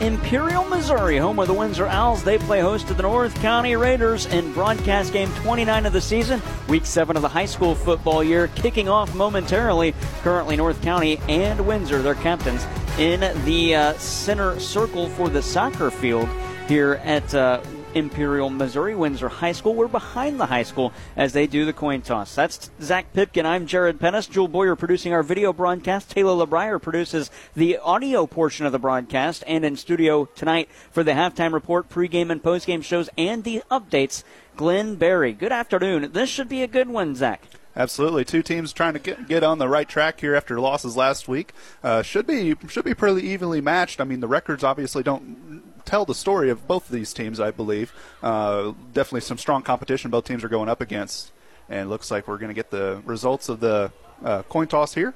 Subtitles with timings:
[0.00, 2.22] Imperial, Missouri, home of the Windsor Owls.
[2.22, 6.40] They play host to the North County Raiders in broadcast game 29 of the season,
[6.68, 9.94] week 7 of the high school football year, kicking off momentarily.
[10.22, 12.66] Currently, North County and Windsor, their captains,
[12.98, 16.28] in the uh, center circle for the soccer field
[16.68, 17.60] here at uh,
[17.94, 19.74] Imperial, Missouri, Windsor High School.
[19.74, 22.34] We're behind the high school as they do the coin toss.
[22.34, 23.46] That's Zach Pipkin.
[23.46, 24.26] I'm Jared Pennis.
[24.26, 26.10] Jewel Boyer producing our video broadcast.
[26.10, 29.42] Taylor LeBrier produces the audio portion of the broadcast.
[29.46, 34.22] And in studio tonight for the halftime report, pregame and postgame shows, and the updates,
[34.56, 35.32] Glenn Berry.
[35.32, 36.12] Good afternoon.
[36.12, 37.42] This should be a good one, Zach.
[37.76, 41.28] Absolutely, two teams trying to get, get on the right track here after losses last
[41.28, 41.52] week.
[41.84, 44.00] Uh, should be should be pretty evenly matched.
[44.00, 47.50] I mean, the records obviously don't tell the story of both of these teams, I
[47.50, 47.92] believe.
[48.22, 51.32] Uh, definitely some strong competition both teams are going up against.
[51.68, 53.92] And looks like we're going to get the results of the
[54.24, 55.14] uh, coin toss here.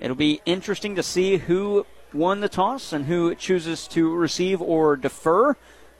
[0.00, 4.96] It'll be interesting to see who won the toss and who chooses to receive or
[4.96, 5.56] defer.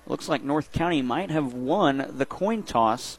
[0.06, 3.18] Looks like North County might have won the coin toss.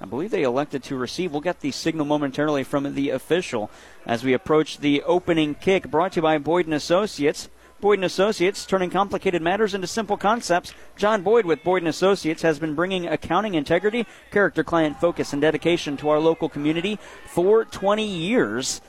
[0.00, 1.32] I believe they elected to receive.
[1.32, 3.70] We'll get the signal momentarily from the official
[4.04, 7.48] as we approach the opening kick brought to you by Boyd & Associates.
[7.84, 10.72] Boyd & Associates, turning complicated matters into simple concepts.
[10.96, 15.42] John Boyd with Boyd & Associates has been bringing accounting integrity, character, client focus, and
[15.42, 18.80] dedication to our local community for 20 years.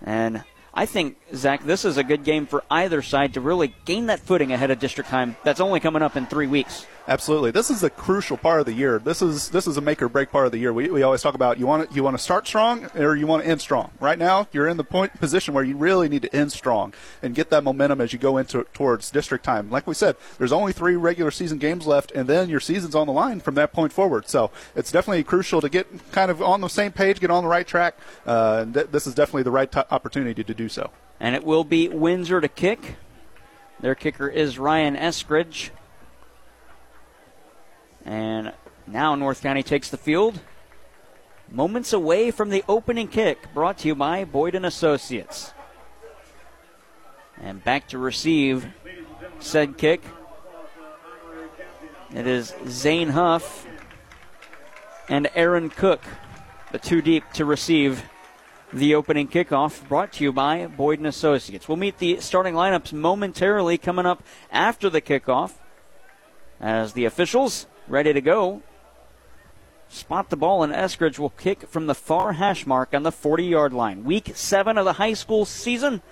[0.00, 4.06] And I think, Zach, this is a good game for either side to really gain
[4.06, 5.36] that footing ahead of district time.
[5.44, 6.86] That's only coming up in three weeks.
[7.08, 8.98] Absolutely, this is a crucial part of the year.
[8.98, 10.72] This is this is a make or break part of the year.
[10.72, 13.28] We, we always talk about you want to, you want to start strong or you
[13.28, 13.92] want to end strong.
[14.00, 17.32] Right now, you're in the point position where you really need to end strong and
[17.32, 19.70] get that momentum as you go into towards district time.
[19.70, 23.06] Like we said, there's only three regular season games left, and then your season's on
[23.06, 24.28] the line from that point forward.
[24.28, 27.48] So it's definitely crucial to get kind of on the same page, get on the
[27.48, 27.96] right track.
[28.26, 30.90] Uh, th- this is definitely the right t- opportunity to do so.
[31.20, 32.96] And it will be Windsor to kick.
[33.78, 35.70] Their kicker is Ryan Eskridge.
[38.06, 38.52] And
[38.86, 40.40] now North County takes the field.
[41.50, 45.52] Moments away from the opening kick, brought to you by Boyd Associates.
[47.40, 48.66] And back to receive
[49.40, 50.02] said kick.
[52.14, 53.66] It is Zane Huff
[55.08, 56.02] and Aaron Cook,
[56.70, 58.04] the two deep to receive
[58.72, 61.68] the opening kickoff brought to you by Boyd Associates.
[61.68, 65.54] We'll meet the starting lineups momentarily coming up after the kickoff
[66.60, 68.62] as the officials ready to go.
[69.88, 73.44] Spot the ball, and Eskridge will kick from the far hash mark on the 40
[73.44, 74.04] yard line.
[74.04, 76.02] Week seven of the high school season,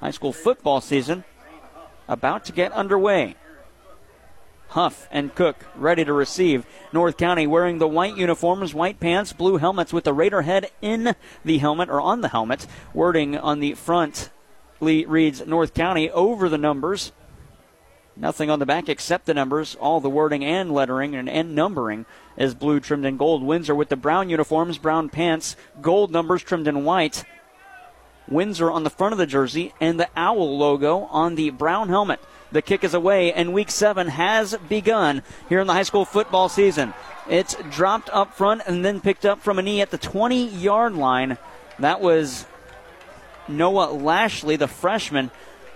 [0.00, 1.24] high school football season,
[2.08, 3.36] about to get underway.
[4.70, 6.64] Huff and Cook ready to receive.
[6.92, 11.16] North County wearing the white uniforms, white pants, blue helmets with the Raider head in
[11.44, 12.66] the helmet or on the helmet.
[12.94, 14.30] Wording on the front
[14.80, 17.12] reads North County over the numbers.
[18.20, 19.76] Nothing on the back except the numbers.
[19.80, 22.04] All the wording and lettering and, and numbering
[22.36, 23.42] is blue trimmed in gold.
[23.42, 27.24] Windsor with the brown uniforms, brown pants, gold numbers trimmed in white.
[28.28, 32.20] Windsor on the front of the jersey and the owl logo on the brown helmet.
[32.52, 36.50] The kick is away, and week seven has begun here in the high school football
[36.50, 36.92] season.
[37.26, 40.94] It's dropped up front and then picked up from a knee at the 20 yard
[40.94, 41.38] line.
[41.78, 42.44] That was
[43.48, 45.30] Noah Lashley, the freshman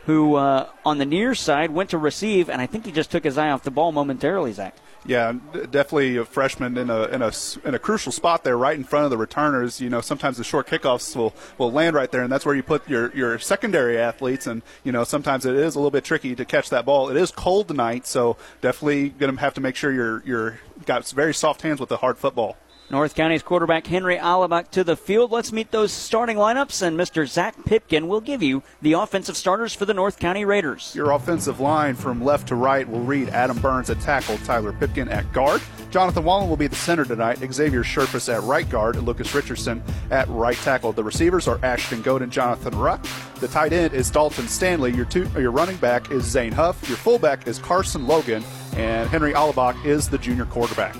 [0.06, 3.24] who uh, on the near side went to receive, and I think he just took
[3.24, 4.76] his eye off the ball momentarily, Zach.
[5.06, 7.30] Yeah, definitely a freshman in a, in a
[7.64, 9.78] in a crucial spot there, right in front of the returners.
[9.78, 12.62] You know, sometimes the short kickoffs will, will land right there, and that's where you
[12.62, 14.46] put your, your secondary athletes.
[14.46, 17.10] And you know, sometimes it is a little bit tricky to catch that ball.
[17.10, 21.06] It is cold tonight, so definitely going to have to make sure you're you're got
[21.10, 22.56] very soft hands with the hard football.
[22.90, 25.32] North County's quarterback Henry Alabak to the field.
[25.32, 27.26] Let's meet those starting lineups, and Mr.
[27.26, 30.94] Zach Pipkin will give you the offensive starters for the North County Raiders.
[30.94, 35.08] Your offensive line from left to right will read Adam Burns at tackle, Tyler Pipkin
[35.08, 35.62] at guard.
[35.90, 39.82] Jonathan Wallen will be the center tonight, Xavier Sherfus at right guard, and Lucas Richardson
[40.10, 40.92] at right tackle.
[40.92, 43.04] The receivers are Ashton Goad and Jonathan Ruck.
[43.40, 44.92] The tight end is Dalton Stanley.
[44.92, 46.86] Your, two, your running back is Zane Huff.
[46.88, 48.44] Your fullback is Carson Logan.
[48.76, 50.96] And Henry Alabak is the junior quarterback.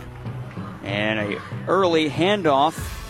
[0.85, 3.03] And a early handoff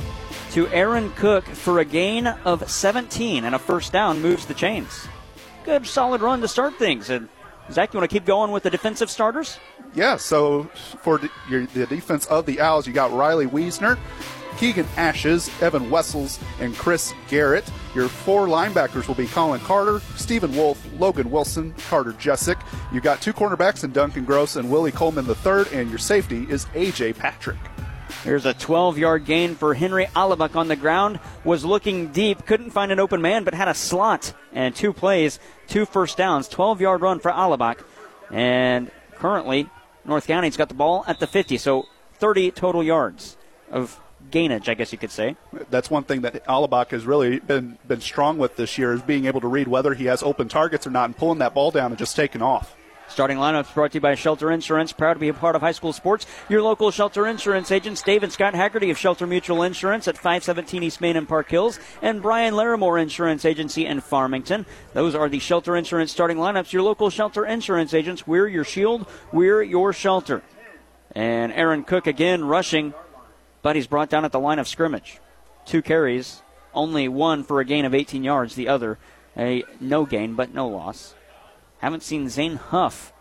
[0.53, 5.09] to Aaron Cook for a gain of 17 and a first down moves the chains.
[5.65, 7.11] Good solid run to start things.
[7.11, 7.29] And
[7.73, 9.59] Zach, you want to keep going with the defensive starters?
[9.95, 10.65] Yeah, so
[11.03, 13.99] for the, defense of the Owls, you got Riley Wiesner,
[14.59, 17.65] Keegan Ashes, Evan Wessels, and Chris Garrett.
[17.95, 22.59] Your four linebackers will be Colin Carter, Stephen Wolf, Logan Wilson, Carter Jessic.
[22.93, 26.67] You've got two cornerbacks in Duncan Gross and Willie Coleman III, and your safety is
[26.75, 27.13] A.J.
[27.13, 27.59] Patrick.
[28.25, 31.21] Here's a 12 yard gain for Henry Alabak on the ground.
[31.45, 35.39] Was looking deep, couldn't find an open man, but had a slot and two plays,
[35.69, 36.49] two first downs.
[36.49, 37.85] 12 yard run for Alabak.
[38.31, 39.69] And currently,
[40.05, 43.37] North County's got the ball at the 50, so 30 total yards
[43.71, 44.01] of
[44.35, 45.37] gainage, I guess you could say.
[45.71, 49.27] That's one thing that Alabak has really been been strong with this year is being
[49.27, 51.93] able to read whether he has open targets or not and pulling that ball down
[51.93, 52.75] and just taking off.
[53.09, 54.93] Starting lineups brought to you by Shelter Insurance.
[54.93, 56.27] Proud to be a part of high school sports.
[56.49, 60.83] Your local Shelter Insurance agents, Dave and Scott Haggerty of Shelter Mutual Insurance at 517
[60.83, 64.65] East Main and Park Hills, and Brian Larimore Insurance Agency in Farmington.
[64.95, 66.73] Those are the Shelter Insurance starting lineups.
[66.73, 68.27] Your local Shelter Insurance agents.
[68.27, 69.07] We're your shield.
[69.33, 70.43] We're your shelter.
[71.15, 72.95] And Aaron Cook again rushing,
[73.65, 75.19] but he's brought down at the line of scrimmage.
[75.65, 76.43] Two carries,
[76.75, 78.99] only one for a gain of 18 yards, the other
[79.37, 81.15] a no gain but no loss.
[81.79, 83.13] Haven't seen Zane Huff,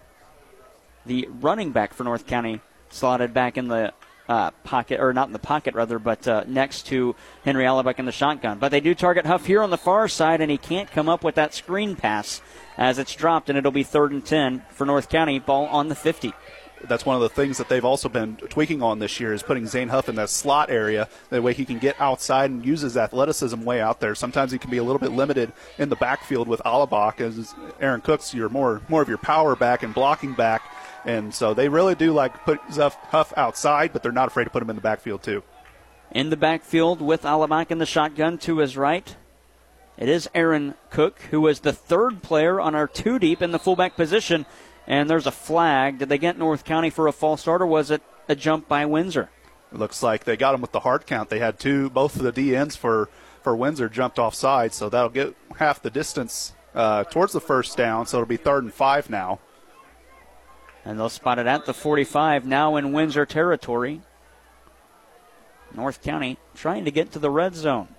[1.06, 2.60] the running back for North County,
[2.90, 3.94] slotted back in the
[4.28, 7.16] uh, pocket, or not in the pocket rather, but uh, next to
[7.46, 8.60] Henry Alabak in the shotgun.
[8.60, 11.24] But they do target Huff here on the far side, and he can't come up
[11.24, 12.42] with that screen pass
[12.78, 15.96] as it's dropped, and it'll be third and 10 for North County, ball on the
[15.96, 16.34] 50
[16.88, 19.66] that's one of the things that they've also been tweaking on this year is putting
[19.66, 21.08] Zane Huff in that slot area.
[21.30, 24.16] That way he can get outside and use his athleticism way out there.
[24.16, 28.02] Sometimes he can be a little bit limited in the backfield with Alabak as Aaron
[28.02, 30.62] Cooks, you're more more of your power back and blocking back.
[31.06, 34.64] And so they really do like put Huff outside, but they're not afraid to put
[34.64, 35.44] him in the backfield too.
[36.12, 39.16] In the backfield with Alabak in the shotgun to his right.
[39.98, 43.60] It is Aaron Cook, who was the third player on our two deep in the
[43.60, 44.48] fullback position
[44.88, 46.00] and there's a flag.
[46.00, 48.86] Did they get North County for a false start, or was it a jump by
[48.86, 49.30] Windsor?
[49.72, 51.30] It looks like they got him with the hard count.
[51.30, 53.10] They had two, both of the D ends for
[53.42, 58.06] for Windsor jumped offside, so that'll get half the distance uh, towards the first down.
[58.06, 59.40] So it'll be third and five now.
[60.86, 64.02] And they'll spot it at the 45 now in Windsor territory.
[65.74, 67.90] North County trying to get to the red zone.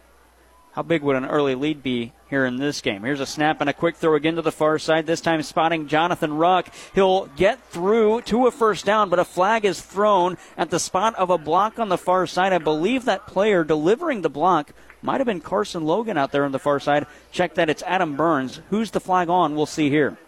[0.74, 3.04] How big would an early lead be here in this game?
[3.04, 5.86] Here's a snap and a quick throw again to the far side, this time spotting
[5.86, 6.68] Jonathan Ruck.
[6.96, 11.14] He'll get through to a first down, but a flag is thrown at the spot
[11.14, 12.52] of a block on the far side.
[12.52, 16.50] I believe that player delivering the block might have been Carson Logan out there on
[16.50, 17.06] the far side.
[17.30, 18.60] Check that, it's Adam Burns.
[18.70, 19.54] Who's the flag on?
[19.54, 20.18] We'll see here.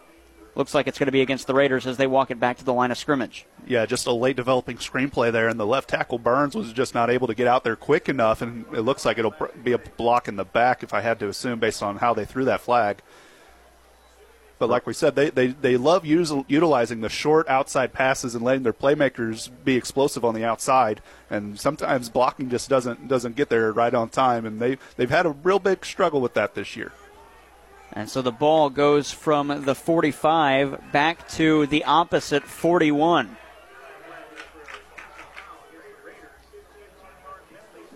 [0.56, 2.64] Looks like it's going to be against the Raiders as they walk it back to
[2.64, 3.44] the line of scrimmage.
[3.66, 7.10] Yeah, just a late developing screenplay there, and the left tackle Burns was just not
[7.10, 10.28] able to get out there quick enough, and it looks like it'll be a block
[10.28, 13.02] in the back if I had to assume based on how they threw that flag.
[14.58, 18.42] But like we said, they, they, they love use, utilizing the short outside passes and
[18.42, 21.02] letting their playmakers be explosive on the outside.
[21.28, 24.46] And sometimes blocking just doesn't doesn't get there right on time.
[24.46, 26.92] And they they've had a real big struggle with that this year.
[27.96, 33.38] And so the ball goes from the 45 back to the opposite 41.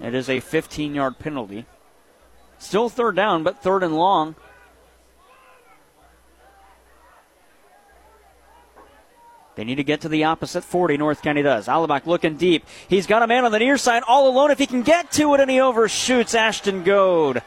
[0.02, 1.66] It is a 15 yard penalty.
[2.58, 4.36] Still third down, but third and long.
[9.54, 10.96] They need to get to the opposite 40.
[10.96, 11.66] North County does.
[11.66, 12.64] Alabak looking deep.
[12.88, 15.34] He's got a man on the near side all alone if he can get to
[15.34, 17.42] it, and he overshoots Ashton Goad.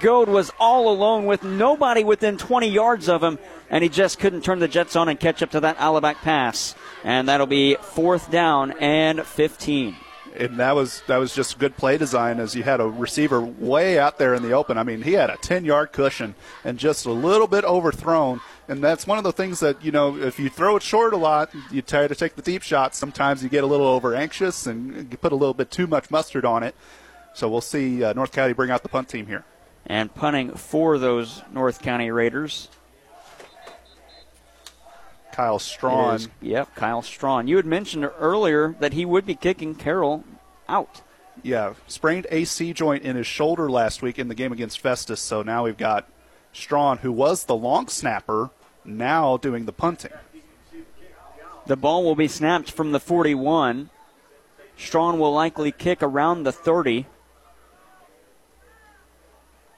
[0.00, 3.38] Goad was all alone with nobody within 20 yards of him,
[3.70, 6.74] and he just couldn't turn the Jets on and catch up to that Alabak pass.
[7.04, 9.96] And that'll be fourth down and 15
[10.38, 13.98] and that was that was just good play design as you had a receiver way
[13.98, 14.78] out there in the open.
[14.78, 16.34] I mean, he had a 10 yard cushion
[16.64, 18.40] and just a little bit overthrown.
[18.68, 21.16] And that's one of the things that you know, if you throw it short a
[21.16, 22.98] lot, you try to take the deep shots.
[22.98, 26.10] Sometimes you get a little over anxious and you put a little bit too much
[26.10, 26.74] mustard on it.
[27.34, 29.44] So we'll see uh, North County bring out the punt team here
[29.86, 32.68] and punting for those North County Raiders.
[35.32, 36.20] Kyle Strawn.
[36.40, 37.46] yep, Kyle Strawn.
[37.46, 40.24] You had mentioned earlier that he would be kicking Carroll
[40.68, 41.02] out.
[41.42, 45.20] Yeah, sprained AC joint in his shoulder last week in the game against Festus.
[45.20, 46.08] So now we've got
[46.54, 48.50] Strawn, who was the long snapper,
[48.84, 50.12] now doing the punting.
[51.66, 53.90] The ball will be snapped from the 41.
[54.78, 57.06] Strawn will likely kick around the 30.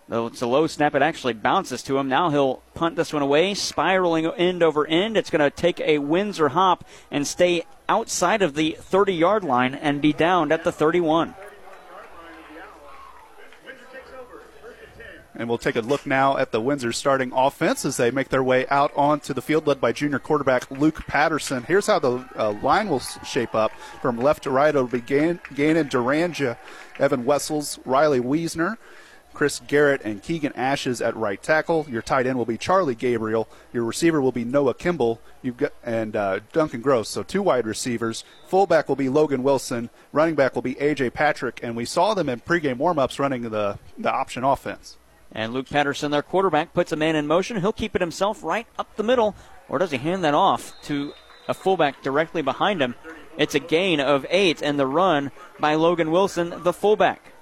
[0.08, 2.08] Though it's a low snap, it actually bounces to him.
[2.08, 5.18] Now he'll punt this one away, spiraling end over end.
[5.18, 9.74] It's going to take a Windsor hop and stay outside of the 30 yard line
[9.74, 11.34] and be downed at the 31.
[15.34, 18.42] And we'll take a look now at the Windsor starting offense as they make their
[18.42, 21.62] way out onto the field, led by junior quarterback Luke Patterson.
[21.62, 23.70] Here's how the uh, line will shape up
[24.02, 24.70] from left to right.
[24.74, 26.58] It'll be Gannon Duranja,
[26.98, 28.78] Evan Wessels, Riley Wiesner,
[29.38, 31.86] Chris Garrett and Keegan Ashes at right tackle.
[31.88, 33.48] Your tight end will be Charlie Gabriel.
[33.72, 35.20] Your receiver will be Noah Kimball.
[35.42, 37.08] You've got and uh, Duncan Gross.
[37.08, 38.24] So two wide receivers.
[38.48, 39.90] Fullback will be Logan Wilson.
[40.10, 41.60] Running back will be AJ Patrick.
[41.62, 44.98] And we saw them in pregame warmups running the the option offense.
[45.30, 47.60] And Luke Patterson, their quarterback, puts a man in motion.
[47.60, 49.36] He'll keep it himself right up the middle,
[49.68, 51.12] or does he hand that off to
[51.46, 52.96] a fullback directly behind him?
[53.36, 55.30] It's a gain of eight, and the run
[55.60, 57.34] by Logan Wilson, the fullback.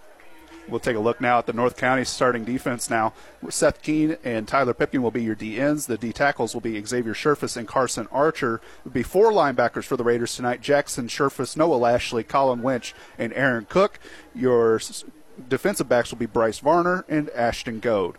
[0.68, 3.12] We'll take a look now at the North County starting defense now.
[3.48, 5.86] Seth Keene and Tyler Pipkin will be your D ends.
[5.86, 8.60] The D tackles will be Xavier Sherfus and Carson Archer.
[8.84, 13.32] Will be four linebackers for the Raiders tonight Jackson Sherfus, Noah Lashley, Colin Winch, and
[13.34, 14.00] Aaron Cook.
[14.34, 14.80] Your
[15.48, 18.16] defensive backs will be Bryce Varner and Ashton Goad.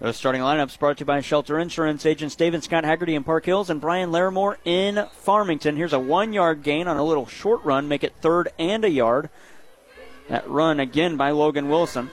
[0.00, 3.46] Those starting lineups brought to you by Shelter Insurance agents David Scott Haggerty in Park
[3.46, 5.76] Hills and Brian Larimore in Farmington.
[5.76, 8.90] Here's a one yard gain on a little short run, make it third and a
[8.90, 9.30] yard.
[10.32, 12.10] That run again by Logan Wilson.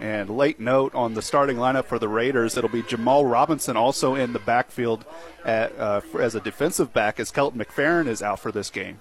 [0.00, 4.14] And late note on the starting lineup for the Raiders, it'll be Jamal Robinson also
[4.14, 5.04] in the backfield
[5.44, 9.00] at, uh, as a defensive back as Kelton McFerrin is out for this game.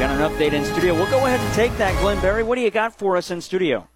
[0.00, 0.94] Got an update in studio.
[0.94, 2.42] We'll go ahead and take that, Glenn Berry.
[2.42, 3.86] What do you got for us in studio?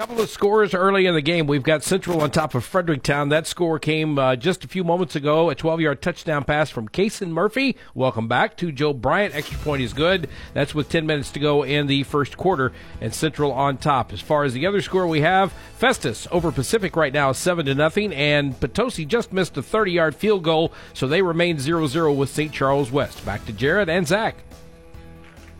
[0.00, 1.46] Couple of scores early in the game.
[1.46, 3.28] We've got Central on top of Fredericktown.
[3.28, 5.50] That score came uh, just a few moments ago.
[5.50, 7.76] A 12 yard touchdown pass from Kason Murphy.
[7.94, 9.34] Welcome back to Joe Bryant.
[9.34, 10.30] Extra point is good.
[10.54, 14.10] That's with 10 minutes to go in the first quarter, and Central on top.
[14.10, 17.74] As far as the other score we have, Festus over Pacific right now, 7 to
[17.74, 22.14] nothing, and Potosi just missed a 30 yard field goal, so they remain 0 0
[22.14, 22.54] with St.
[22.54, 23.22] Charles West.
[23.26, 24.36] Back to Jared and Zach.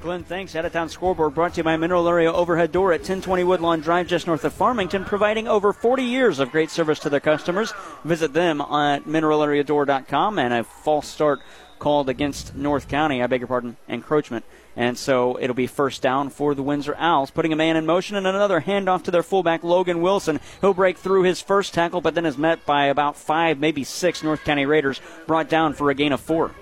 [0.00, 0.57] Glenn, thanks.
[0.57, 3.80] Out of town scoreboard brought to you by Mineral Area Overhead Door at 1020 Woodlawn
[3.80, 7.75] Drive, just north of Farmington, providing over 40 years of great service to their customers.
[8.02, 11.40] Visit them at mineralareadoor.com and a false start
[11.78, 14.47] called against North County, I beg your pardon, encroachment.
[14.75, 18.16] And so it'll be first down for the Windsor Owls, putting a man in motion
[18.16, 20.40] and another handoff to their fullback, Logan Wilson.
[20.62, 24.23] He'll break through his first tackle, but then is met by about five, maybe six
[24.23, 26.52] North County Raiders, brought down for a gain of four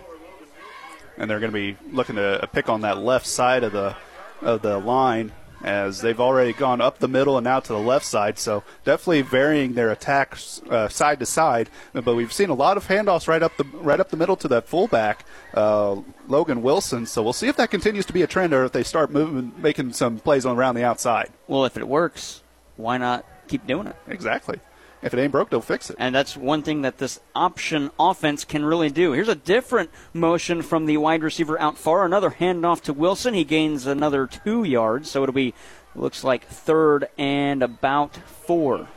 [1.18, 3.96] and they're going to be looking to pick on that left side of the
[4.40, 5.32] of the line
[5.62, 8.38] as they've already gone up the middle and now to the left side.
[8.38, 11.68] So definitely varying their attacks uh, side to side.
[11.92, 14.48] But we've seen a lot of handoffs right up the right up the middle to
[14.48, 15.96] that fullback, uh,
[16.28, 17.06] Logan Wilson.
[17.06, 19.52] So we'll see if that continues to be a trend or if they start moving,
[19.58, 21.30] making some plays on around the outside.
[21.48, 22.42] Well, if it works,
[22.76, 23.96] why not keep doing it?
[24.06, 24.60] Exactly.
[25.00, 25.96] If it ain't broke, don't fix it.
[25.98, 29.12] And that's one thing that this option offense can really do.
[29.12, 32.04] Here's a different motion from the wide receiver out far.
[32.04, 33.34] Another handoff to Wilson.
[33.34, 35.54] He gains another two yards, so it'll be
[35.94, 38.88] looks like third and about four.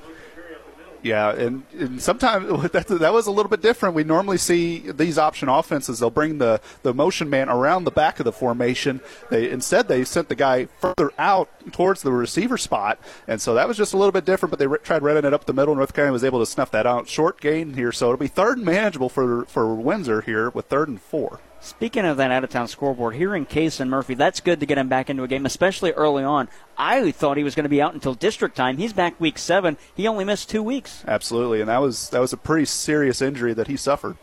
[1.03, 3.96] Yeah, and, and sometimes that, that was a little bit different.
[3.96, 8.20] We normally see these option offenses; they'll bring the, the motion man around the back
[8.20, 9.01] of the formation.
[9.29, 13.67] They instead they sent the guy further out towards the receiver spot, and so that
[13.67, 14.51] was just a little bit different.
[14.51, 15.75] But they re- tried running it up the middle.
[15.75, 17.08] North Carolina was able to snuff that out.
[17.08, 20.88] Short gain here, so it'll be third and manageable for for Windsor here with third
[20.88, 21.39] and four.
[21.63, 24.79] Speaking of that out of town scoreboard, here in Kason Murphy, that's good to get
[24.79, 26.49] him back into a game, especially early on.
[26.75, 28.77] I thought he was going to be out until district time.
[28.77, 29.77] He's back week seven.
[29.93, 31.03] He only missed two weeks.
[31.07, 34.17] Absolutely, and that was that was a pretty serious injury that he suffered.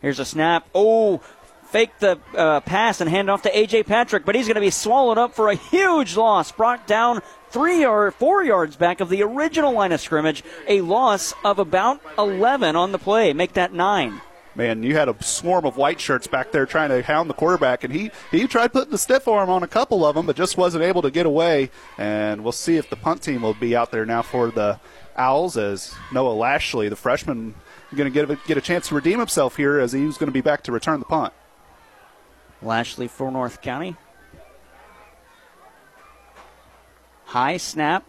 [0.00, 0.68] Here's a snap.
[0.76, 1.22] Oh,
[1.64, 4.70] fake the uh, pass and hand off to AJ Patrick, but he's going to be
[4.70, 6.52] swallowed up for a huge loss.
[6.52, 10.44] Brought down three or four yards back of the original line of scrimmage.
[10.68, 13.32] A loss of about 11 on the play.
[13.32, 14.20] Make that nine
[14.56, 17.84] man, you had a swarm of white shirts back there trying to hound the quarterback,
[17.84, 20.56] and he, he tried putting the stiff arm on a couple of them, but just
[20.56, 21.70] wasn't able to get away.
[21.98, 24.80] And we'll see if the punt team will be out there now for the
[25.16, 27.54] Owls as Noah Lashley, the freshman,
[27.94, 30.32] going to get a, get a chance to redeem himself here as he's going to
[30.32, 31.32] be back to return the punt.
[32.62, 33.96] Lashley for North County.
[37.26, 38.04] High snap.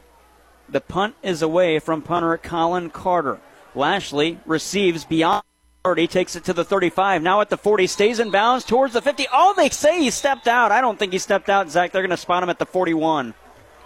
[0.69, 3.39] The punt is away from punter Colin Carter.
[3.73, 5.43] Lashley receives beyond
[5.95, 7.21] he takes it to the 35.
[7.21, 9.27] Now at the 40, stays in bounds towards the 50.
[9.31, 10.71] Oh, they say he stepped out.
[10.71, 11.91] I don't think he stepped out, Zach.
[11.91, 13.33] They're going to spot him at the 41.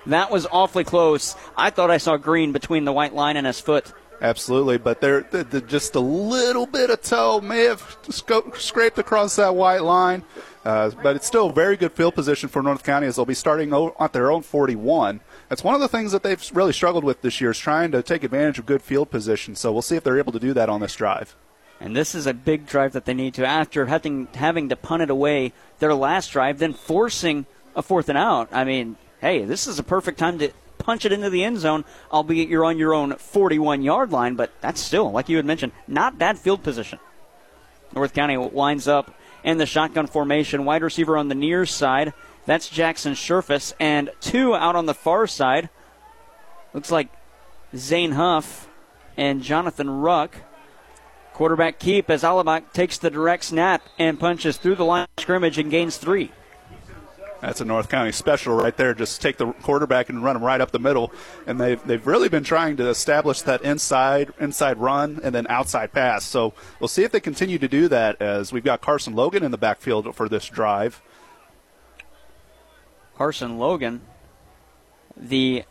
[0.07, 1.35] That was awfully close.
[1.55, 3.93] I thought I saw green between the white line and his foot.
[4.21, 5.23] Absolutely, but they're
[5.61, 10.23] just a little bit of toe may have scraped across that white line.
[10.63, 13.73] Uh, but it's still very good field position for North County as they'll be starting
[13.99, 15.19] at their own 41.
[15.49, 18.03] That's one of the things that they've really struggled with this year is trying to
[18.03, 19.55] take advantage of good field position.
[19.55, 21.35] So we'll see if they're able to do that on this drive.
[21.81, 25.01] And this is a big drive that they need to after having having to punt
[25.01, 28.49] it away their last drive, then forcing a fourth and out.
[28.51, 31.83] I mean, hey, this is a perfect time to punch it into the end zone,
[32.11, 35.71] albeit you're on your own 41 yard line, but that's still, like you had mentioned,
[35.87, 36.99] not bad field position.
[37.95, 42.13] North County winds up in the shotgun formation, wide receiver on the near side,
[42.45, 43.73] That's Jackson Sherfus.
[43.79, 45.69] And two out on the far side.
[46.73, 47.09] Looks like
[47.75, 48.67] Zane Huff
[49.17, 50.37] and Jonathan Ruck.
[51.33, 55.57] Quarterback keep as Alabak takes the direct snap and punches through the line of scrimmage
[55.57, 56.31] and gains three.
[57.41, 58.93] That's a North County special right there.
[58.93, 61.11] Just take the quarterback and run him right up the middle.
[61.47, 65.91] And they've, they've really been trying to establish that inside inside run and then outside
[65.91, 66.23] pass.
[66.23, 69.49] So we'll see if they continue to do that as we've got Carson Logan in
[69.49, 71.01] the backfield for this drive.
[73.17, 74.01] Carson Logan,
[75.17, 75.63] the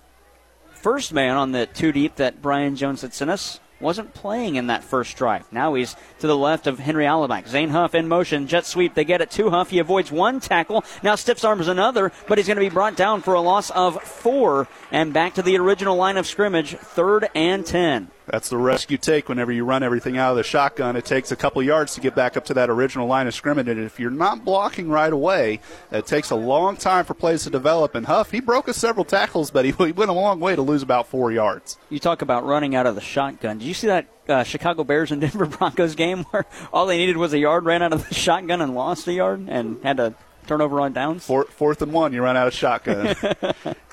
[0.72, 4.66] first man on the two deep that Brian Jones had sent us wasn't playing in
[4.68, 5.50] that first drive.
[5.52, 7.48] Now he's to the left of Henry Alabak.
[7.48, 8.94] Zane Huff in motion, jet sweep.
[8.94, 9.70] They get it to Huff.
[9.70, 10.84] He avoids one tackle.
[11.02, 14.02] Now stiffs arms another, but he's going to be brought down for a loss of
[14.02, 14.68] four.
[14.90, 18.10] And back to the original line of scrimmage, third and ten.
[18.30, 20.94] That's the risk you take whenever you run everything out of the shotgun.
[20.94, 23.66] It takes a couple yards to get back up to that original line of scrimmage,
[23.66, 25.60] and if you're not blocking right away,
[25.90, 27.96] it takes a long time for plays to develop.
[27.96, 30.82] And Huff, he broke us several tackles, but he went a long way to lose
[30.82, 31.76] about four yards.
[31.88, 33.58] You talk about running out of the shotgun.
[33.58, 37.16] Did you see that uh, Chicago Bears and Denver Broncos game where all they needed
[37.16, 40.14] was a yard, ran out of the shotgun, and lost a yard, and had to
[40.46, 41.26] turn over on downs?
[41.26, 43.16] Fourth, fourth and one, you run out of shotgun.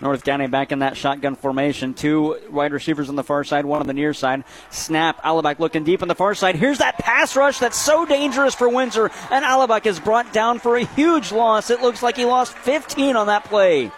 [0.00, 1.94] North County back in that shotgun formation.
[1.94, 4.44] Two wide receivers on the far side, one on the near side.
[4.70, 5.22] Snap.
[5.22, 6.54] Alabak looking deep on the far side.
[6.54, 9.10] Here's that pass rush that's so dangerous for Windsor.
[9.30, 11.70] And Alabak is brought down for a huge loss.
[11.70, 13.90] It looks like he lost 15 on that play.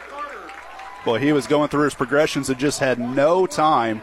[1.04, 4.02] Boy, he was going through his progressions and just had no time.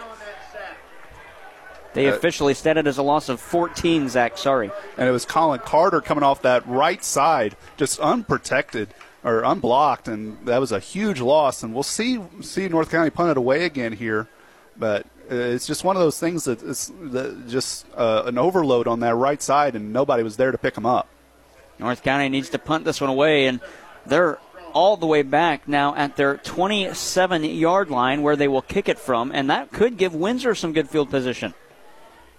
[1.94, 4.38] They uh, officially stated as a loss of 14, Zach.
[4.38, 4.72] Sorry.
[4.98, 8.94] And it was Colin Carter coming off that right side, just unprotected
[9.28, 11.62] or unblocked, and that was a huge loss.
[11.62, 14.30] And we'll see see North County punt it away again here,
[14.78, 19.02] but it's just one of those things that it's that just uh, an overload on
[19.02, 21.10] that right side, and nobody was there to pick them up.
[21.78, 23.60] North County needs to punt this one away, and
[24.06, 24.40] they're
[24.74, 28.98] all the way back now at their 27 yard line where they will kick it
[28.98, 31.54] from, and that could give Windsor some good field position.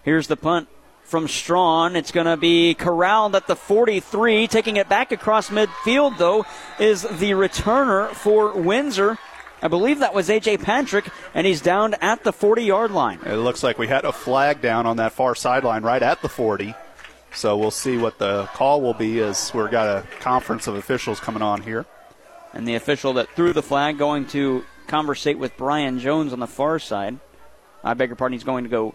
[0.04, 0.68] Here's the punt
[1.08, 1.96] from Strawn.
[1.96, 4.46] It's going to be corralled at the 43.
[4.46, 6.44] Taking it back across midfield, though,
[6.78, 9.18] is the returner for Windsor.
[9.62, 10.58] I believe that was A.J.
[10.58, 13.18] Patrick, and he's down at the 40 yard line.
[13.24, 16.28] It looks like we had a flag down on that far sideline right at the
[16.28, 16.74] 40.
[17.32, 21.20] So we'll see what the call will be as we've got a conference of officials
[21.20, 21.86] coming on here.
[22.52, 26.46] And the official that threw the flag going to conversate with Brian Jones on the
[26.46, 27.18] far side.
[27.82, 28.94] I beg your pardon, he's going to go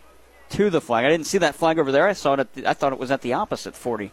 [0.54, 1.06] to the flag.
[1.06, 2.08] I didn't see that flag over there.
[2.08, 2.54] I saw it.
[2.54, 4.12] The, I thought it was at the opposite 40.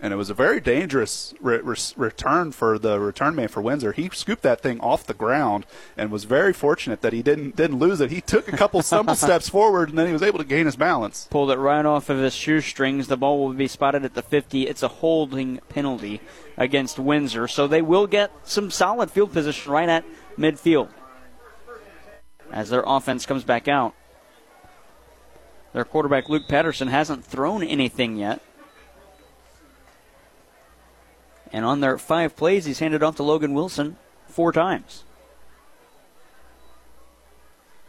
[0.00, 3.90] And it was a very dangerous re- re- return for the return man for Windsor.
[3.90, 5.66] He scooped that thing off the ground
[5.96, 8.12] and was very fortunate that he didn't didn't lose it.
[8.12, 10.76] He took a couple stumble steps forward and then he was able to gain his
[10.76, 11.26] balance.
[11.30, 13.08] Pulled it right off of his shoestrings.
[13.08, 14.68] The ball will be spotted at the 50.
[14.68, 16.20] It's a holding penalty
[16.56, 20.04] against Windsor, so they will get some solid field position right at
[20.38, 20.90] midfield
[22.52, 23.94] as their offense comes back out.
[25.72, 28.40] Their quarterback, Luke Patterson, hasn't thrown anything yet.
[31.52, 35.04] And on their five plays, he's handed off to Logan Wilson four times.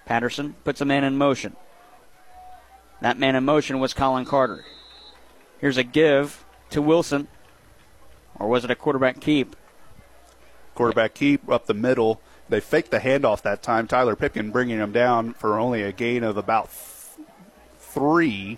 [0.06, 1.56] Patterson puts a man in motion.
[3.02, 4.66] That man in motion was Colin Carter.
[5.60, 7.28] Here's a give to Wilson.
[8.40, 9.56] Or was it a quarterback keep?
[10.74, 12.22] Quarterback keep up the middle.
[12.48, 13.88] They faked the handoff that time.
[13.88, 16.70] Tyler Pipkin bringing him down for only a gain of about
[17.94, 18.58] three.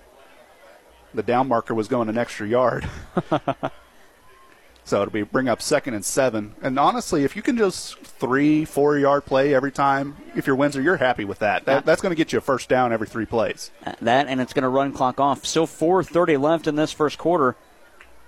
[1.13, 2.87] The down marker was going an extra yard.
[4.85, 6.55] so it'll be bring up second and seven.
[6.61, 10.81] And honestly, if you can just three, four yard play every time, if you're Windsor,
[10.81, 11.65] you're happy with that.
[11.65, 13.71] that that's going to get you a first down every three plays.
[13.85, 15.45] Uh, that and it's going to run clock off.
[15.45, 17.55] Still 4:30 left in this first quarter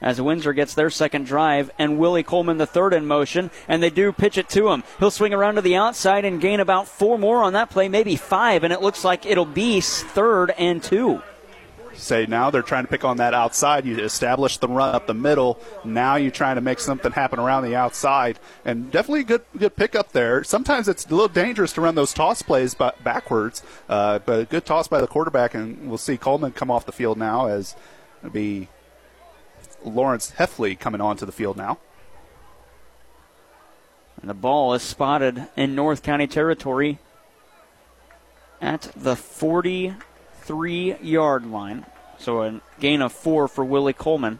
[0.04, 3.90] as Windsor gets their second drive, and Willie Coleman the third in motion, and they
[3.90, 4.84] do pitch it to him.
[5.00, 8.16] He'll swing around to the outside and gain about four more on that play, maybe
[8.16, 11.24] five, and it looks like it'll be third and two.
[11.96, 13.86] Say now they're trying to pick on that outside.
[13.86, 15.60] You establish the run up the middle.
[15.86, 19.76] Now you're trying to make something happen around the outside, and definitely a good good
[19.76, 20.44] pickup there.
[20.44, 24.66] Sometimes it's a little dangerous to run those toss plays backwards, uh, but a good
[24.66, 27.76] toss by the quarterback, and we'll see Coleman come off the field now as
[28.32, 28.70] be
[29.84, 31.78] Lawrence Heffley coming onto the field now.
[34.20, 37.00] And the ball is spotted in North County territory
[38.62, 41.86] at the 43 yard line.
[42.18, 44.40] So a gain of four for Willie Coleman.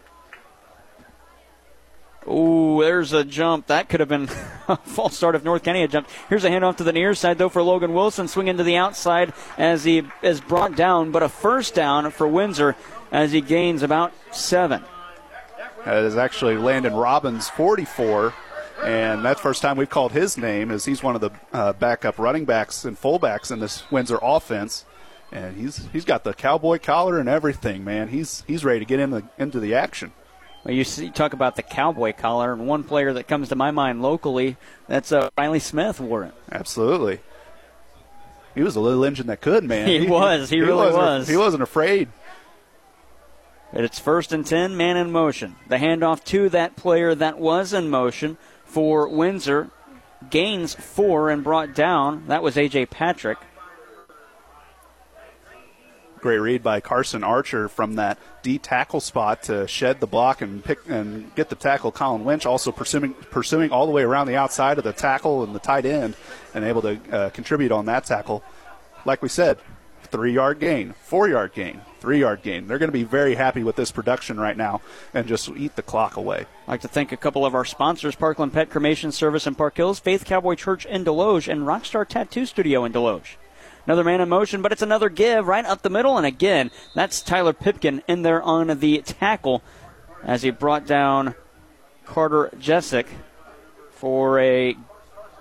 [2.26, 3.68] Oh, there's a jump.
[3.68, 4.30] That could have been
[4.70, 6.10] a false start if North County had jumped.
[6.30, 8.30] Here's a handoff to the near side, though, for Logan Wilson.
[8.30, 12.78] Swinging to the outside as he is brought down, but a first down for Windsor
[13.12, 14.84] as he gains about seven.
[15.86, 18.34] Is actually Landon Robbins, 44.
[18.84, 21.74] And that's the first time we've called his name, as he's one of the uh,
[21.74, 24.86] backup running backs and fullbacks in this Windsor offense.
[25.32, 28.10] And he's he's got the cowboy collar and everything, man.
[28.10, 30.12] He's he's ready to get in the, into the action.
[30.64, 33.72] Well, you see, talk about the cowboy collar, and one player that comes to my
[33.72, 36.34] mind locally, that's uh, Riley Smith wore it.
[36.52, 37.20] Absolutely.
[38.56, 39.88] He was a little engine that could, man.
[40.02, 40.50] He, was.
[40.50, 41.28] He, really was.
[41.28, 42.10] He wasn't afraid.
[43.76, 45.56] It's first and 10, man in motion.
[45.68, 49.72] The handoff to that player that was in motion for Windsor.
[50.30, 52.28] Gains four and brought down.
[52.28, 52.86] That was A.J.
[52.86, 53.40] Patrick.
[56.20, 60.64] Great read by Carson Archer from that D tackle spot to shed the block and
[60.64, 61.92] pick and get the tackle.
[61.92, 65.54] Colin Winch also pursuing pursuing all the way around the outside of the tackle and
[65.54, 66.16] the tight end
[66.54, 68.42] and able to uh, contribute on that tackle.
[69.04, 69.58] Like we said,
[70.04, 72.68] three yard gain, four yard gain, three yard gain.
[72.68, 74.82] They're going to be very happy with this production right now
[75.14, 76.46] and just eat the clock away.
[76.68, 79.78] I'd like to thank a couple of our sponsors Parkland Pet Cremation Service in Park
[79.78, 83.38] Hills, Faith Cowboy Church in Desloge, and Rockstar Tattoo Studio in Desloge.
[83.86, 86.18] Another man in motion, but it's another give right up the middle.
[86.18, 89.64] And again, that's Tyler Pipkin in there on the tackle
[90.24, 91.36] as he brought down
[92.06, 93.06] Carter Jessic
[93.92, 94.76] for a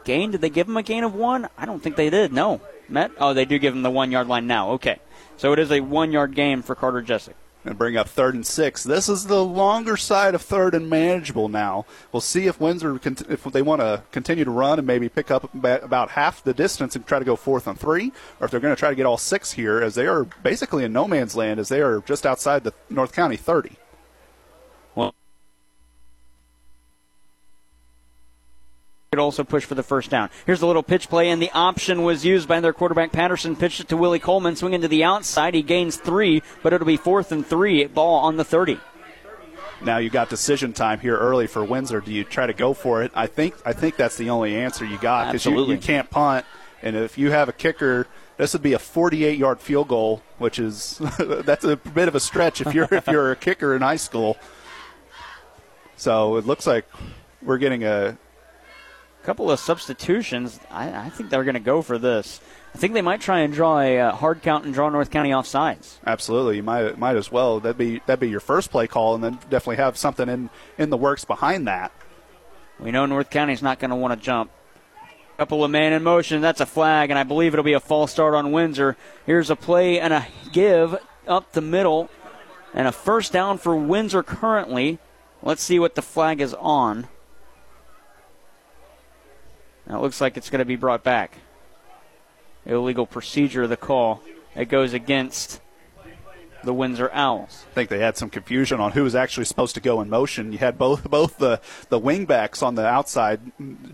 [0.04, 0.30] gain.
[0.30, 1.48] Did they give him a gain of one?
[1.58, 2.32] I don't think they did.
[2.32, 2.60] No.
[2.88, 3.10] Met?
[3.18, 4.70] Oh, they do give him the one yard line now.
[4.72, 5.00] Okay.
[5.36, 8.46] So it is a one yard game for Carter Jessic and bring up third and
[8.46, 8.82] six.
[8.82, 11.86] This is the longer side of third and manageable now.
[12.10, 15.52] We'll see if Windsor, if they want to continue to run and maybe pick up
[15.54, 18.74] about half the distance and try to go fourth and three, or if they're going
[18.74, 21.60] to try to get all six here, as they are basically in no man's land,
[21.60, 23.76] as they are just outside the North County 30.
[29.12, 30.30] Could also push for the first down.
[30.46, 33.54] Here's a little pitch play, and the option was used by their quarterback Patterson.
[33.54, 35.52] Pitched it to Willie Coleman, swinging to the outside.
[35.52, 37.84] He gains three, but it'll be fourth and three.
[37.84, 38.80] Ball on the 30.
[39.82, 42.00] Now you got decision time here early for Windsor.
[42.00, 43.12] Do you try to go for it?
[43.14, 46.46] I think I think that's the only answer you got because you, you can't punt,
[46.80, 48.06] and if you have a kicker
[48.38, 52.20] this would be a 48 yard field goal, which is that's a bit of a
[52.20, 54.38] stretch if you're if you're a kicker in high school.
[55.96, 56.86] So it looks like
[57.42, 58.16] we're getting a
[59.22, 60.58] couple of substitutions.
[60.70, 62.40] I, I think they're going to go for this.
[62.74, 65.32] I think they might try and draw a uh, hard count and draw North County
[65.32, 65.98] off sides.
[66.06, 67.60] Absolutely, you might might as well.
[67.60, 70.90] That'd be that'd be your first play call, and then definitely have something in in
[70.90, 71.92] the works behind that.
[72.80, 74.50] We know North County's not going to want to jump.
[75.38, 76.40] Couple of man in motion.
[76.40, 78.96] That's a flag, and I believe it'll be a false start on Windsor.
[79.26, 82.10] Here's a play and a give up the middle,
[82.72, 84.98] and a first down for Windsor currently.
[85.42, 87.08] Let's see what the flag is on.
[89.92, 91.36] Now it looks like it's going to be brought back.
[92.64, 94.22] Illegal procedure, of the call.
[94.56, 95.60] It goes against
[96.64, 97.66] the Windsor Owls.
[97.72, 100.50] I think they had some confusion on who was actually supposed to go in motion.
[100.50, 103.40] You had both both the the wingbacks on the outside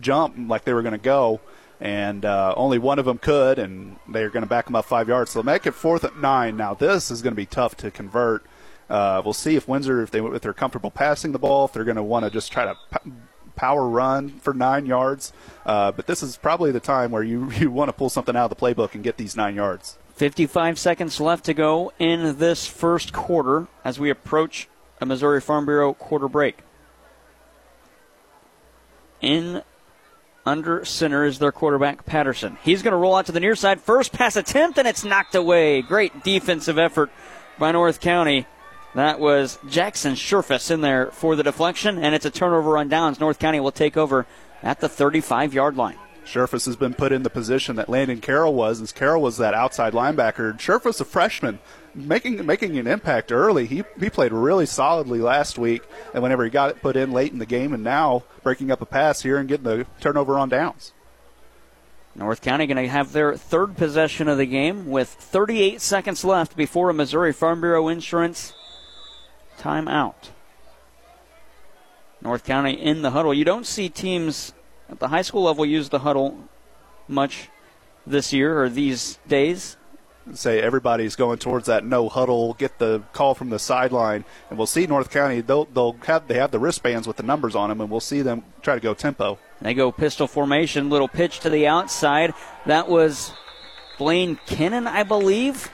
[0.01, 1.41] jump like they were going to go,
[1.81, 5.09] and uh, only one of them could, and they're going to back them up five
[5.09, 5.33] yards.
[5.33, 6.57] So make it fourth at nine.
[6.57, 8.47] Now this is going to be tough to convert.
[8.89, 11.83] Uh, we'll see if Windsor, if they if they're comfortable passing the ball, if they're
[11.83, 12.77] going to want to just try to
[13.59, 15.33] power run for nine yards.
[15.67, 18.51] Uh, but this is probably the time where you, you want to pull something out
[18.51, 19.99] of the playbook and get these nine yards.
[20.15, 24.69] 55 seconds left to go in this first quarter as we approach
[25.01, 26.59] a Missouri Farm Bureau quarter break.
[29.21, 29.63] In
[30.47, 32.57] under center is their quarterback, Patterson.
[32.63, 33.81] He's going to roll out to the near side.
[33.81, 35.83] First pass attempt, and it's knocked away.
[35.83, 37.11] Great defensive effort
[37.59, 38.47] by North County.
[38.95, 43.21] That was Jackson Sherfus in there for the deflection, and it's a turnover on downs.
[43.21, 44.27] North County will take over
[44.63, 45.99] at the 35 yard line.
[46.25, 49.55] Sherfus has been put in the position that Landon Carroll was, as Carroll was that
[49.55, 50.59] outside linebacker.
[50.59, 51.59] Sherfus, a freshman,
[51.95, 53.67] making making an impact early.
[53.67, 57.33] He he played really solidly last week, and whenever he got it put in late
[57.33, 60.51] in the game, and now breaking up a pass here and getting the turnover on
[60.51, 60.93] downs.
[62.15, 66.57] North County going to have their third possession of the game with 38 seconds left
[66.57, 68.55] before a Missouri Farm Bureau Insurance
[69.59, 70.31] timeout.
[72.21, 73.33] North County in the huddle.
[73.33, 74.53] You don't see teams
[74.91, 76.49] at the high school level use the huddle
[77.07, 77.49] much
[78.07, 79.77] this year or these days.
[80.35, 84.67] Say everybody's going towards that no huddle, get the call from the sideline, and we'll
[84.67, 85.41] see North County.
[85.41, 88.21] They'll they'll have they have the wristbands with the numbers on them, and we'll see
[88.21, 89.39] them try to go tempo.
[89.63, 92.35] They go pistol formation, little pitch to the outside.
[92.67, 93.33] That was
[93.97, 95.71] Blaine Kennan, I believe.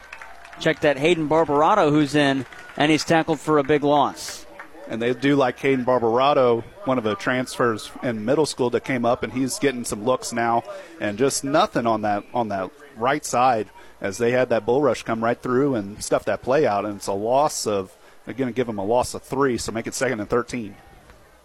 [0.60, 4.46] Check that Hayden Barbarato, who's in and he's tackled for a big loss.
[4.88, 9.06] And they do like Hayden Barbarato, one of the transfers in middle school that came
[9.06, 10.62] up, and he's getting some looks now,
[11.00, 15.02] and just nothing on that on that right side as they had that bull rush
[15.02, 18.52] come right through and stuff that play out, and it's a loss of They're going
[18.52, 20.74] to give them a loss of three, so make it second and 13.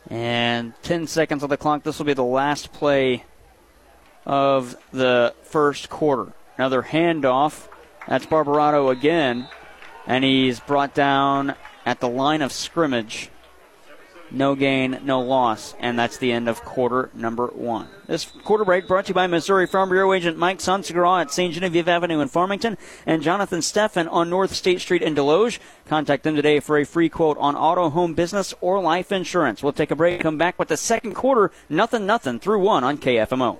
[0.09, 1.83] And 10 seconds on the clock.
[1.83, 3.25] This will be the last play
[4.25, 6.31] of the first quarter.
[6.57, 7.67] Another handoff.
[8.09, 9.47] That's Barbarato again.
[10.07, 13.29] And he's brought down at the line of scrimmage.
[14.31, 15.75] No gain, no loss.
[15.79, 17.87] And that's the end of quarter number one.
[18.07, 21.53] This quarter break brought to you by Missouri Farm Bureau agent Mike Sansegraw at St.
[21.53, 25.59] Genevieve Avenue in Farmington and Jonathan Steffen on North State Street in Desloge.
[25.87, 29.61] Contact them today for a free quote on auto, home, business, or life insurance.
[29.61, 32.97] We'll take a break, come back with the second quarter, nothing, nothing through one on
[32.97, 33.59] KFMO.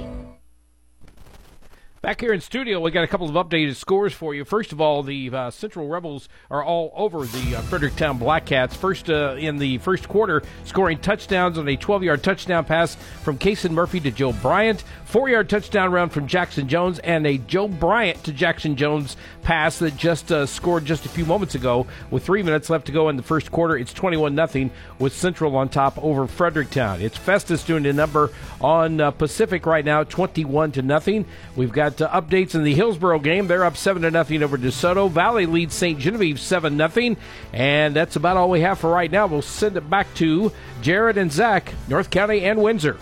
[2.01, 4.43] Back here in studio, we got a couple of updated scores for you.
[4.43, 8.73] First of all, the uh, Central Rebels are all over the uh, Fredericktown Blackcats.
[8.73, 13.69] First uh, in the first quarter, scoring touchdowns on a 12-yard touchdown pass from Kason
[13.69, 18.33] Murphy to Joe Bryant, four-yard touchdown run from Jackson Jones, and a Joe Bryant to
[18.33, 21.85] Jackson Jones pass that just uh, scored just a few moments ago.
[22.09, 25.55] With three minutes left to go in the first quarter, it's 21 nothing with Central
[25.55, 26.99] on top over Fredericktown.
[26.99, 31.25] It's Festus doing the number on uh, Pacific right now, 21 to nothing.
[31.55, 33.47] We've got uh, updates in the Hillsboro game.
[33.47, 35.09] They're up seven to nothing over DeSoto.
[35.09, 35.97] Valley leads St.
[35.97, 37.17] Genevieve seven nothing,
[37.51, 39.25] and that's about all we have for right now.
[39.25, 40.51] We'll send it back to
[40.83, 42.97] Jared and Zach, North County and Windsor.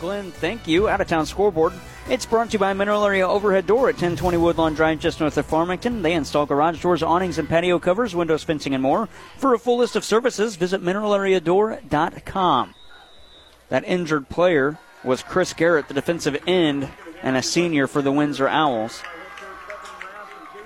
[0.00, 0.88] Glenn, thank you.
[0.88, 1.74] Out of town scoreboard.
[2.08, 5.38] It's brought to you by Mineral Area Overhead Door at 1020 Woodlawn Drive, just north
[5.38, 6.02] of Farmington.
[6.02, 9.08] They install garage doors, awnings, and patio covers, windows, fencing, and more.
[9.38, 12.74] For a full list of services, visit mineralareadoor.com.
[13.70, 16.90] That injured player was Chris Garrett, the defensive end
[17.24, 19.02] and a senior for the Windsor Owls.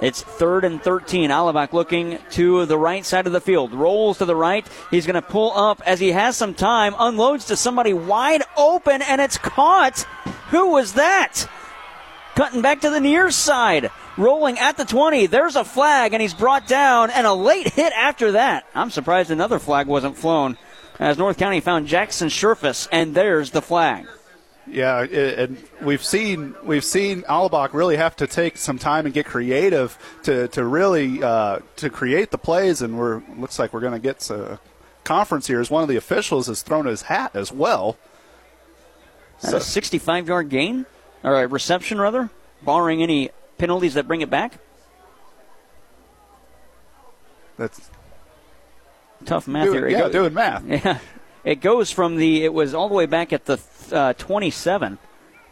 [0.01, 1.31] It's third and 13.
[1.31, 3.73] Alabak looking to the right side of the field.
[3.73, 4.67] Rolls to the right.
[4.91, 6.95] He's going to pull up as he has some time.
[6.99, 10.01] Unloads to somebody wide open, and it's caught.
[10.51, 11.49] Who was that?
[12.35, 13.91] Cutting back to the near side.
[14.17, 15.27] Rolling at the 20.
[15.27, 18.67] There's a flag, and he's brought down, and a late hit after that.
[18.75, 20.59] I'm surprised another flag wasn't flown
[21.01, 24.07] as North County found Jackson Sherfus, and there's the flag.
[24.71, 29.27] Yeah, and we've seen we've seen Alabak really have to take some time and get
[29.27, 33.95] creative to to really uh, to create the plays, and we're looks like we're going
[33.95, 34.59] to get a
[35.05, 37.97] conference here as one of the officials has thrown his hat as well.
[39.39, 40.87] So, a 65 yard gain
[41.23, 42.31] or a reception rather,
[42.63, 44.59] barring any penalties that bring it back.
[47.57, 47.91] That's
[49.25, 49.89] tough math doing, here.
[49.89, 50.65] Yeah, doing math.
[50.69, 50.99] Yeah.
[51.49, 53.59] It goes from the, it was all the way back at the
[53.91, 54.99] uh, 27,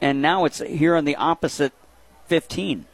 [0.03, 1.73] and now it's here on the opposite
[2.27, 2.85] 15.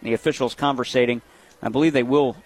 [0.00, 1.20] The officials conversating.
[1.60, 2.36] I believe they will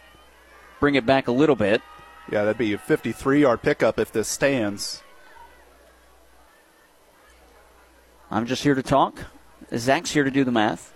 [0.81, 1.81] bring it back a little bit.
[2.29, 5.01] Yeah, that'd be a 53 yard pickup if this stands.
[8.33, 9.27] I'm just here to talk.
[9.77, 10.93] Zach's here to do the math.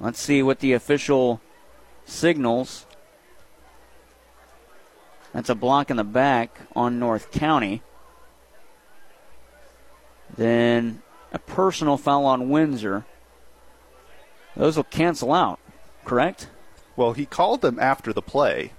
[0.00, 1.42] Let's see what the official
[2.06, 2.86] signals.
[5.32, 7.82] That's a block in the back on North County.
[10.36, 13.04] Then a personal foul on Windsor.
[14.56, 15.58] Those will cancel out,
[16.04, 16.48] correct?
[16.96, 18.72] Well, he called them after the play.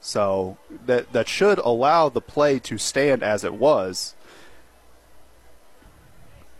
[0.00, 4.14] So that that should allow the play to stand as it was.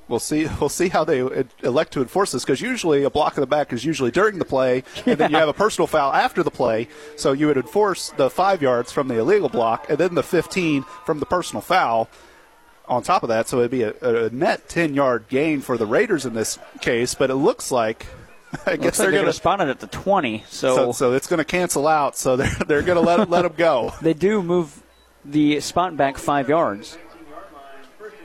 [0.08, 0.46] We'll see.
[0.60, 1.20] We'll see how they
[1.62, 4.44] elect to enforce this because usually a block in the back is usually during the
[4.44, 5.14] play, and yeah.
[5.14, 6.88] then you have a personal foul after the play.
[7.16, 10.84] So you would enforce the five yards from the illegal block, and then the 15
[11.04, 12.08] from the personal foul.
[12.86, 15.86] On top of that, so it'd be a, a net 10 yard gain for the
[15.86, 17.14] Raiders in this case.
[17.14, 18.04] But it looks like
[18.66, 20.44] I guess like they're they're going going to spot it at the 20.
[20.48, 22.16] So, So, so it's going to cancel out.
[22.16, 23.94] So they're they're going to let let them go.
[24.02, 24.82] they do move
[25.24, 26.98] the spot back five yards.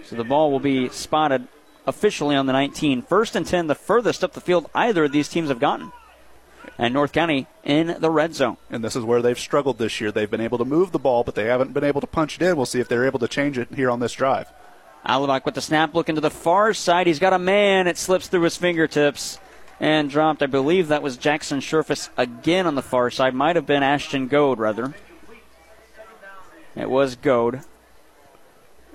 [0.04, 1.48] So the ball will be spotted
[1.89, 3.02] officially on the 19.
[3.02, 5.91] First and 10, the furthest up the field either of these teams have gotten.
[6.78, 8.58] And North County in the red zone.
[8.69, 10.12] And this is where they've struggled this year.
[10.12, 12.41] They've been able to move the ball, but they haven't been able to punch it
[12.41, 12.56] in.
[12.56, 14.52] We'll see if they're able to change it here on this drive.
[15.06, 17.08] Alabak with the snap, looking to the far side.
[17.08, 17.88] He's got a man.
[17.88, 19.39] It slips through his fingertips
[19.80, 20.43] and dropped.
[20.43, 23.34] I believe that was Jackson Sherfus again on the far side.
[23.34, 24.93] Might have been Ashton Goad, rather.
[26.75, 27.62] It was Goad.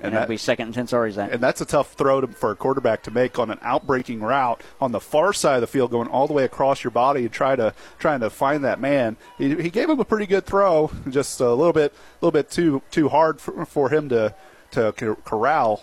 [0.04, 0.86] And, that- that'll be second and 10.
[0.88, 1.30] Sorry, Zach.
[1.32, 4.60] And that's a tough throw to, for a quarterback to make on an outbreaking route
[4.80, 7.32] on the far side of the field, going all the way across your body and
[7.32, 9.16] try to trying to find that man.
[9.38, 12.50] He, he gave him a pretty good throw, just a little bit a little bit
[12.50, 14.34] too too hard for, for him to
[14.72, 14.92] to
[15.24, 15.82] corral.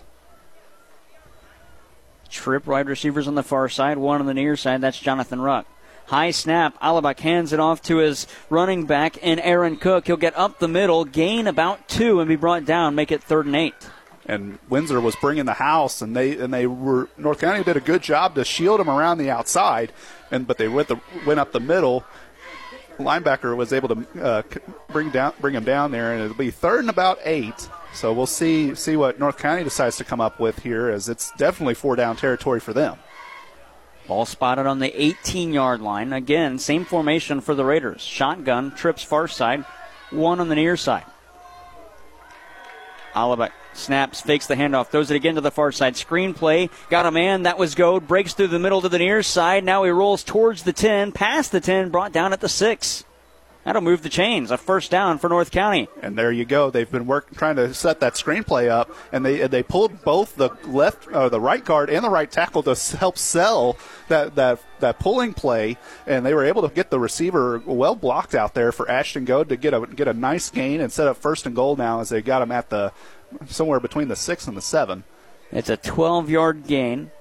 [2.29, 4.79] Trip wide receivers on the far side, one on the near side.
[4.81, 5.65] That's Jonathan Ruck.
[6.07, 6.79] High snap.
[6.81, 10.07] Alabak hands it off to his running back and Aaron Cook.
[10.07, 12.95] He'll get up the middle, gain about two, and be brought down.
[12.95, 13.73] Make it third and eight.
[14.25, 17.81] And Windsor was bringing the house, and they and they were North County did a
[17.81, 19.91] good job to shield him around the outside,
[20.29, 22.03] and but they went the went up the middle.
[22.97, 24.43] Linebacker was able to uh,
[24.91, 27.69] bring down bring him down there, and it'll be third and about eight.
[27.93, 31.31] So we'll see see what North County decides to come up with here, as it's
[31.38, 32.97] definitely four down territory for them.
[34.07, 36.13] Ball spotted on the 18 yard line.
[36.13, 38.01] Again, same formation for the Raiders.
[38.01, 39.65] Shotgun, trips far side,
[40.10, 41.05] one on the near side.
[43.13, 45.95] Alabak snaps, fakes the handoff, throws it again to the far side.
[45.95, 49.24] Screen play, got a man, that was Goad, breaks through the middle to the near
[49.24, 49.63] side.
[49.63, 53.06] Now he rolls towards the 10, past the 10, brought down at the 6.
[53.63, 54.50] That'll move the chains.
[54.50, 55.88] A first down for North County.
[56.02, 56.71] And there you go.
[56.71, 60.50] They've been working trying to set that screenplay up, and they they pulled both the
[60.65, 65.00] left, uh, the right guard, and the right tackle to help sell that that that
[65.00, 68.89] pulling play, and they were able to get the receiver well blocked out there for
[68.89, 71.76] Ashton Goad to get a get a nice gain and set up first and goal
[71.76, 72.91] now as they got him at the
[73.47, 75.04] somewhere between the six and the seven.
[75.52, 77.12] It's a 12 yard gain.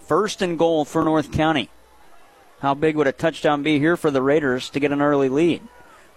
[0.00, 1.70] First and goal for North County.
[2.62, 5.62] How big would a touchdown be here for the Raiders to get an early lead?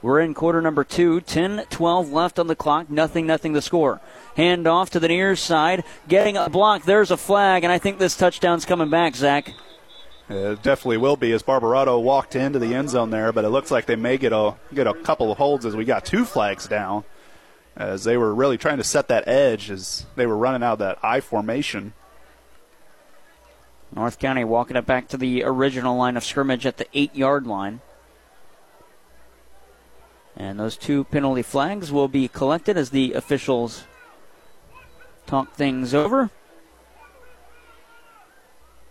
[0.04, 4.00] We're in quarter number two, 10 12 left on the clock, nothing, nothing to score.
[4.36, 6.84] Hand off to the near side, getting a block.
[6.84, 9.50] There's a flag, and I think this touchdown's coming back, Zach.
[10.30, 13.72] It definitely will be as Barbarato walked into the end zone there, but it looks
[13.72, 16.68] like they may get a get a couple of holds as we got two flags
[16.68, 17.06] down,
[17.76, 20.80] as they were really trying to set that edge as they were running out of
[20.80, 21.94] that I formation.
[23.96, 27.48] North County walking it back to the original line of scrimmage at the eight yard
[27.48, 27.80] line.
[30.36, 33.86] And those two penalty flags will be collected as the officials
[35.26, 36.30] talk things over.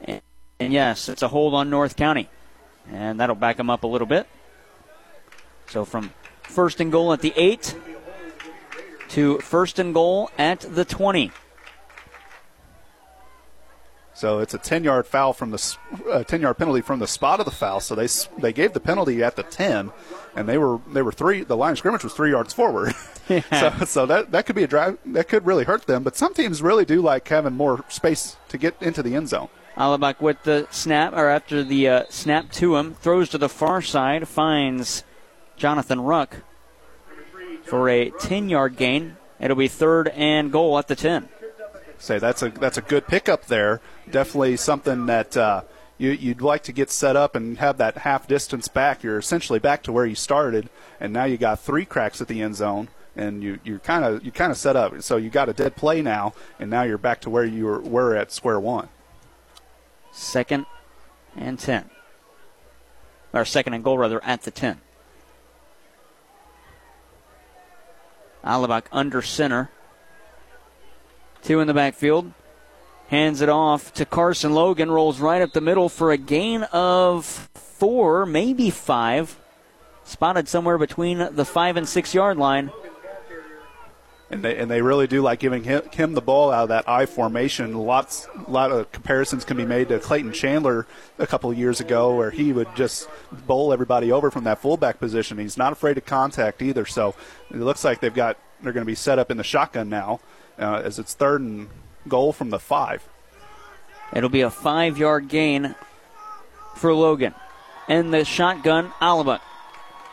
[0.00, 2.30] And, yes, it's a hold on North County.
[2.90, 4.26] And that'll back them up a little bit.
[5.68, 6.12] So from
[6.42, 7.76] first and goal at the 8
[9.10, 11.30] to first and goal at the 20.
[14.14, 15.76] So it's a 10 yard foul from the
[16.10, 17.80] uh, 10 yard penalty from the spot of the foul.
[17.80, 18.06] So they
[18.38, 19.90] they gave the penalty at the 10,
[20.36, 21.42] and they were they were three.
[21.42, 22.94] The line of scrimmage was three yards forward.
[23.50, 26.04] so so that that could be a drive that could really hurt them.
[26.04, 29.48] But some teams really do like having more space to get into the end zone.
[29.76, 33.82] Alabak with the snap, or after the uh, snap to him, throws to the far
[33.82, 35.02] side, finds
[35.56, 36.36] Jonathan Ruck
[37.64, 39.16] for a 10 yard gain.
[39.40, 41.28] It'll be third and goal at the 10.
[41.98, 43.80] Say that's a that's a good pickup there.
[44.10, 45.62] Definitely something that uh,
[45.96, 49.02] you, you'd like to get set up and have that half distance back.
[49.02, 50.68] You're essentially back to where you started,
[51.00, 54.24] and now you got three cracks at the end zone, and you you're kind of
[54.24, 55.00] you kind of set up.
[55.02, 57.80] So you got a dead play now, and now you're back to where you were,
[57.80, 58.88] were at square one.
[60.12, 60.66] Second
[61.36, 61.90] and 10.
[63.32, 64.80] Or second and goal, rather, at the 10.
[68.44, 69.70] Alabak under center.
[71.44, 72.32] Two in the backfield.
[73.08, 74.90] Hands it off to Carson Logan.
[74.90, 79.38] Rolls right up the middle for a gain of four, maybe five.
[80.04, 82.70] Spotted somewhere between the five and six yard line.
[84.30, 86.88] And they and they really do like giving him, him the ball out of that
[86.88, 87.74] I formation.
[87.74, 90.86] Lots a lot of comparisons can be made to Clayton Chandler
[91.18, 93.06] a couple of years ago, where he would just
[93.46, 95.36] bowl everybody over from that fullback position.
[95.36, 96.86] He's not afraid of contact either.
[96.86, 97.14] So
[97.50, 100.20] it looks like they've got they're going to be set up in the shotgun now,
[100.58, 101.68] uh, as it's third and
[102.08, 103.06] goal from the five.
[104.12, 105.74] It'll be a five yard gain
[106.76, 107.34] for Logan.
[107.88, 109.40] And the shotgun, Alaba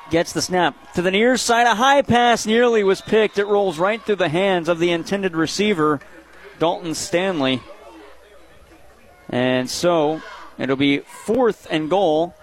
[0.09, 1.67] gets the snap to the near side.
[1.67, 3.37] A high pass nearly was picked.
[3.37, 6.01] It rolls right through the hands of the intended receiver,
[6.59, 7.61] Dalton Stanley.
[9.29, 10.21] And so
[10.61, 12.35] It'll be fourth and goal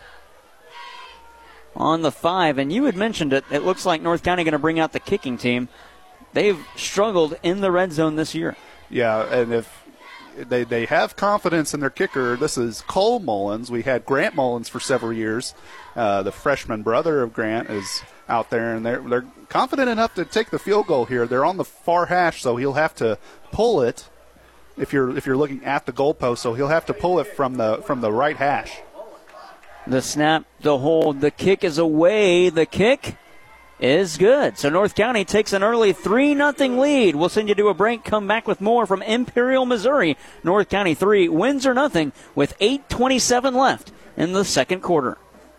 [1.76, 2.58] on the five.
[2.58, 3.44] And you had mentioned it.
[3.48, 5.68] It looks like North County going to bring out the kicking team.
[6.38, 8.54] They've struggled in the red zone this year.
[8.88, 9.84] Yeah, and if
[10.36, 13.72] they they have confidence in their kicker, this is Cole Mullins.
[13.72, 15.52] We had Grant Mullins for several years.
[15.96, 20.24] Uh, the freshman brother of Grant is out there, and they're they're confident enough to
[20.24, 21.26] take the field goal here.
[21.26, 23.18] They're on the far hash, so he'll have to
[23.50, 24.08] pull it
[24.76, 26.38] if you're if you're looking at the goalpost.
[26.38, 28.78] So he'll have to pull it from the from the right hash.
[29.88, 32.48] The snap, the hold, the kick is away.
[32.48, 33.16] The kick
[33.80, 34.58] is good.
[34.58, 37.16] So North County takes an early 3 0 lead.
[37.16, 40.16] We'll send you to a break, come back with more from Imperial, Missouri.
[40.42, 45.18] North County 3, Windsor nothing with 8.27 left in the second quarter.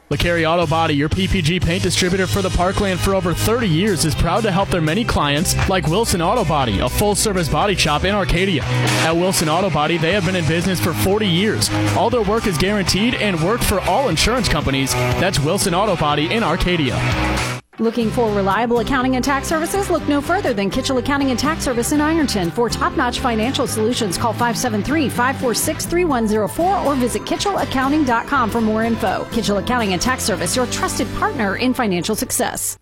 [0.09, 4.15] LeCarry Auto Body, your PPG paint distributor for the Parkland for over 30 years, is
[4.15, 8.03] proud to help their many clients like Wilson Auto Body, a full service body shop
[8.05, 8.63] in Arcadia.
[8.63, 11.69] At Wilson Auto Body, they have been in business for 40 years.
[11.95, 14.93] All their work is guaranteed and worked for all insurance companies.
[14.93, 17.58] That's Wilson Auto Body in Arcadia.
[17.79, 19.89] Looking for reliable accounting and tax services?
[19.89, 22.51] Look no further than Kitchell Accounting and Tax Service in Ironton.
[22.51, 29.25] For top notch financial solutions, call 573 546 3104 or visit KitchellAccounting.com for more info.
[29.31, 32.77] Kitchell Accounting and Tax Service, your trusted partner in financial success.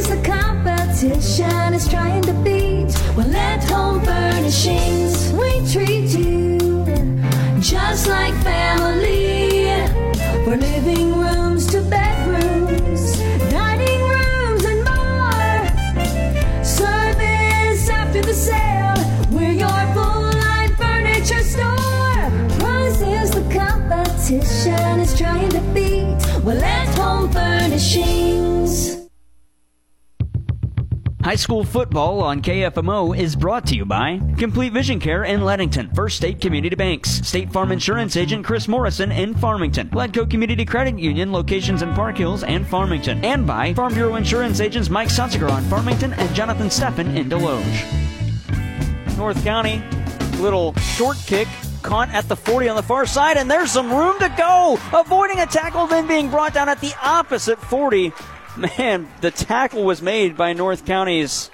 [0.00, 2.92] The competition is trying to beat.
[3.16, 6.84] Well, at Home Furnishings, we treat you
[7.60, 9.60] just like family.
[10.46, 11.39] Living rooms
[31.30, 35.94] High school football on KFMO is brought to you by Complete Vision Care in Leadington,
[35.94, 40.98] First State Community Banks, State Farm Insurance Agent Chris Morrison in Farmington, Gladco Community Credit
[40.98, 45.48] Union locations in Park Hills and Farmington, and by Farm Bureau Insurance Agents Mike Sotziger
[45.48, 49.16] on Farmington and Jonathan Steffen in Desloge.
[49.16, 49.80] North County,
[50.40, 51.46] little short kick
[51.82, 54.80] caught at the 40 on the far side, and there's some room to go.
[54.92, 58.12] Avoiding a tackle, then being brought down at the opposite 40.
[58.60, 61.50] Man, the tackle was made by North County's.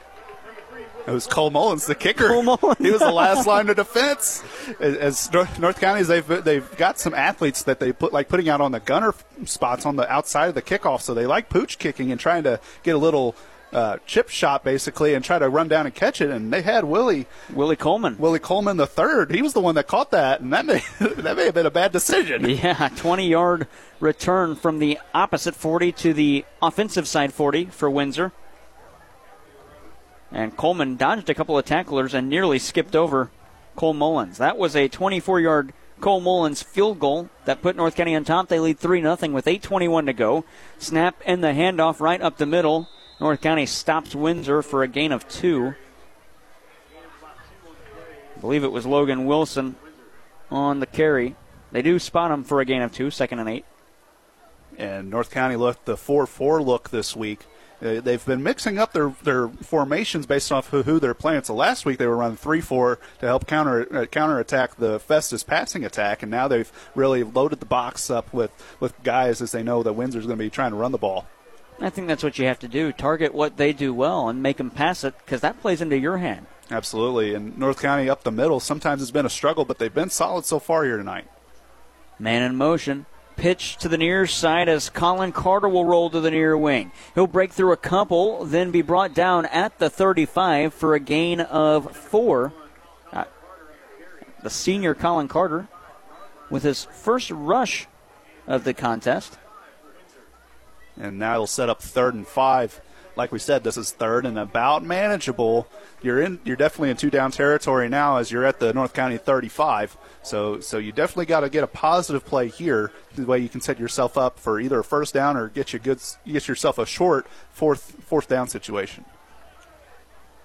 [1.07, 2.27] It was Cole Mullins, the kicker.
[2.27, 2.79] Cole Mullins.
[2.79, 4.43] he was the last line of defense.
[4.81, 8.73] As North, County's, they've they've got some athletes that they put like putting out on
[8.73, 12.21] the gunner spots on the outside of the kickoff, so they like pooch kicking and
[12.21, 13.37] trying to get a little
[13.73, 16.31] uh, chip shot basically and try to run down and catch it.
[16.31, 18.17] And they had Willie Willie Coleman.
[18.19, 19.35] Willie Coleman the third.
[19.35, 21.71] He was the one that caught that, and that may that may have been a
[21.71, 22.45] bad decision.
[22.57, 23.69] Yeah, 20 yard
[24.01, 28.33] return from the opposite 40 to the offensive side 40 for Windsor.
[30.33, 33.31] And Coleman dodged a couple of tacklers and nearly skipped over
[33.77, 34.39] Cole Mullins.
[34.39, 38.49] That was a 24 yard Cole Mullins field goal that put North County on top.
[38.49, 40.45] They lead 3 0 with 8.21 to go.
[40.79, 42.89] Snap and the handoff right up the middle.
[43.21, 45.75] North County stops Windsor for a gain of two.
[48.37, 49.77] I believe it was Logan Wilson
[50.51, 51.35] on the carry.
[51.73, 53.65] They do spot him for a gain of two, second and eight.
[54.77, 57.47] And North County looked the 4 4 look this week.
[57.83, 61.43] Uh, they've been mixing up their, their formations based off who, who they're playing.
[61.45, 65.43] So last week they were running 3 4 to help counter uh, counterattack the Festus
[65.43, 68.51] passing attack, and now they've really loaded the box up with,
[68.81, 71.27] with guys as they know that Windsor's going to be trying to run the ball.
[71.81, 72.93] I think that's what you have to do.
[72.93, 76.19] Target what they do well and make them pass it because that plays into your
[76.19, 76.47] hand.
[76.71, 77.35] Absolutely.
[77.35, 80.45] And North County up the middle, sometimes it's been a struggle, but they've been solid
[80.45, 81.27] so far here tonight.
[82.19, 83.07] Man in motion.
[83.37, 86.91] Pitch to the near side as Colin Carter will roll to the near wing.
[87.15, 91.41] He'll break through a couple, then be brought down at the 35 for a gain
[91.41, 92.55] of four.
[93.13, 93.25] Uh,
[94.43, 95.69] the senior Colin Carter
[96.49, 97.87] with his first rush
[98.47, 99.37] of the contest.
[100.99, 102.81] And now he'll set up third and five.
[103.17, 105.67] Like we said, this is third and about manageable.
[106.03, 106.39] You're in.
[106.45, 109.97] You're definitely in two down territory now, as you're at the North County 35.
[110.23, 112.93] So, so you definitely got to get a positive play here.
[113.15, 115.79] The way you can set yourself up for either a first down or get you
[115.79, 119.07] good, get yourself a short fourth fourth down situation.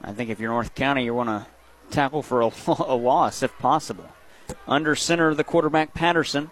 [0.01, 1.47] I think if you're North County, you want to
[1.91, 4.09] tackle for a, a loss if possible.
[4.67, 6.51] Under center, the quarterback Patterson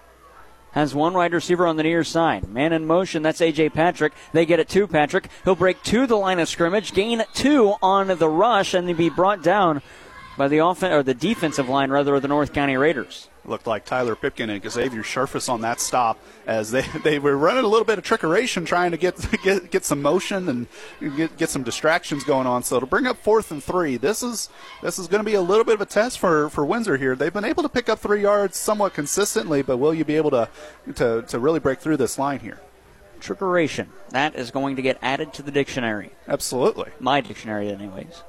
[0.71, 2.47] has one wide receiver on the near side.
[2.47, 3.69] Man in motion, that's A.J.
[3.69, 4.13] Patrick.
[4.33, 5.29] They get it to Patrick.
[5.43, 9.41] He'll break to the line of scrimmage, gain two on the rush, and be brought
[9.41, 9.81] down
[10.37, 13.27] by the offen- or the defensive line, rather, of the North County Raiders.
[13.49, 17.63] Looked like Tyler Pipkin and Xavier Sherfus on that stop as they, they were running
[17.63, 20.67] a little bit of trickeration trying to get get, get some motion and
[21.17, 22.61] get, get some distractions going on.
[22.61, 24.49] So to bring up fourth and three, this is
[24.83, 27.15] this is going to be a little bit of a test for, for Windsor here.
[27.15, 30.29] They've been able to pick up three yards somewhat consistently, but will you be able
[30.31, 30.47] to
[30.95, 32.61] to, to really break through this line here?
[33.19, 33.87] Trickeration.
[34.11, 36.11] That is going to get added to the dictionary.
[36.27, 36.91] Absolutely.
[36.99, 38.23] My dictionary, anyways.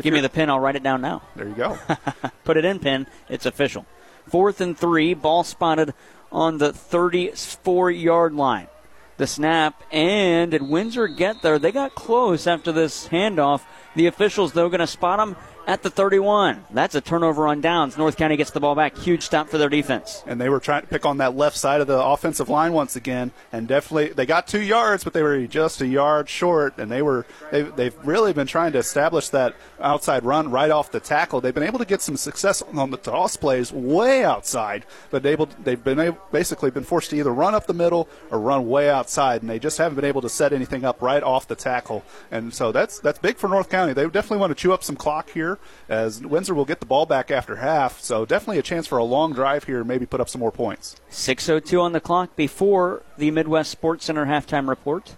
[0.00, 1.22] Give me the pin, I'll write it down now.
[1.36, 1.78] There you go.
[2.44, 3.86] Put it in pin, it's official.
[4.28, 5.94] Fourth and three, ball spotted
[6.32, 8.68] on the 34 yard line.
[9.16, 11.58] The snap, and did Windsor get there?
[11.58, 13.62] They got close after this handoff.
[13.94, 16.64] The officials, though, going to spot them at the 31.
[16.70, 17.98] That's a turnover on downs.
[17.98, 18.96] North County gets the ball back.
[18.96, 20.22] Huge stop for their defense.
[20.26, 22.96] And they were trying to pick on that left side of the offensive line once
[22.96, 26.78] again, and definitely they got two yards, but they were just a yard short.
[26.78, 30.92] And they were they, they've really been trying to establish that outside run right off
[30.92, 31.40] the tackle.
[31.40, 35.48] They've been able to get some success on the toss plays way outside, but able
[35.62, 38.88] they've been able, basically been forced to either run up the middle or run way
[38.88, 42.04] outside, and they just haven't been able to set anything up right off the tackle.
[42.30, 43.92] And so that's that's big for North County.
[43.92, 45.55] They definitely want to chew up some clock here
[45.88, 48.00] as Windsor will get the ball back after half.
[48.00, 50.96] So definitely a chance for a long drive here, maybe put up some more points.
[51.10, 55.16] 6:02 on the clock before the Midwest Sports Center halftime report.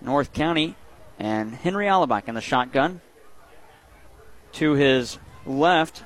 [0.00, 0.74] North County
[1.18, 3.00] and Henry Alabak in the shotgun.
[4.52, 6.04] To his left,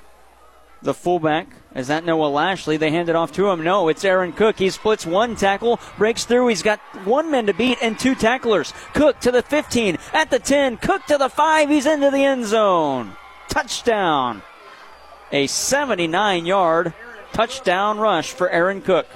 [0.82, 1.48] the fullback.
[1.76, 2.78] Is that Noah Lashley?
[2.78, 3.62] They hand it off to him.
[3.62, 4.58] No, it's Aaron Cook.
[4.58, 6.48] He splits one tackle, breaks through.
[6.48, 8.72] He's got one man to beat and two tacklers.
[8.94, 11.68] Cook to the 15, at the 10, Cook to the 5.
[11.68, 13.12] He's into the end zone.
[13.48, 14.42] Touchdown.
[15.32, 16.94] A 79 yard
[17.34, 19.06] touchdown rush for Aaron Cook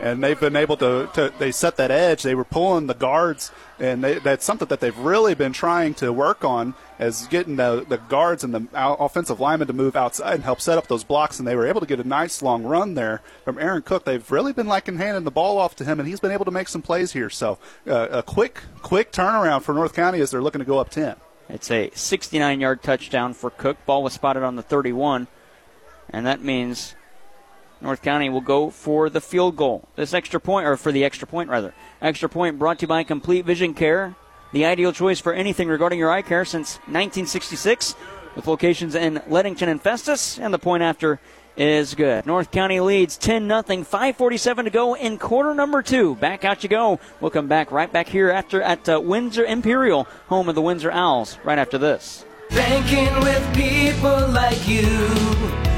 [0.00, 2.22] and they've been able to, to, they set that edge.
[2.22, 6.12] They were pulling the guards, and they, that's something that they've really been trying to
[6.12, 10.44] work on as getting the, the guards and the offensive linemen to move outside and
[10.44, 11.38] help set up those blocks.
[11.38, 14.04] And they were able to get a nice long run there from Aaron Cook.
[14.04, 16.50] They've really been liking handing the ball off to him, and he's been able to
[16.50, 17.30] make some plays here.
[17.30, 20.90] So uh, a quick, quick turnaround for North County as they're looking to go up
[20.90, 21.16] 10.
[21.48, 23.78] It's a 69 yard touchdown for Cook.
[23.86, 25.28] Ball was spotted on the 31,
[26.10, 26.94] and that means
[27.80, 29.88] North County will go for the field goal.
[29.96, 31.74] This extra point, or for the extra point rather.
[32.02, 34.14] Extra point brought to you by Complete Vision Care,
[34.52, 37.94] the ideal choice for anything regarding your eye care since 1966,
[38.34, 41.20] with locations in Leadington and Festus, and the point after
[41.56, 42.24] is good.
[42.24, 46.14] North County leads 10 0, 5:47 to go in quarter number two.
[46.14, 47.00] Back out you go.
[47.20, 50.90] We'll come back right back here after at uh, Windsor Imperial, home of the Windsor
[50.92, 52.24] Owls, right after this.
[52.50, 55.77] Banking with people like you.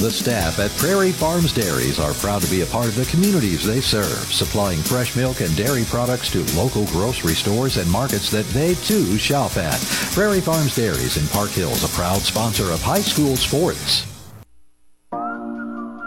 [0.00, 3.66] The staff at Prairie Farms Dairies are proud to be a part of the communities
[3.66, 8.46] they serve, supplying fresh milk and dairy products to local grocery stores and markets that
[8.46, 9.78] they too shop at.
[10.14, 14.09] Prairie Farms Dairies in Park Hills, a proud sponsor of high school sports.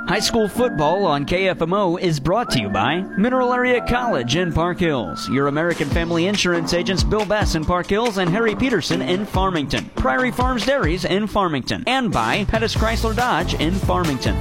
[0.08, 4.80] High school football on KFMO is brought to you by Mineral Area College in Park
[4.80, 9.26] Hills, your American Family Insurance agents Bill Bass in Park Hills and Harry Peterson in
[9.26, 14.36] Farmington, Prairie Farms Dairies in Farmington, and by Pettis Chrysler Dodge in Farmington.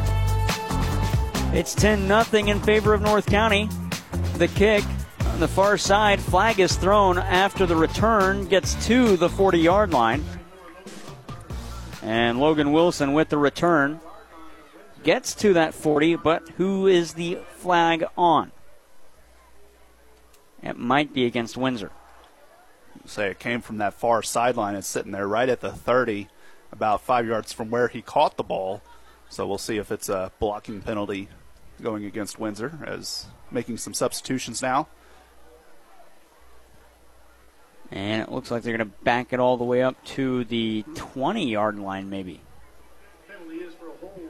[1.54, 3.68] It's 10 0 in favor of North County.
[4.38, 4.82] The kick
[5.26, 9.92] on the far side, flag is thrown after the return gets to the 40 yard
[9.92, 10.24] line.
[12.02, 14.00] And Logan Wilson with the return
[15.04, 18.52] gets to that 40, but who is the flag on?
[20.62, 21.90] It might be against Windsor.
[23.04, 24.76] Say it came from that far sideline.
[24.76, 26.28] It's sitting there right at the 30,
[26.70, 28.80] about five yards from where he caught the ball.
[29.28, 31.28] So we'll see if it's a blocking penalty
[31.80, 34.88] going against Windsor as making some substitutions now.
[37.90, 40.84] And it looks like they're going to back it all the way up to the
[40.94, 42.40] 20 yard line, maybe.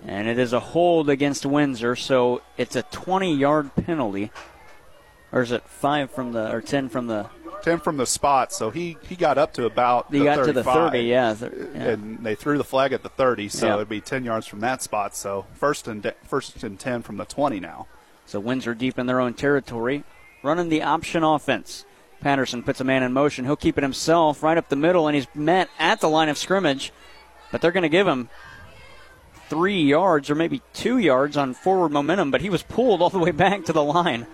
[0.06, 4.30] And it is a hold against Windsor, so it's a 20 yard penalty.
[5.30, 7.26] Or is it 5 from the, or 10 from the
[7.62, 10.52] 10 from the spot, so he, he got up to about He the got to
[10.52, 11.80] the 30, yeah, th- yeah.
[11.90, 13.74] And they threw the flag at the 30, so Yeah.
[13.76, 15.14] it'd be 10 yards from that spot.
[15.14, 17.86] So first and de- first and 10 from the 20 now.
[18.26, 20.02] So Windsor deep in their own territory,
[20.42, 21.84] running the option offense.
[22.20, 23.44] Patterson puts a man in motion.
[23.44, 26.38] He'll keep it himself right up the middle, and he's met at the line of
[26.38, 26.92] scrimmage.
[27.52, 28.28] But they're going to give him
[29.52, 33.18] three yards or maybe two yards on forward momentum, but he was pulled all the
[33.18, 34.26] way back to the line.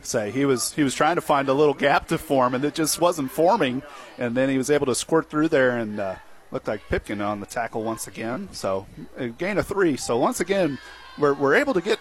[0.00, 2.74] say he was he was trying to find a little gap to form and it
[2.74, 3.82] just wasn't forming.
[4.16, 6.14] And then he was able to squirt through there and uh,
[6.50, 8.48] looked like Pipkin on the tackle once again.
[8.52, 8.86] So
[9.18, 9.98] a gain of three.
[9.98, 10.78] So once again
[11.18, 11.98] we're, we're able to get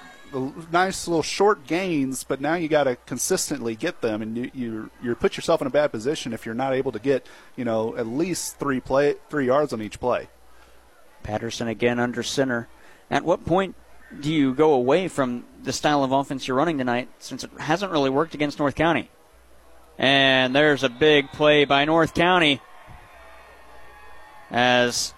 [0.72, 4.92] nice little short gains but now you got to consistently get them and you, you
[5.02, 7.26] you put yourself in a bad position if you're not able to get
[7.56, 10.30] you know at least three play three yards on each play
[11.30, 12.68] Patterson again under center.
[13.12, 13.76] At what point
[14.20, 17.92] do you go away from the style of offense you're running tonight since it hasn't
[17.92, 19.12] really worked against North County?
[20.00, 22.62] And there's a big play by North County
[24.50, 25.14] as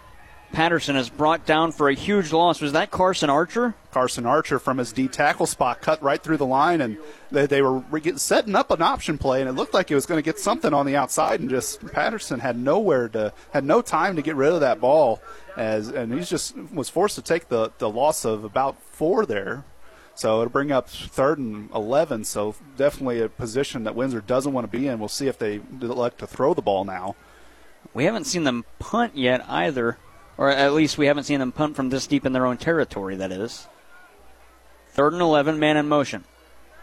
[0.51, 2.59] Patterson is brought down for a huge loss.
[2.59, 3.74] Was that Carson Archer?
[3.91, 6.97] Carson Archer from his D tackle spot cut right through the line, and
[7.30, 10.05] they, they were re- setting up an option play, and it looked like it was
[10.05, 13.82] going to get something on the outside, and just Patterson had nowhere to had no
[13.82, 15.22] time to get rid of that ball,
[15.58, 19.64] as and he's just was forced to take the the loss of about four there.
[20.14, 22.26] So it'll bring up third and 11.
[22.26, 24.99] So definitely a position that Windsor doesn't want to be in.
[24.99, 27.16] We'll see if they elect to throw the ball now.
[27.93, 29.97] We haven't seen them punt yet either,
[30.38, 33.16] or at least we haven't seen them punt from this deep in their own territory,
[33.16, 33.68] that is.
[34.89, 36.26] Third and 11, man in motion.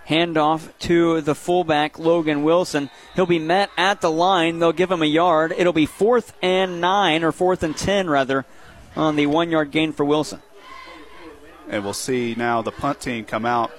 [0.09, 2.89] Handoff to the fullback, Logan Wilson.
[3.15, 4.59] He'll be met at the line.
[4.59, 5.53] They'll give him a yard.
[5.57, 8.47] It'll be fourth and nine, or fourth and ten, rather,
[8.99, 10.43] on the one yard gain for Wilson.
[11.71, 13.71] and we'll see now the punt team come out,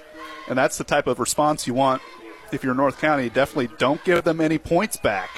[0.47, 2.01] and that's the type of response you want
[2.51, 3.29] if you're North County.
[3.29, 5.29] Definitely don't give them any points back.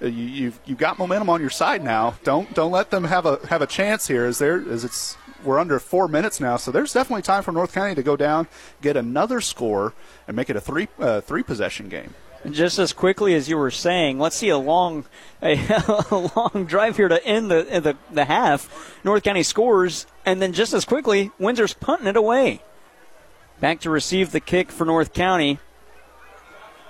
[0.00, 2.14] Uh, You, you've you've got momentum on your side now.
[2.24, 4.26] Don't don't let them have a have a chance here.
[4.26, 8.02] As it's we're under four minutes now, so there's definitely time for North County to
[8.02, 8.46] go down,
[8.80, 9.92] get another score,
[10.28, 12.14] and make it a three uh, three possession game.
[12.50, 15.04] Just as quickly as you were saying, let's see a long,
[15.42, 15.52] a,
[16.10, 18.98] a long drive here to end the, the the half.
[19.04, 22.62] North County scores, and then just as quickly, Windsor's punting it away.
[23.60, 25.60] Back to receive the kick for North County.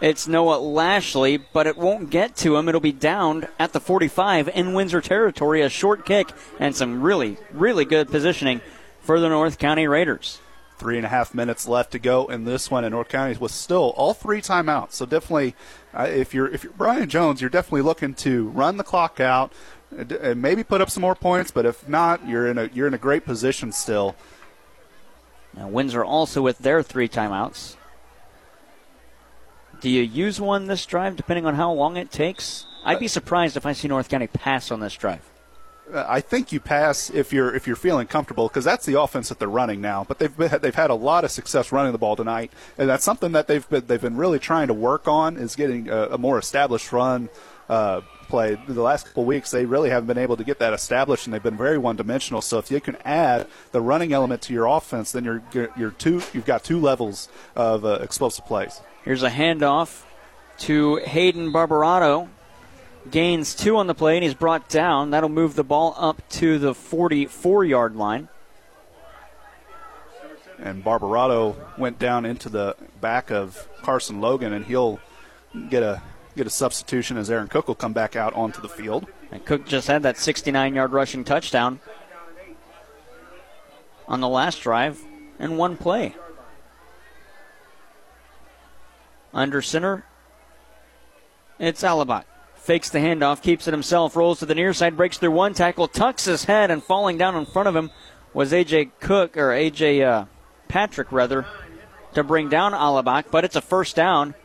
[0.00, 2.68] It's Noah Lashley, but it won't get to him.
[2.68, 5.62] It'll be downed at the 45 in Windsor territory.
[5.62, 8.62] A short kick and some really, really good positioning
[9.02, 10.40] for the North County Raiders.
[10.82, 13.52] Three and a half minutes left to go in this one, and North County was
[13.52, 14.94] still all three timeouts.
[14.94, 15.54] So definitely,
[15.94, 19.52] uh, if you're if you're Brian Jones, you're definitely looking to run the clock out
[19.96, 21.52] and maybe put up some more points.
[21.52, 24.16] But if not, you're in a you're in a great position still.
[25.56, 27.76] Now, Windsor also with their three timeouts.
[29.80, 32.66] Do you use one this drive depending on how long it takes?
[32.84, 35.31] I'd be surprised if I see North County pass on this drive.
[35.94, 39.38] I think you pass if you're if you're feeling comfortable because that's the offense that
[39.38, 40.04] they're running now.
[40.04, 43.04] But they've been, they've had a lot of success running the ball tonight, and that's
[43.04, 46.18] something that they've been, they've been really trying to work on is getting a, a
[46.18, 47.28] more established run
[47.68, 48.56] uh, play.
[48.66, 51.42] The last couple weeks they really haven't been able to get that established, and they've
[51.42, 52.40] been very one dimensional.
[52.40, 55.42] So if you can add the running element to your offense, then you're
[55.76, 58.80] you're two you've got two levels of uh, explosive plays.
[59.04, 60.04] Here's a handoff
[60.58, 62.28] to Hayden Barbarato.
[63.10, 65.10] Gains two on the play, and he's brought down.
[65.10, 68.28] That'll move the ball up to the 44 yard line.
[70.58, 75.00] and Barbarato went down into the back of Carson Logan, and he'll
[75.68, 76.00] get a
[76.36, 79.06] get a substitution as Aaron Cook will come back out onto the field.
[79.30, 81.80] And Cook just had that 69 yard rushing touchdown
[84.06, 85.00] on the last drive
[85.38, 86.14] in one play.
[89.34, 90.04] Under center,
[91.58, 92.24] it's Alabak.
[92.62, 95.88] Fakes the handoff, keeps it himself, rolls to the near side, breaks through one tackle,
[95.88, 97.90] tucks his head, and falling down in front of him
[98.32, 100.26] was AJ Cook, or AJ uh,
[100.68, 101.44] Patrick, rather,
[102.14, 104.36] to bring down Alabak, but it's a first down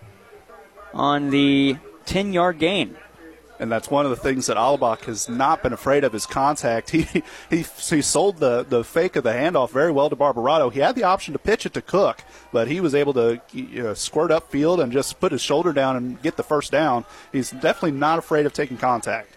[0.95, 2.97] on the 10 yard gain.
[3.59, 6.91] And that's one of the things that Alabak has not been afraid of is contact.
[6.97, 10.71] He he he sold the, the fake of the handoff very well to Barbarato.
[10.71, 13.83] He had the option to pitch it to Cook, but he was able to you
[13.83, 17.05] know, squirt upfield and just put his shoulder down and get the first down.
[17.31, 19.35] He's definitely not afraid of taking contact.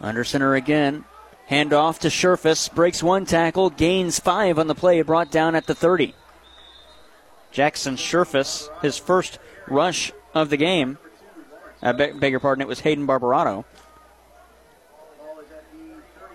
[0.00, 1.04] Under center again.
[1.50, 2.72] Handoff to Sherfus.
[2.72, 3.70] Breaks one tackle.
[3.70, 5.02] Gains five on the play.
[5.02, 6.14] Brought down at the 30.
[7.52, 9.38] Jackson Sherfus, his first
[9.68, 10.98] rush of the game.
[11.82, 13.64] I beg, beg your pardon, it was Hayden Barbarato.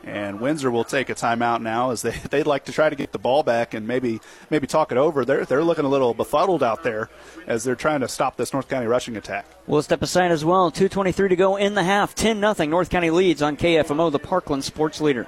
[0.03, 3.11] And Windsor will take a timeout now as they they'd like to try to get
[3.11, 5.25] the ball back and maybe maybe talk it over.
[5.25, 7.09] They're they're looking a little befuddled out there
[7.45, 9.45] as they're trying to stop this North County rushing attack.
[9.67, 10.71] We'll step aside as well.
[10.71, 12.15] 2.23 to go in the half.
[12.15, 12.69] 10 0.
[12.69, 15.27] North County leads on KFMO, the Parkland sports leader.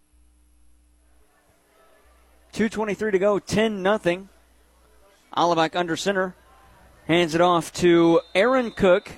[2.53, 4.29] 2.23 to go, 10 nothing.
[5.35, 6.35] Alabak under center.
[7.07, 9.11] Hands it off to Aaron Cook.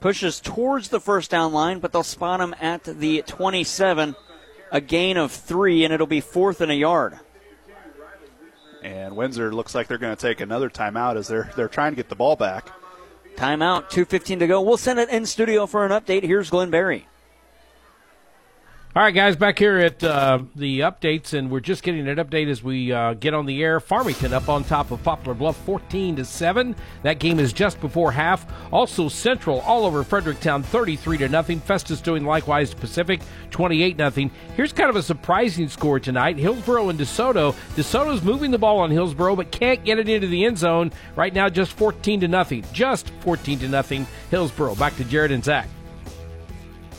[0.00, 4.16] Pushes towards the first down line, but they'll spot him at the 27.
[4.72, 7.18] A gain of three, and it'll be fourth and a yard.
[8.82, 11.96] And Windsor looks like they're going to take another timeout as they're they're trying to
[11.96, 12.70] get the ball back.
[13.36, 14.60] Timeout, 2.15 to go.
[14.60, 16.22] We'll send it in studio for an update.
[16.22, 17.06] Here's Glenn Berry.
[18.96, 22.48] All right, guys, back here at uh, the updates, and we're just getting an update
[22.48, 23.78] as we uh, get on the air.
[23.78, 26.74] Farmington up on top of Poplar Bluff, 14 to seven.
[27.04, 28.44] That game is just before half.
[28.72, 31.60] Also, Central all over Fredericktown, 33 to nothing.
[31.60, 33.20] Festus doing likewise Pacific,
[33.52, 34.28] 28 nothing.
[34.56, 37.54] Here's kind of a surprising score tonight: Hillsboro and DeSoto.
[37.76, 41.32] DeSoto's moving the ball on Hillsboro, but can't get it into the end zone right
[41.32, 41.48] now.
[41.48, 42.64] Just 14 to nothing.
[42.72, 44.04] Just 14 to nothing.
[44.32, 44.74] Hillsboro.
[44.74, 45.68] Back to Jared and Zach.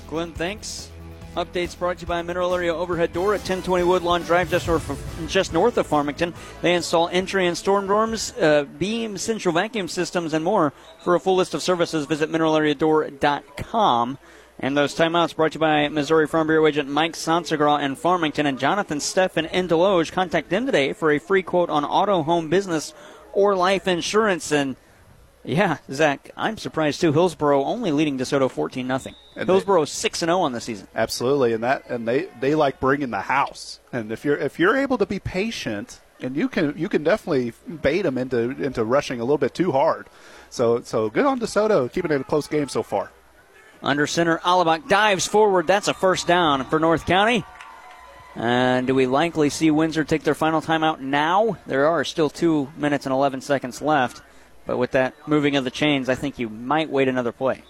[0.07, 0.90] Glenn, thanks.
[1.35, 4.89] Updates brought to you by Mineral Area Overhead Door at 1020 Woodlawn Drive, just north
[4.89, 6.33] of, just north of Farmington.
[6.61, 10.73] They install entry and storm doors, uh, beam, central vacuum systems, and more.
[10.99, 14.17] For a full list of services, visit mineralareadoor.com.
[14.59, 18.45] And those timeouts brought to you by Missouri Farm Bureau agent Mike Sansagra in Farmington
[18.45, 20.11] and Jonathan Steffen in Desloge.
[20.11, 22.93] Contact them today for a free quote on auto, home, business,
[23.31, 24.51] or life insurance.
[24.51, 24.75] And
[25.43, 27.11] yeah, Zach, I'm surprised too.
[27.11, 29.15] Hillsboro only leading DeSoto 14 nothing.
[29.35, 30.87] Hillsboro 6 and 0 on the season.
[30.93, 33.79] Absolutely, and that and they they like bringing the house.
[33.91, 37.53] And if you're if you're able to be patient, and you can you can definitely
[37.81, 40.07] bait them into into rushing a little bit too hard.
[40.49, 43.11] So so good on DeSoto, keeping it a close game so far.
[43.83, 45.65] Under center, Alabak dives forward.
[45.65, 47.43] That's a first down for North County.
[48.35, 51.57] And do we likely see Windsor take their final timeout now?
[51.65, 54.21] There are still two minutes and 11 seconds left.
[54.65, 57.63] But with that moving of the chains, I think you might wait another play.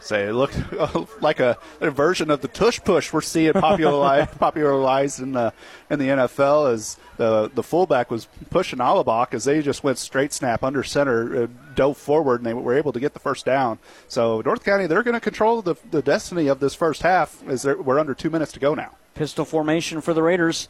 [0.00, 0.56] Say it looked
[1.22, 5.52] like a, a, version of the tush push we're seeing popularized, popularized in the
[5.90, 10.32] in the NFL as the the fullback was pushing Alabak as they just went straight
[10.32, 13.78] snap under center, uh, dove forward, and they were able to get the first down.
[14.08, 17.66] So North County they're going to control the, the destiny of this first half as
[17.66, 18.96] we're under two minutes to go now.
[19.14, 20.68] Pistol formation for the Raiders.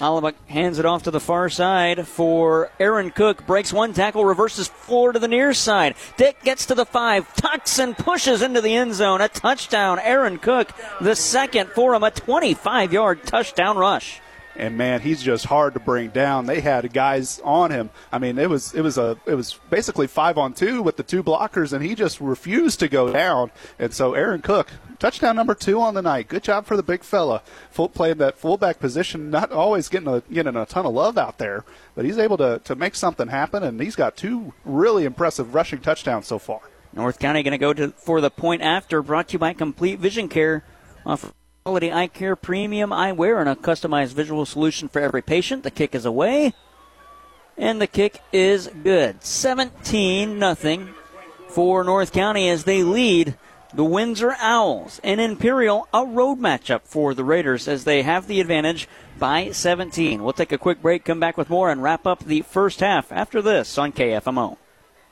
[0.00, 3.46] Alabak hands it off to the far side for Aaron Cook.
[3.46, 5.94] Breaks one tackle, reverses floor to the near side.
[6.16, 9.20] Dick gets to the five, tucks and pushes into the end zone.
[9.20, 9.98] A touchdown.
[9.98, 10.72] Aaron Cook,
[11.02, 14.20] the second for him, a 25 yard touchdown rush
[14.56, 16.44] and man, he's just hard to bring down.
[16.44, 17.88] They had guys on him.
[18.12, 21.02] I mean, it was it was a it was basically five on two with the
[21.02, 23.52] two blockers, and he just refused to go down.
[23.78, 24.68] And so Aaron Cook,
[25.00, 26.28] touchdown number two on the night.
[26.28, 27.42] Good job for the big fella.
[27.70, 31.38] Full playing that fullback position, not always getting a getting a ton of love out
[31.38, 31.64] there,
[31.96, 35.80] but he's able to to make something happen, and he's got two really impressive rushing
[35.80, 36.60] touchdowns so far.
[36.92, 39.02] North County going to go for the point after.
[39.02, 40.64] Brought to you by Complete Vision Care.
[41.04, 41.32] Off
[41.64, 45.62] Quality eye care, premium eyewear, and a customized visual solution for every patient.
[45.62, 46.54] The kick is away,
[47.58, 49.22] and the kick is good.
[49.22, 50.94] 17 nothing
[51.48, 53.36] for North County as they lead
[53.72, 55.00] the Windsor Owls.
[55.02, 60.22] And Imperial, a road matchup for the Raiders as they have the advantage by 17.
[60.22, 63.12] We'll take a quick break, come back with more, and wrap up the first half
[63.12, 64.56] after this on KFMO.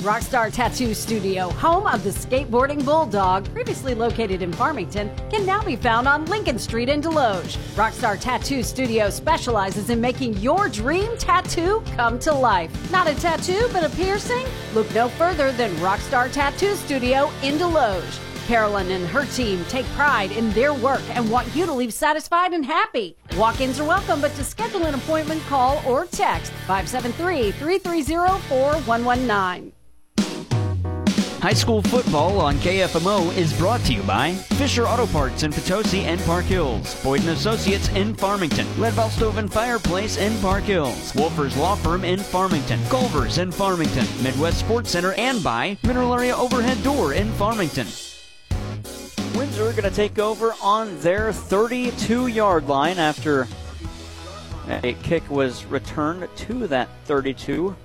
[0.00, 5.74] Rockstar Tattoo Studio, home of the skateboarding bulldog, previously located in Farmington, can now be
[5.74, 7.56] found on Lincoln Street in Desloge.
[7.76, 12.70] Rockstar Tattoo Studio specializes in making your dream tattoo come to life.
[12.92, 14.46] Not a tattoo, but a piercing?
[14.74, 18.20] Look no further than Rockstar Tattoo Studio in Desloge.
[18.46, 22.52] Carolyn and her team take pride in their work and want you to leave satisfied
[22.52, 23.16] and happy.
[23.36, 29.72] Walk ins are welcome, but to schedule an appointment, call or text 573 330 4119.
[31.40, 36.00] High school football on KFMO is brought to you by Fisher Auto Parts in Potosi
[36.00, 41.12] and Park Hills, Boyd & Associates in Farmington, Leadville Stove and Fireplace in Park Hills,
[41.14, 46.34] Wolfers Law Firm in Farmington, Culver's in Farmington, Midwest Sports Center, and by Mineral Area
[46.34, 47.86] Overhead Door in Farmington.
[49.36, 53.46] Windsor are going to take over on their 32-yard line after
[54.68, 57.76] a kick was returned to that 32.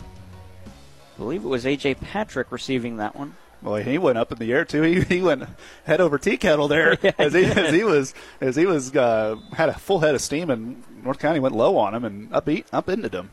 [0.65, 1.95] I believe it was A.J.
[1.95, 3.35] Patrick receiving that one.
[3.61, 4.81] Boy, he went up in the air too.
[4.91, 5.43] He, he went
[5.85, 9.37] head over tea kettle there Yeah, as, he, as he was as he was uh,
[9.53, 12.49] had a full head of steam, and North County went low on him and up
[12.49, 13.31] eat, up into him.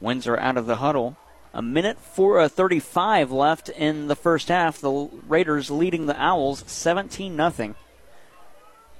[0.00, 1.16] Windsor out of the huddle.
[1.54, 4.78] A minute for uh, 35 left in the first half.
[4.78, 7.74] The Raiders leading the Owls 17 0.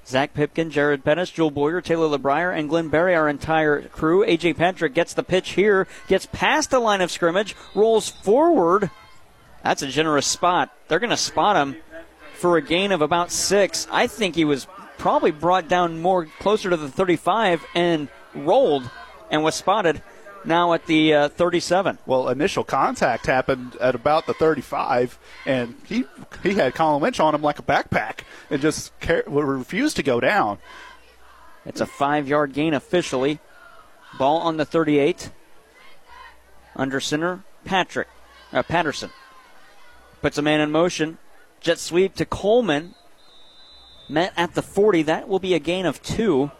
[0.06, 4.24] Zach Pipkin, Jared Pettis, Joel Boyer, Taylor LeBrier, and Glenn Berry, our entire crew.
[4.24, 8.90] AJ Patrick gets the pitch here, gets past the line of scrimmage, rolls forward.
[9.64, 10.72] That's a generous spot.
[10.86, 11.76] They're going to spot him
[12.34, 13.88] for a gain of about six.
[13.90, 18.88] I think he was probably brought down more closer to the 35 and rolled
[19.30, 20.02] and was spotted
[20.46, 21.98] now at the uh, 37.
[22.06, 26.04] Well, initial contact happened at about the 35, and he
[26.42, 28.20] he had Colin Lynch on him like a backpack
[28.50, 30.58] and just car- refused to go down.
[31.64, 33.40] It's a five yard gain officially.
[34.18, 35.30] Ball on the 38.
[36.76, 38.08] Under center, Patrick
[38.52, 39.10] uh, Patterson
[40.20, 41.18] puts a man in motion.
[41.60, 42.94] Jet sweep to Coleman.
[44.08, 45.02] Met at the 40.
[45.02, 46.50] That will be a gain of two.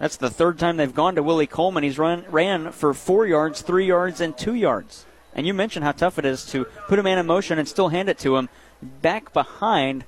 [0.00, 1.84] That's the third time they've gone to Willie Coleman.
[1.84, 5.04] He's run ran for four yards, three yards, and two yards.
[5.34, 7.90] And you mentioned how tough it is to put a man in motion and still
[7.90, 8.48] hand it to him
[8.80, 10.06] back behind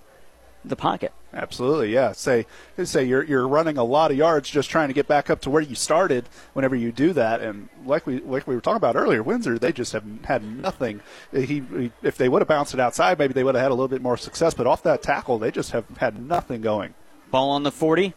[0.65, 1.13] the pocket.
[1.35, 2.13] Absolutely, yeah.
[2.13, 2.47] Say,
[2.83, 5.51] say you're you're running a lot of yards just trying to get back up to
[5.51, 6.27] where you started.
[6.55, 9.73] Whenever you do that, and like we like we were talking about earlier, Windsor they
[9.73, 11.03] just have had nothing.
[11.33, 13.75] He, he if they would have bounced it outside, maybe they would have had a
[13.75, 14.55] little bit more success.
[14.55, 16.95] But off that tackle, they just have had nothing going.
[17.31, 18.15] Ball on the 40.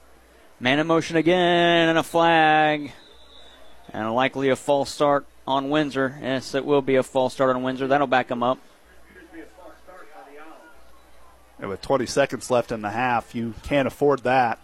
[0.60, 2.94] Man in motion again, and a flag.
[3.92, 6.18] And likely a false start on Windsor.
[6.22, 7.88] Yes, it will be a false start on Windsor.
[7.88, 8.60] That'll back them up.
[11.60, 14.60] And with 20 seconds left in the half, you can't afford that.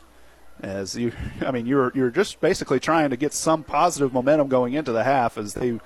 [0.61, 1.11] As you,
[1.45, 5.03] I mean, you're you're just basically trying to get some positive momentum going into the
[5.03, 5.79] half as they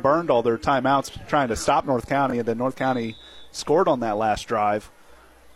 [0.00, 3.16] burned all their timeouts trying to stop North County, and then North County
[3.50, 4.90] scored on that last drive.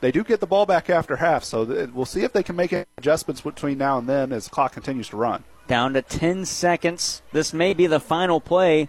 [0.01, 2.73] They do get the ball back after half, so we'll see if they can make
[2.99, 5.45] adjustments between now and then as the clock continues to run.
[5.67, 7.23] Down to 10 seconds.
[7.33, 8.89] This may be the final play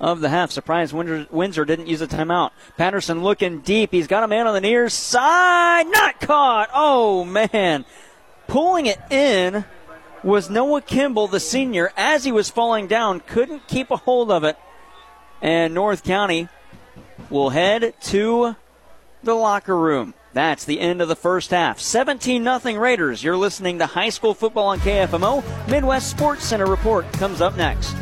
[0.00, 0.50] of the half.
[0.50, 2.50] Surprise, Windsor, Windsor didn't use a timeout.
[2.76, 3.92] Patterson looking deep.
[3.92, 5.86] He's got a man on the near side.
[5.86, 6.70] Not caught.
[6.74, 7.84] Oh, man.
[8.46, 9.64] Pulling it in
[10.24, 13.20] was Noah Kimball, the senior, as he was falling down.
[13.20, 14.58] Couldn't keep a hold of it.
[15.40, 16.48] And North County
[17.30, 18.56] will head to
[19.22, 20.14] the locker room.
[20.32, 21.80] That's the end of the first half.
[21.80, 23.22] 17 0 Raiders.
[23.22, 25.42] You're listening to high school football on KFMO.
[25.68, 27.94] Midwest Sports Center report comes up next.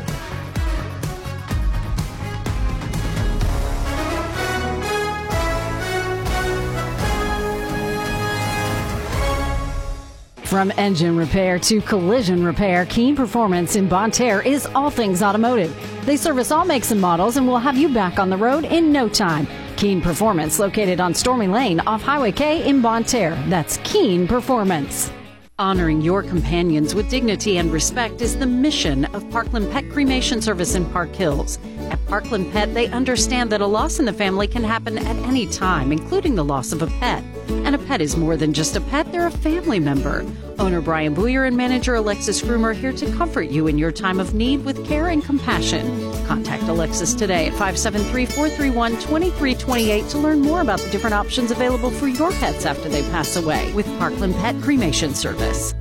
[10.49, 15.75] From engine repair to collision repair, Keen Performance in Bonne Terre is all things automotive.
[16.07, 18.91] They service all makes and models and will have you back on the road in
[18.91, 19.45] no time.
[19.79, 23.41] Keen Performance, located on Stormy Lane off Highway K in Bonne Terre.
[23.47, 25.09] That's Keen Performance.
[25.57, 30.75] Honoring your companions with dignity and respect is the mission of Parkland Pet Cremation Service
[30.75, 31.59] in Park Hills.
[31.89, 35.47] At Parkland Pet, they understand that a loss in the family can happen at any
[35.47, 37.23] time, including the loss of a pet.
[37.49, 40.25] And a pet is more than just a pet, they're a family member.
[40.59, 44.33] Owner Brian Booyer and manager Alexis Groomer here to comfort you in your time of
[44.33, 46.13] need with care and compassion.
[46.25, 51.89] Contact Alexis today at 573 431 2328 to learn more about the different options available
[51.89, 55.73] for your pets after they pass away with Parkland Pet Cremation Service.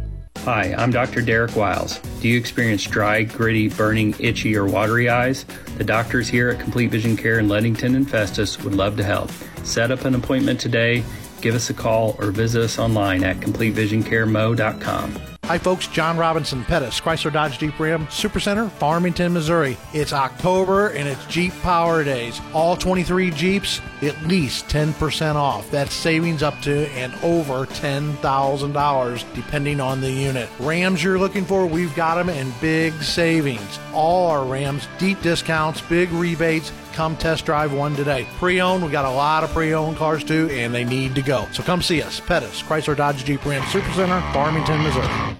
[0.48, 1.20] Hi, I'm Dr.
[1.20, 1.98] Derek Wiles.
[2.22, 5.44] Do you experience dry, gritty, burning, itchy, or watery eyes?
[5.76, 9.30] The doctors here at Complete Vision Care in Leadington and Festus would love to help.
[9.62, 11.04] Set up an appointment today,
[11.42, 15.37] give us a call, or visit us online at CompleteVisionCareMo.com.
[15.48, 15.86] Hi, folks.
[15.86, 19.78] John Robinson Pettis, Chrysler Dodge Jeep Ram Supercenter, Farmington, Missouri.
[19.94, 22.38] It's October and it's Jeep Power Days.
[22.52, 25.70] All 23 Jeeps, at least 10% off.
[25.70, 30.50] That's savings up to and over $10,000, depending on the unit.
[30.58, 33.78] Rams you're looking for, we've got them in big savings.
[33.94, 36.72] All our Rams, deep discounts, big rebates.
[36.98, 38.26] Come test drive one today.
[38.38, 41.22] Pre owned, we got a lot of pre owned cars too, and they need to
[41.22, 41.46] go.
[41.52, 42.18] So come see us.
[42.18, 45.38] Pettis, Chrysler Dodge Jeep Ram Supercenter, Farmington, Missouri.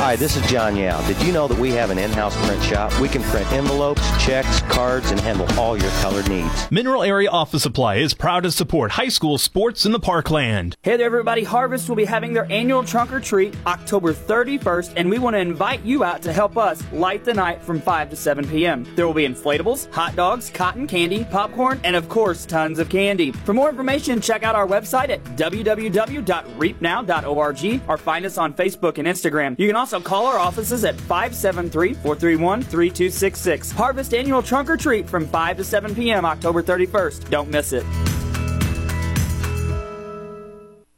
[0.00, 1.00] Hi, this is John Yao.
[1.06, 2.98] Did you know that we have an in-house print shop?
[3.00, 6.70] We can print envelopes, checks, cards, and handle all your colored needs.
[6.70, 10.76] Mineral Area Office Supply is proud to support high school sports in the parkland.
[10.82, 11.44] Hey there, everybody.
[11.44, 15.40] Harvest will be having their annual trunk or treat October 31st, and we want to
[15.40, 18.86] invite you out to help us light the night from 5 to 7 p.m.
[18.96, 23.32] There will be inflatables, hot dogs, cotton candy, popcorn, and of course, tons of candy.
[23.32, 25.24] For more information, check out our website at
[26.22, 29.58] www.reapnow.org or find us on Facebook and Instagram.
[29.58, 33.70] You can also call our offices at 573 431 3266.
[33.72, 36.24] Harvest Annual Trunk or Treat from 5 to 7 p.m.
[36.24, 37.30] October 31st.
[37.30, 37.84] Don't miss it.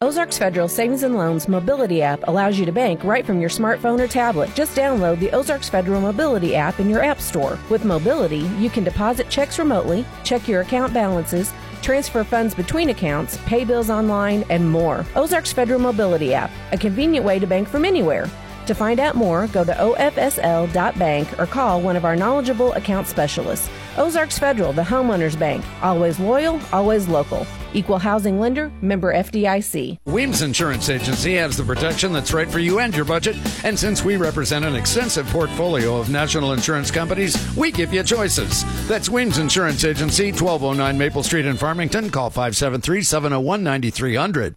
[0.02, 4.00] Ozarks Federal Savings and Loans Mobility app allows you to bank right from your smartphone
[4.00, 4.48] or tablet.
[4.54, 7.58] Just download the Ozarks Federal Mobility app in your app store.
[7.68, 13.36] With Mobility, you can deposit checks remotely, check your account balances, transfer funds between accounts,
[13.46, 15.04] pay bills online, and more.
[15.16, 18.28] Ozarks Federal Mobility app, a convenient way to bank from anywhere.
[18.66, 23.68] To find out more, go to ofsl.bank or call one of our knowledgeable account specialists.
[23.96, 25.64] Ozarks Federal, the homeowners bank.
[25.82, 27.46] Always loyal, always local.
[27.72, 29.98] Equal housing lender, member FDIC.
[30.06, 33.36] Weems Insurance Agency has the protection that's right for you and your budget.
[33.64, 38.64] And since we represent an extensive portfolio of national insurance companies, we give you choices.
[38.88, 42.10] That's Weems Insurance Agency, 1209 Maple Street in Farmington.
[42.10, 44.56] Call 573 701 9300.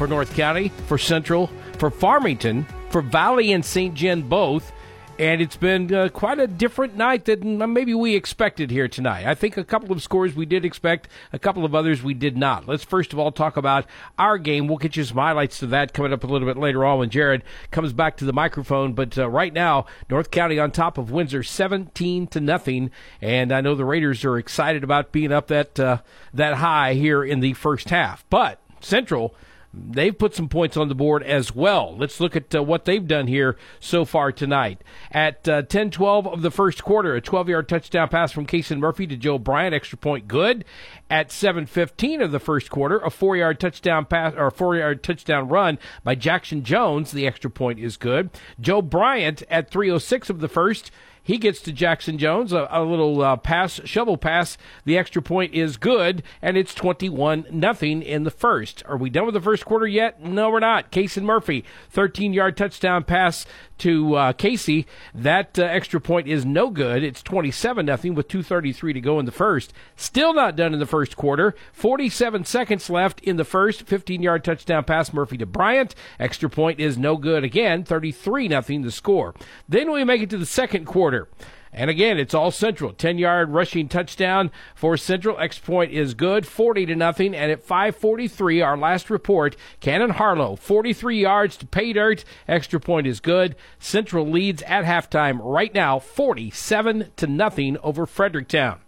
[0.00, 3.92] for North County, for Central, for Farmington, for Valley and St.
[3.94, 4.72] John both.
[5.18, 9.26] And it's been uh, quite a different night than maybe we expected here tonight.
[9.26, 12.38] I think a couple of scores we did expect, a couple of others we did
[12.38, 12.66] not.
[12.66, 13.84] Let's first of all talk about
[14.18, 14.68] our game.
[14.68, 17.10] We'll get you some highlights to that coming up a little bit later on when
[17.10, 18.94] Jared comes back to the microphone.
[18.94, 22.90] But uh, right now, North County on top of Windsor, 17 to nothing.
[23.20, 25.98] And I know the Raiders are excited about being up that uh,
[26.32, 28.24] that high here in the first half.
[28.30, 29.34] But Central
[29.72, 31.96] they've put some points on the board as well.
[31.96, 34.82] Let's look at uh, what they've done here so far tonight.
[35.12, 38.78] At uh, 10 12 of the first quarter, a 12 yard touchdown pass from Kason
[38.78, 40.64] Murphy to Joe Bryant, extra point good.
[41.08, 45.02] At 7 15 of the first quarter, a four yard touchdown pass or four yard
[45.02, 48.30] touchdown run by Jackson Jones, the extra point is good.
[48.60, 50.90] Joe Bryant at 306 of the first.
[51.22, 54.56] He gets to Jackson Jones, a, a little uh, pass, shovel pass.
[54.84, 58.82] The extra point is good, and it's 21 nothing in the first.
[58.86, 60.22] Are we done with the first quarter yet?
[60.22, 60.90] No, we're not.
[60.90, 63.46] Kason Murphy, 13 yard touchdown pass
[63.80, 64.86] to uh, Casey.
[65.14, 67.02] That uh, extra point is no good.
[67.02, 69.72] It's 27 nothing with 2:33 to go in the first.
[69.96, 71.54] Still not done in the first quarter.
[71.72, 73.82] 47 seconds left in the first.
[73.82, 75.94] 15 yard touchdown pass Murphy to Bryant.
[76.18, 77.84] Extra point is no good again.
[77.84, 79.34] 33 nothing the score.
[79.68, 81.28] Then we make it to the second quarter.
[81.72, 82.92] And again, it's all Central.
[82.92, 85.38] 10 yard rushing touchdown for Central.
[85.38, 87.34] X point is good, 40 to nothing.
[87.34, 92.24] And at 543, our last report, Cannon Harlow, 43 yards to pay dirt.
[92.48, 93.54] Extra point is good.
[93.78, 98.80] Central leads at halftime right now, 47 to nothing over Fredericktown.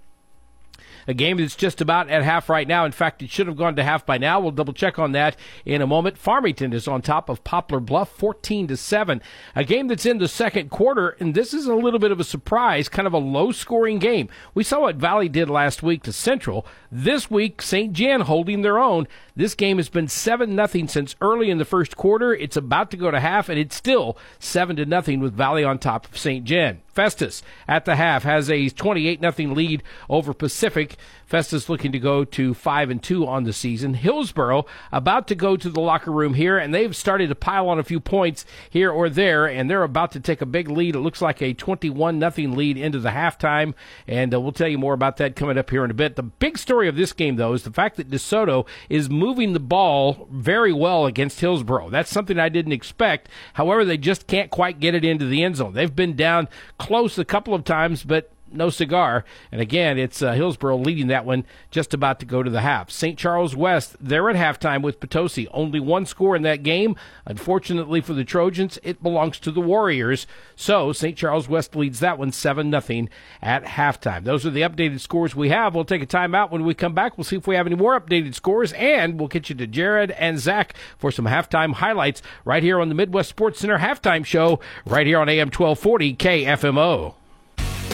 [1.07, 2.85] A game that's just about at half right now.
[2.85, 4.41] In fact, it should have gone to half by now.
[4.41, 6.19] We'll double check on that in a moment.
[6.19, 9.23] Farmington is on top of Poplar Bluff, 14 to 7.
[9.55, 12.25] A game that's in the second quarter, and this is a little bit of a
[12.25, 14.29] surprise, kind of a low scoring game.
[14.55, 16.67] We saw what Valley did last week to Central.
[16.95, 17.95] This week, St.
[17.95, 19.09] John holding their own.
[19.35, 22.35] This game has been 7 nothing since early in the first quarter.
[22.35, 25.79] It's about to go to half, and it's still 7 to nothing with Valley on
[25.79, 26.45] top of St.
[26.45, 26.83] John.
[26.93, 30.97] Festus at the half has a 28 nothing lead over Pacific.
[31.25, 33.95] Festus looking to go to 5 and 2 on the season.
[33.95, 37.79] Hillsboro about to go to the locker room here and they've started to pile on
[37.79, 40.95] a few points here or there and they're about to take a big lead.
[40.95, 43.73] It looks like a 21 nothing lead into the halftime
[44.07, 46.17] and uh, we'll tell you more about that coming up here in a bit.
[46.17, 49.61] The big story of this game though is the fact that DeSoto is moving the
[49.61, 51.91] ball very well against Hillsboro.
[51.91, 53.29] That's something I didn't expect.
[53.55, 55.75] However, they just can't quite get it into the end zone.
[55.75, 59.25] They've been down close a couple of times, but no cigar.
[59.51, 62.91] And again, it's uh, Hillsboro leading that one, just about to go to the half.
[62.91, 63.19] St.
[63.19, 65.49] Charles West, they're at halftime with Potosi.
[65.49, 66.97] Only one score in that game.
[67.27, 70.27] Unfortunately for the Trojans, it belongs to the Warriors.
[70.57, 71.17] So St.
[71.17, 73.09] Charles West leads that one 7 0
[73.41, 74.25] at halftime.
[74.25, 75.75] Those are the updated scores we have.
[75.75, 76.51] We'll take a timeout.
[76.51, 79.29] When we come back, we'll see if we have any more updated scores, and we'll
[79.29, 83.31] get you to Jared and Zach for some halftime highlights right here on the Midwest
[83.31, 87.22] Sports Center halftime show, right here on AM 1240 KFMO.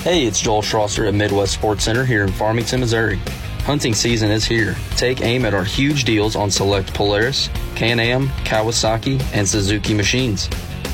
[0.09, 3.21] Hey, it's Joel Schlosser at Midwest Sports Center here in Farmington, Missouri.
[3.67, 4.75] Hunting season is here.
[4.97, 10.47] Take aim at our huge deals on select Polaris, Can-Am, Kawasaki, and Suzuki machines.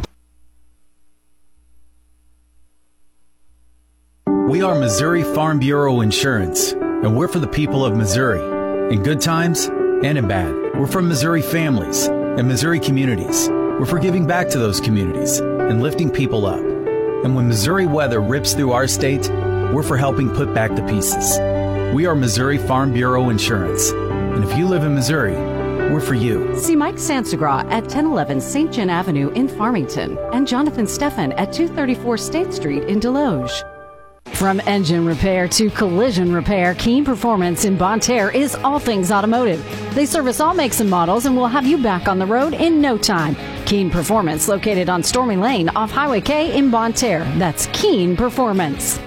[4.63, 8.95] We are Missouri Farm Bureau Insurance, and we're for the people of Missouri.
[8.95, 10.55] In good times and in bad.
[10.77, 13.49] We're from Missouri families and Missouri communities.
[13.49, 16.61] We're for giving back to those communities and lifting people up.
[16.61, 19.29] And when Missouri weather rips through our state,
[19.75, 21.41] we're for helping put back the pieces.
[21.93, 23.91] We are Missouri Farm Bureau Insurance.
[23.91, 25.35] And if you live in Missouri,
[25.93, 26.57] we're for you.
[26.57, 28.73] See Mike Sansagra at 1011 St.
[28.73, 33.72] John Avenue in Farmington and Jonathan Steffen at 234 State Street in Desloge.
[34.35, 39.65] From engine repair to collision repair, Keen Performance in Bonne Terre is all things automotive.
[39.95, 42.81] They service all makes and models and will have you back on the road in
[42.81, 43.37] no time.
[43.67, 47.25] Keen Performance, located on Stormy Lane off Highway K in Bonne Terre.
[47.39, 48.99] That's Keen Performance.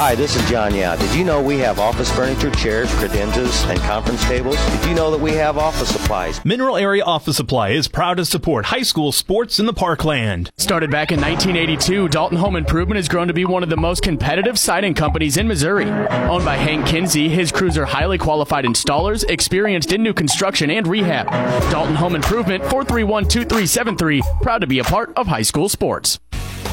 [0.00, 0.96] Hi, this is John Yao.
[0.96, 4.56] Did you know we have office furniture, chairs, credenzas, and conference tables?
[4.70, 6.42] Did you know that we have office supplies?
[6.44, 10.50] Mineral Area Office Supply is proud to support high school sports in the parkland.
[10.56, 14.02] Started back in 1982, Dalton Home Improvement has grown to be one of the most
[14.02, 15.90] competitive siding companies in Missouri.
[15.90, 20.86] Owned by Hank Kinsey, his crews are highly qualified installers, experienced in new construction and
[20.86, 21.26] rehab.
[21.72, 25.97] Dalton Home Improvement, 431-2373, proud to be a part of high school sports.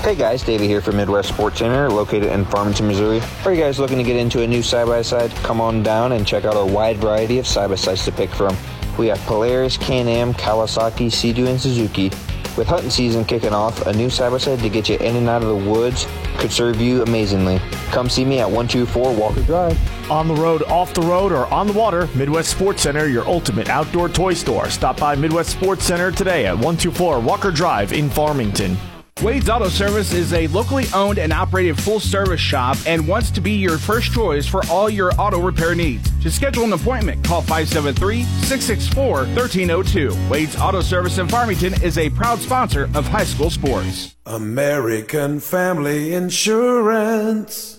[0.01, 3.21] Hey guys, Davey here from Midwest Sports Center, located in Farmington, Missouri.
[3.43, 5.32] Are you guys looking to get into a new side by side?
[5.38, 8.30] Come on down and check out our wide variety of side by sides to pick
[8.30, 8.55] from.
[8.99, 12.11] We have Polaris, Can Am, Kawasaki, Sea-Doo, and Suzuki.
[12.55, 15.28] With hunting season kicking off, a new side by side to get you in and
[15.28, 16.07] out of the woods
[16.38, 17.59] could serve you amazingly.
[17.91, 19.78] Come see me at 124 Walker Drive.
[20.11, 23.69] On the road, off the road, or on the water, Midwest Sports Center, your ultimate
[23.69, 24.69] outdoor toy store.
[24.69, 28.78] Stop by Midwest Sports Center today at 124 Walker Drive in Farmington.
[29.24, 33.39] Wade's Auto Service is a locally owned and operated full service shop and wants to
[33.39, 36.11] be your first choice for all your auto repair needs.
[36.22, 40.30] To schedule an appointment, call 573 664 1302.
[40.30, 44.18] Wade's Auto Service in Farmington is a proud sponsor of high school sports.
[44.26, 47.74] American Family Insurance.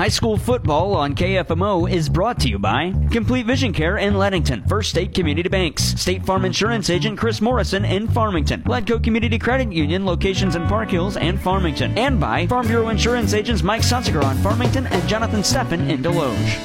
[0.00, 4.66] High school football on KFMO is brought to you by Complete Vision Care in Leadington,
[4.66, 9.70] First State Community Banks, State Farm Insurance Agent Chris Morrison in Farmington, Ledco Community Credit
[9.70, 14.24] Union locations in Park Hills and Farmington, and by Farm Bureau Insurance Agents Mike Sonsiger
[14.24, 16.58] on Farmington and Jonathan Steppen in Desloge.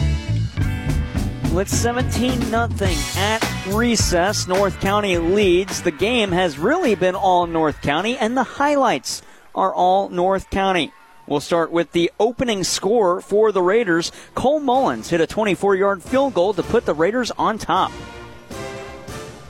[1.53, 2.69] With 17 0
[3.17, 5.81] at recess, North County leads.
[5.81, 9.21] The game has really been all North County, and the highlights
[9.53, 10.93] are all North County.
[11.27, 14.11] We'll start with the opening score for the Raiders.
[14.35, 17.91] Cole Mullins hit a 24 yard field goal to put the Raiders on top.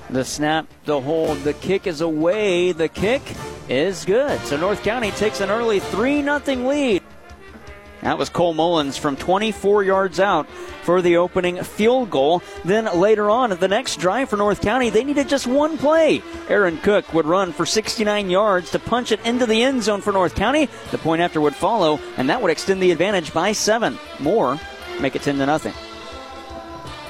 [0.10, 2.72] The snap, the hold, the kick is away.
[2.72, 3.22] The kick
[3.68, 4.40] is good.
[4.42, 7.04] So North County takes an early 3 0 lead.
[8.06, 10.48] That was Cole Mullins from 24 yards out
[10.84, 12.44] for the opening field goal.
[12.64, 16.22] Then later on, the next drive for North County, they needed just one play.
[16.48, 20.14] Aaron Cook would run for 69 yards to punch it into the end zone for
[20.14, 20.70] North County.
[20.92, 23.98] The point after would follow, and that would extend the advantage by seven.
[24.20, 24.60] More,
[25.02, 25.74] make it 10 to nothing.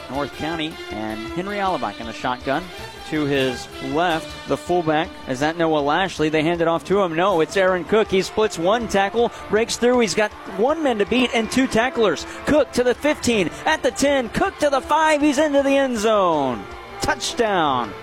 [0.09, 2.63] North County and Henry Alabak in the shotgun
[3.10, 5.10] to his left, the fullback.
[5.27, 6.30] Is that Noah Lashley?
[6.30, 7.15] They hand it off to him.
[7.15, 8.10] No, it's Aaron Cook.
[8.10, 9.99] He splits one tackle, breaks through.
[9.99, 12.26] He's got one man to beat and two tacklers.
[12.45, 15.22] Cook to the 15, at the 10, Cook to the 5.
[15.22, 16.65] He's into the end zone.
[17.02, 17.94] Touchdown.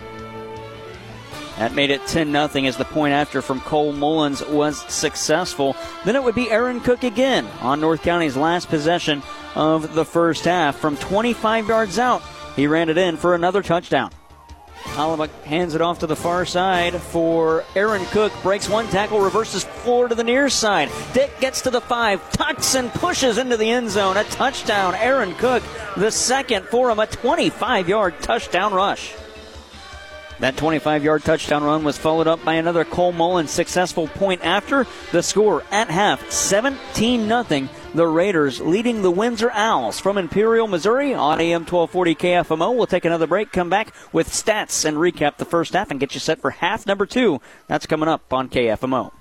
[1.58, 5.76] That made it 10 0 as the point after from Cole Mullins was successful.
[6.04, 9.22] Then it would be Aaron Cook again on North County's last possession
[9.54, 10.76] of the first half.
[10.76, 12.22] From 25 yards out,
[12.56, 14.10] he ran it in for another touchdown.
[14.82, 18.32] Alabak hands it off to the far side for Aaron Cook.
[18.42, 20.90] Breaks one tackle, reverses four to the near side.
[21.14, 24.16] Dick gets to the five, tucks and pushes into the end zone.
[24.16, 24.94] A touchdown.
[24.94, 25.62] Aaron Cook,
[25.96, 29.14] the second for him, a 25 yard touchdown rush.
[30.40, 34.86] That 25 yard touchdown run was followed up by another Cole Mullen successful point after
[35.12, 41.14] the score at half 17 0 the Raiders leading the Windsor Owls from Imperial, Missouri
[41.14, 42.76] on AM 1240 KFMO.
[42.76, 46.14] We'll take another break, come back with stats and recap the first half and get
[46.14, 47.40] you set for half number two.
[47.66, 49.12] That's coming up on KFMO.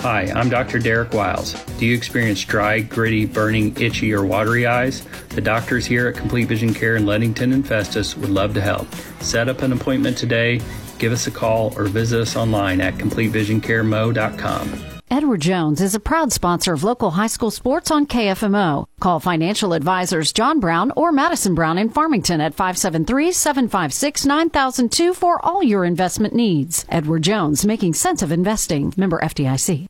[0.00, 0.78] Hi, I'm Dr.
[0.78, 1.54] Derek Wiles.
[1.78, 5.04] Do you experience dry, gritty, burning, itchy, or watery eyes?
[5.30, 8.86] The doctors here at Complete Vision Care in Leadington and Festus would love to help.
[9.20, 10.60] Set up an appointment today,
[11.00, 14.97] give us a call, or visit us online at CompleteVisionCareMo.com.
[15.10, 18.84] Edward Jones is a proud sponsor of local high school sports on KFMO.
[19.00, 25.86] Call financial advisors John Brown or Madison Brown in Farmington at 573-756-9002 for all your
[25.86, 26.84] investment needs.
[26.90, 28.92] Edward Jones, making sense of investing.
[28.98, 29.86] Member FDIC.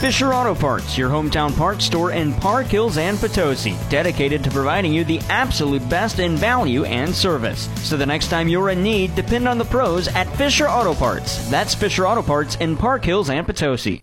[0.00, 4.92] Fisher Auto Parts, your hometown parts store in Park Hills and Potosi, dedicated to providing
[4.92, 7.68] you the absolute best in value and service.
[7.86, 11.48] So the next time you're in need, depend on the pros at Fisher Auto Parts.
[11.50, 14.02] That's Fisher Auto Parts in Park Hills and Potosi.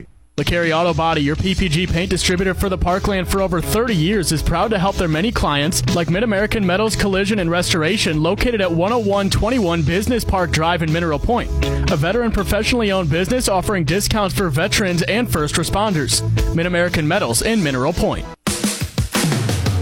[0.37, 4.41] LeCarry Auto Body, your PPG paint distributor for the Parkland for over 30 years, is
[4.41, 8.71] proud to help their many clients, like Mid American Metals Collision and Restoration, located at
[8.71, 11.51] 10121 Business Park Drive in Mineral Point.
[11.91, 16.23] A veteran professionally owned business offering discounts for veterans and first responders.
[16.55, 18.25] Mid American Metals in Mineral Point.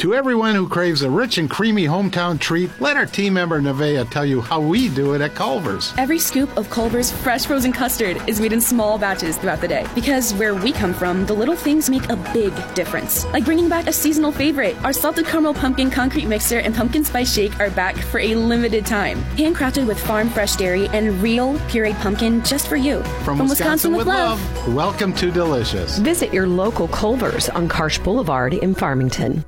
[0.00, 4.08] To everyone who craves a rich and creamy hometown treat, let our team member Nevea
[4.08, 5.92] tell you how we do it at Culver's.
[5.98, 9.86] Every scoop of Culver's fresh frozen custard is made in small batches throughout the day.
[9.94, 13.26] Because where we come from, the little things make a big difference.
[13.26, 14.74] Like bringing back a seasonal favorite.
[14.84, 18.86] Our salted caramel pumpkin concrete mixer and pumpkin spice shake are back for a limited
[18.86, 19.18] time.
[19.36, 23.02] Handcrafted with farm fresh dairy and real pureed pumpkin just for you.
[23.22, 24.40] From, From Wisconsin, Wisconsin, with love.
[24.66, 24.74] love.
[24.74, 25.98] Welcome to Delicious.
[25.98, 29.44] Visit your local Culver's on Karsch Boulevard in Farmington.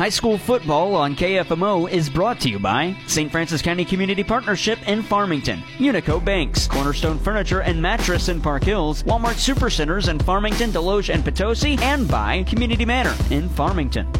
[0.00, 3.30] High school football on KFMO is brought to you by St.
[3.30, 9.02] Francis County Community Partnership in Farmington, Unico Banks, Cornerstone Furniture and Mattress in Park Hills,
[9.02, 14.10] Walmart Supercenters in Farmington, Desloge, and Potosi, and by Community Manor in Farmington.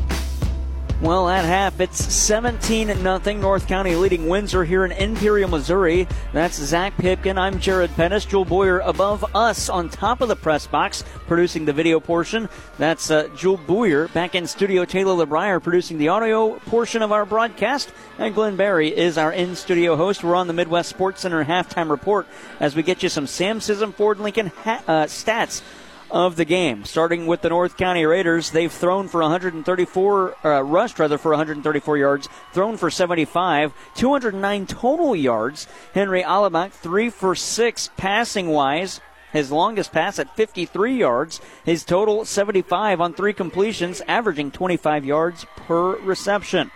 [1.01, 6.06] Well, at half, it's 17 0 North County leading Windsor here in Imperial, Missouri.
[6.35, 7.39] That's Zach Pipkin.
[7.39, 8.27] I'm Jared Pettis.
[8.27, 12.51] Jewel Boyer above us on top of the press box, producing the video portion.
[12.77, 14.85] That's uh, Jewel Boyer back in studio.
[14.85, 17.90] Taylor LeBrier producing the audio portion of our broadcast.
[18.18, 20.22] And Glenn Barry is our in studio host.
[20.22, 22.27] We're on the Midwest Sports Center halftime report
[22.60, 25.62] as we get you some Sam Scism Ford Lincoln ha- uh, stats
[26.10, 26.84] of the game.
[26.84, 31.98] Starting with the North County Raiders, they've thrown for 134, uh, rushed rather for 134
[31.98, 35.66] yards, thrown for 75, 209 total yards.
[35.94, 39.00] Henry Alabak, three for six passing wise.
[39.32, 41.40] His longest pass at 53 yards.
[41.64, 46.70] His total 75 on three completions, averaging 25 yards per reception.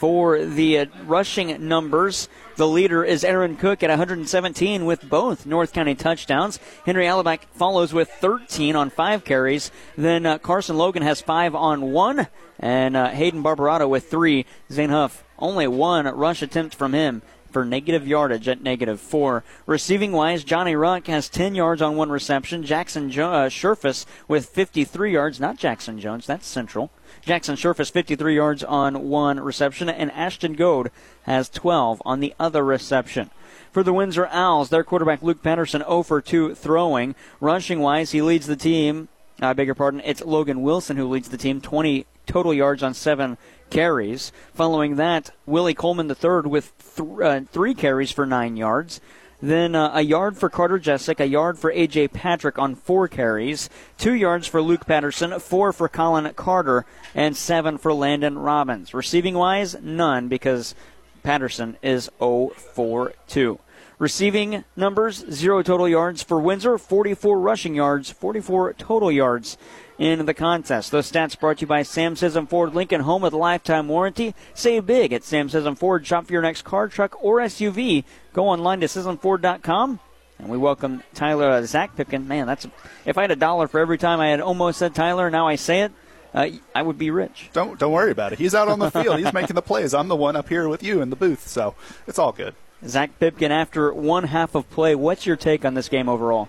[0.00, 5.74] For the uh, rushing numbers, the leader is Aaron Cook at 117 with both North
[5.74, 6.58] County touchdowns.
[6.86, 9.70] Henry Alabak follows with 13 on five carries.
[9.98, 12.28] Then uh, Carson Logan has five on one,
[12.58, 14.46] and uh, Hayden Barbarato with three.
[14.72, 17.20] Zane Huff only one rush attempt from him
[17.50, 19.44] for negative yardage at negative four.
[19.66, 22.62] Receiving wise, Johnny Ruck has 10 yards on one reception.
[22.62, 26.90] Jackson jo- uh, Sherfus with 53 yards, not Jackson Jones, that's Central.
[27.22, 30.90] Jackson Sherfus 53 yards on one reception, and Ashton Goad
[31.24, 33.30] has 12 on the other reception.
[33.72, 37.14] For the Windsor Owls, their quarterback Luke Patterson 0 for 2 throwing.
[37.40, 39.08] Rushing wise, he leads the team.
[39.40, 40.02] I beg your pardon.
[40.04, 43.38] It's Logan Wilson who leads the team, 20 total yards on seven
[43.70, 44.32] carries.
[44.54, 49.00] Following that, Willie Coleman III with th- uh, three carries for nine yards.
[49.42, 52.08] Then uh, a yard for Carter Jessic, a yard for A.J.
[52.08, 56.84] Patrick on four carries, two yards for Luke Patterson, four for Colin Carter,
[57.14, 58.92] and seven for Landon Robbins.
[58.92, 60.74] Receiving wise, none because
[61.22, 63.58] Patterson is 0 for 2.
[63.98, 69.58] Receiving numbers, zero total yards for Windsor, 44 rushing yards, 44 total yards
[70.00, 70.90] in the contest.
[70.90, 74.34] Those stats brought to you by Sam Scism Ford Lincoln, home with lifetime warranty.
[74.54, 76.06] Save big at Sam Scism Ford.
[76.06, 78.04] Shop for your next car, truck, or SUV.
[78.32, 80.00] Go online to ScismFord.com.
[80.38, 82.26] And we welcome Tyler uh, Zach Pipkin.
[82.26, 82.66] Man, that's
[83.04, 85.56] if I had a dollar for every time I had almost said Tyler, now I
[85.56, 85.92] say it.
[86.32, 87.50] Uh, I would be rich.
[87.52, 88.38] Don't don't worry about it.
[88.38, 89.18] He's out on the field.
[89.18, 89.92] He's making the plays.
[89.92, 91.74] I'm the one up here with you in the booth, so
[92.06, 92.54] it's all good.
[92.86, 96.48] Zach Pipkin, after one half of play, what's your take on this game overall?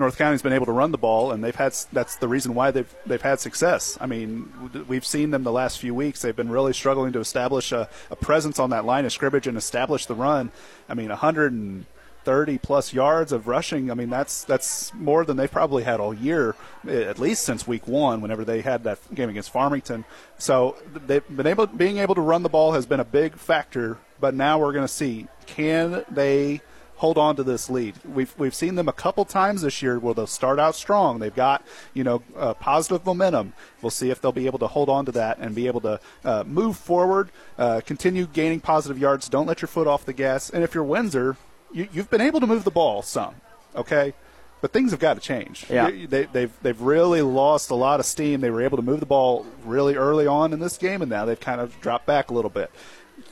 [0.00, 2.70] North County's been able to run the ball, and they've had that's the reason why
[2.70, 3.96] they've they've had success.
[4.00, 4.52] I mean,
[4.88, 6.22] we've seen them the last few weeks.
[6.22, 9.56] They've been really struggling to establish a, a presence on that line of scrimmage and
[9.56, 10.50] establish the run.
[10.88, 13.90] I mean, 130 plus yards of rushing.
[13.90, 16.56] I mean, that's that's more than they've probably had all year,
[16.88, 18.20] at least since week one.
[18.20, 20.04] Whenever they had that game against Farmington,
[20.38, 23.98] so they've been able being able to run the ball has been a big factor.
[24.18, 26.62] But now we're going to see can they
[27.00, 27.94] hold on to this lead.
[28.04, 31.18] We've we've seen them a couple times this year where they'll start out strong.
[31.18, 31.64] They've got
[31.94, 33.54] you know uh, positive momentum.
[33.80, 36.00] We'll see if they'll be able to hold on to that and be able to
[36.24, 39.30] uh, move forward, uh, continue gaining positive yards.
[39.30, 40.50] Don't let your foot off the gas.
[40.50, 41.36] And if you're Windsor,
[41.72, 43.34] you, you've been able to move the ball some,
[43.74, 44.12] okay.
[44.60, 45.64] But things have got to change.
[45.70, 45.90] Yeah.
[45.90, 48.42] They, they've, they've really lost a lot of steam.
[48.42, 51.24] They were able to move the ball really early on in this game, and now
[51.24, 52.70] they've kind of dropped back a little bit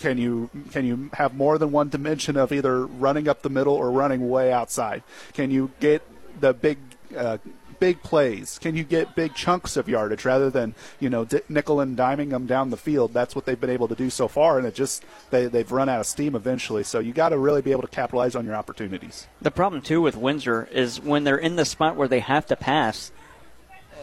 [0.01, 3.75] can you can you have more than one dimension of either running up the middle
[3.75, 5.03] or running way outside?
[5.33, 6.03] Can you get
[6.41, 6.79] the big
[7.17, 7.39] uh,
[7.79, 8.59] big plays?
[8.59, 12.47] Can you get big chunks of yardage rather than you know nickel and diming them
[12.47, 13.13] down the field?
[13.13, 15.89] That's what they've been able to do so far, and it just they they've run
[15.89, 16.85] out of steam eventually.
[16.85, 19.27] So you got to really be able to capitalize on your opportunities.
[19.41, 22.57] The problem too with Windsor is when they're in the spot where they have to
[22.57, 23.13] pass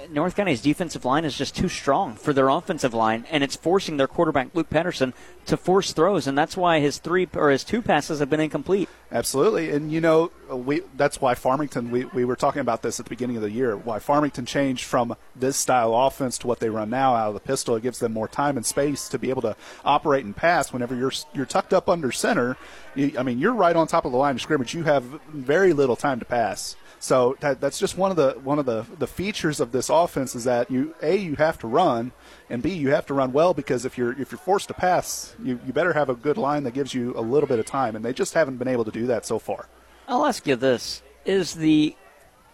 [0.10, 3.98] North County's defensive line is just too strong for their offensive line, and it's forcing
[3.98, 5.14] their quarterback Luke Patterson
[5.46, 8.90] to force throws, and that's why his three or his two passes have been incomplete.
[9.12, 11.92] Absolutely, and you know we that's why Farmington.
[11.92, 13.78] We, we were talking about this at the beginning of the year.
[13.78, 17.40] Why Farmington changed from this style offense to what they run now out of the
[17.40, 17.76] pistol.
[17.76, 20.74] It gives them more time and space to be able to operate and pass.
[20.74, 22.58] Whenever you're you're tucked up under center,
[22.96, 24.74] you, I mean you're right on top of the line of scrimmage.
[24.74, 26.76] You have very little time to pass.
[27.06, 30.34] So that, that's just one of the one of the, the features of this offense
[30.34, 32.14] is that you a you have to run,
[32.50, 35.36] and b you have to run well because if you're if you're forced to pass,
[35.44, 37.96] you, you better have a good line that gives you a little bit of time,
[37.96, 39.68] and they just haven't been able to do that so far.
[40.08, 41.96] I'll ask you this: Is the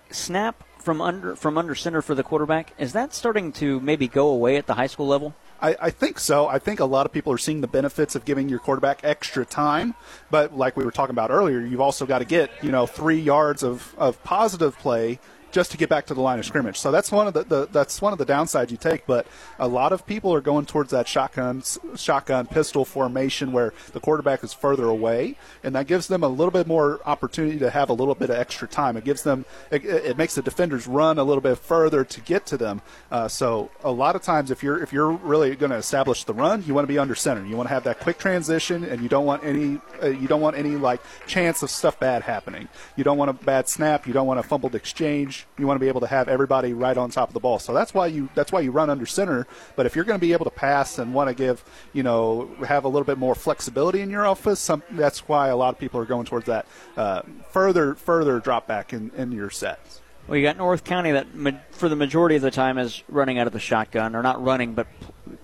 [0.09, 4.27] snap from under from under center for the quarterback is that starting to maybe go
[4.27, 5.33] away at the high school level?
[5.61, 6.47] I, I, think so.
[6.47, 9.45] I think a lot of people are seeing the benefits of giving your quarterback extra
[9.45, 9.93] time.
[10.29, 13.19] But like we were talking about earlier, you've also got to get, you know, three
[13.19, 15.19] yards of, of positive play
[15.51, 16.77] just to get back to the line of scrimmage.
[16.77, 19.05] So that's one of the, the, that's one of the downsides you take.
[19.05, 19.27] But
[19.59, 21.63] a lot of people are going towards that shotgun
[21.95, 26.51] shotgun pistol formation where the quarterback is further away, and that gives them a little
[26.51, 28.97] bit more opportunity to have a little bit of extra time.
[28.97, 32.45] It gives them it, it makes the defenders run a little bit further to get
[32.47, 32.81] to them.
[33.11, 36.33] Uh, so a lot of times, if you're if you're really going to establish the
[36.33, 37.45] run, you want to be under center.
[37.45, 40.41] You want to have that quick transition, and you don't want any uh, you don't
[40.41, 42.67] want any like chance of stuff bad happening.
[42.95, 44.07] You don't want a bad snap.
[44.07, 45.40] You don't want a fumbled exchange.
[45.57, 47.59] You want to be able to have everybody right on top of the ball.
[47.59, 49.47] So that's why you that's why you run under center.
[49.75, 51.63] But if you're going to be able to pass and want to give
[51.93, 55.55] you know have a little bit more flexibility in your office, some, that's why a
[55.55, 56.65] lot of people are going towards that
[56.97, 60.00] uh, further further drop back in, in your sets.
[60.31, 61.27] Well, you got North County that
[61.71, 64.75] for the majority of the time is running out of the shotgun, or not running,
[64.75, 64.87] but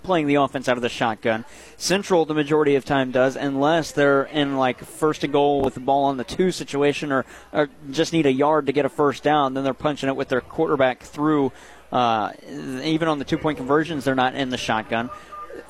[0.02, 1.44] playing the offense out of the shotgun.
[1.76, 5.80] Central, the majority of time does, unless they're in like first and goal with the
[5.80, 9.22] ball on the two situation, or, or just need a yard to get a first
[9.22, 9.52] down.
[9.52, 11.52] Then they're punching it with their quarterback through.
[11.92, 12.32] Uh,
[12.82, 15.10] even on the two point conversions, they're not in the shotgun.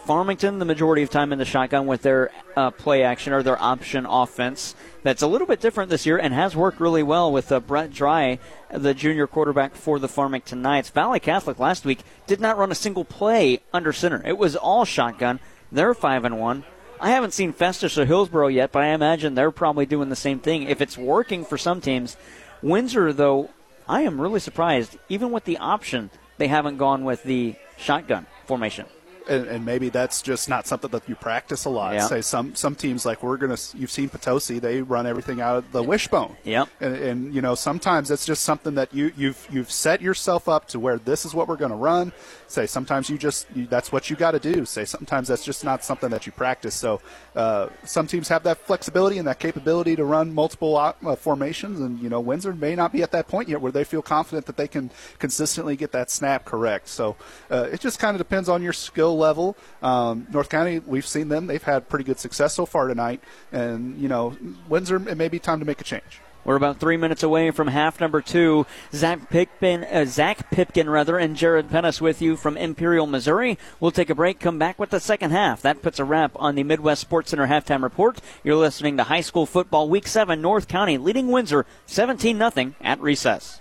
[0.05, 3.61] Farmington, the majority of time in the shotgun with their uh, play action or their
[3.61, 4.75] option offense.
[5.03, 7.93] That's a little bit different this year and has worked really well with uh, Brett
[7.93, 8.39] Dry,
[8.71, 10.91] the junior quarterback for the Farmington Knights.
[10.91, 14.23] Valley Catholic last week did not run a single play under center.
[14.25, 15.41] It was all shotgun.
[15.71, 16.65] They're five and one.
[17.01, 20.41] I haven't seen Festus or Hillsboro yet, but I imagine they're probably doing the same
[20.41, 20.65] thing.
[20.65, 22.17] If it's working for some teams,
[22.61, 23.51] Windsor though,
[23.89, 24.99] I am really surprised.
[25.09, 28.87] Even with the option, they haven't gone with the shotgun formation
[29.29, 31.95] and, and, maybe that's just not something that you practice a lot.
[31.95, 32.07] Yeah.
[32.07, 35.73] Say some some teams like we're gonna you've seen Potosi they run everything out of
[35.73, 36.37] the wishbone.
[36.45, 36.69] Yep.
[36.81, 40.69] And, and you know sometimes it's just something that you you've you've set yourself up
[40.69, 42.13] to where this is what we're going to run.
[42.47, 44.65] Say sometimes you just you, that's what you got to do.
[44.65, 46.75] Say sometimes that's just not something that you practice.
[46.75, 47.01] So
[47.37, 51.99] uh, some teams have that flexibility and that capability to run multiple uh, formations, and
[52.01, 54.57] you know Windsor may not be at that point yet where they feel confident that
[54.57, 56.89] they can consistently get that snap correct.
[56.89, 57.17] So
[57.51, 59.57] uh, it just kind of depends on your skill level.
[59.83, 63.23] Um, North County, we've seen them; they've had pretty good success so far tonight,
[63.53, 64.37] and you know
[64.69, 66.21] Windsor, it may be time to make a change.
[66.49, 68.65] We're about three minutes away from half number two.
[68.95, 73.59] Zach Pipkin, uh, Zach Pipkin, rather, and Jared Pettis with you from Imperial, Missouri.
[73.81, 75.61] We'll take a break, come back with the second half.
[75.61, 78.23] That puts a wrap on the Midwest Sports Center halftime report.
[78.43, 80.41] You're listening to high school football week seven.
[80.41, 83.61] North County leading Windsor 17 0 at recess.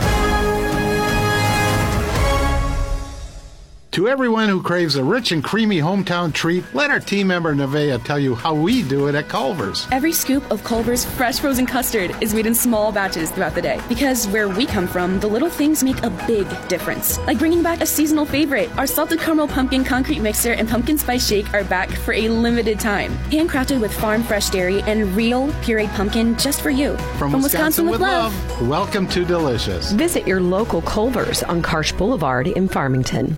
[3.91, 8.01] To everyone who craves a rich and creamy hometown treat, let our team member Nevea
[8.05, 9.85] tell you how we do it at Culver's.
[9.91, 13.81] Every scoop of Culver's fresh frozen custard is made in small batches throughout the day.
[13.89, 17.17] Because where we come from, the little things make a big difference.
[17.27, 18.73] Like bringing back a seasonal favorite.
[18.77, 22.79] Our salted caramel pumpkin concrete mixer and pumpkin spice shake are back for a limited
[22.79, 23.11] time.
[23.29, 26.95] Handcrafted with farm fresh dairy and real pureed pumpkin just for you.
[27.17, 28.33] From, From Wisconsin, Wisconsin, with love.
[28.51, 28.69] love.
[28.69, 29.91] Welcome to Delicious.
[29.91, 33.37] Visit your local Culver's on Karsch Boulevard in Farmington.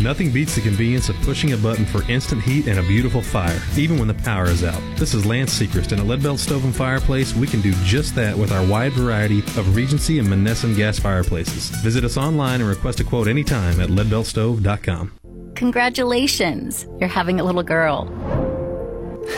[0.00, 3.60] Nothing beats the convenience of pushing a button for instant heat and a beautiful fire,
[3.76, 4.82] even when the power is out.
[4.96, 8.36] This is Lance Sechrist, and at Leadbelt Stove and Fireplace, we can do just that
[8.36, 11.70] with our wide variety of Regency and Monessen gas fireplaces.
[11.80, 15.12] Visit us online and request a quote anytime at leadbeltstove.com.
[15.54, 18.08] Congratulations, you're having a little girl.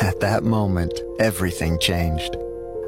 [0.01, 2.35] At that moment, everything changed.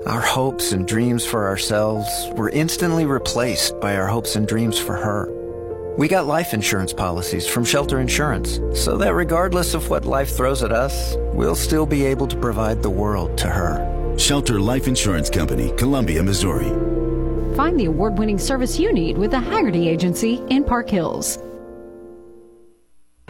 [0.06, 4.96] Our hopes and dreams for ourselves were instantly replaced by our hopes and dreams for
[4.96, 5.37] her.
[5.98, 10.62] We got life insurance policies from Shelter Insurance, so that regardless of what life throws
[10.62, 14.14] at us, we'll still be able to provide the world to her.
[14.16, 16.68] Shelter Life Insurance Company, Columbia, Missouri.
[17.56, 21.36] Find the award winning service you need with the Haggerty Agency in Park Hills.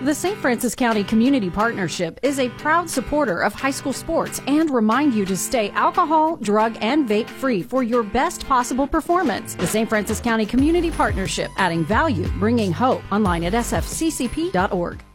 [0.01, 0.39] The St.
[0.39, 5.25] Francis County Community Partnership is a proud supporter of high school sports and remind you
[5.25, 9.57] to stay alcohol, drug, and vape free for your best possible performance.
[9.57, 9.89] The St.
[9.89, 13.03] Francis County Community Partnership, adding value, bringing hope.
[13.11, 15.08] Online at sfccp.org.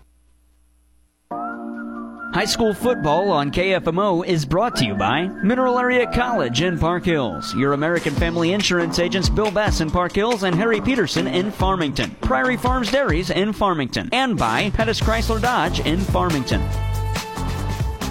[2.34, 7.05] High school football on KFMO is brought to you by Mineral Area College in Park
[7.05, 11.51] Hills, your American Family Insurance agents Bill Bass in Park Hills and Harry Peterson in
[11.51, 16.61] Farmington, Prairie Farms Dairies in Farmington, and by Pettis Chrysler Dodge in Farmington.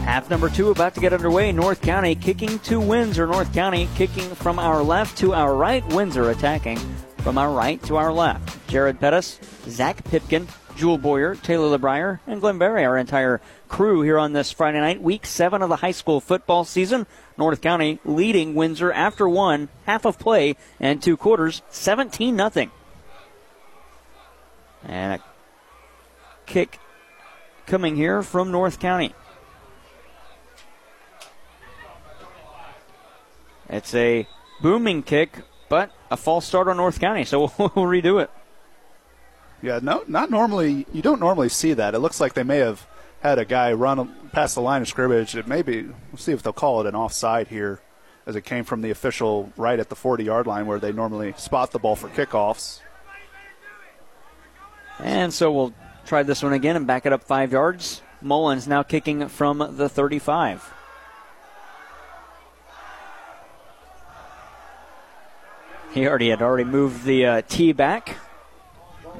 [0.04, 1.50] Half number two about to get underway.
[1.50, 3.26] North County kicking to Windsor.
[3.26, 5.84] North County kicking from our left to our right.
[5.88, 6.78] Windsor attacking
[7.18, 8.68] from our right to our left.
[8.68, 10.46] Jared Pettis, Zach Pipkin,
[10.76, 13.40] Jewel Boyer, Taylor LeBrier, and Glenn Berry, our entire
[13.72, 17.06] crew here on this Friday night, week seven of the high school football season.
[17.38, 22.70] North County leading Windsor after one half of play and two quarters, 17 nothing.
[24.84, 25.24] And a
[26.44, 26.78] kick
[27.66, 29.14] coming here from North County.
[33.70, 34.28] It's a
[34.60, 35.38] booming kick,
[35.70, 38.30] but a false start on North County, so we'll, we'll redo it.
[39.62, 40.86] Yeah, no, not normally.
[40.92, 41.94] You don't normally see that.
[41.94, 42.86] It looks like they may have
[43.22, 45.36] had a guy run past the line of scrimmage.
[45.36, 47.80] It maybe we'll see if they'll call it an offside here,
[48.26, 51.70] as it came from the official right at the 40-yard line where they normally spot
[51.70, 52.80] the ball for kickoffs.
[54.98, 55.72] And so we'll
[56.04, 58.02] try this one again and back it up five yards.
[58.20, 60.74] Mullins now kicking from the 35.
[65.92, 68.16] He already had already moved the uh, tee back.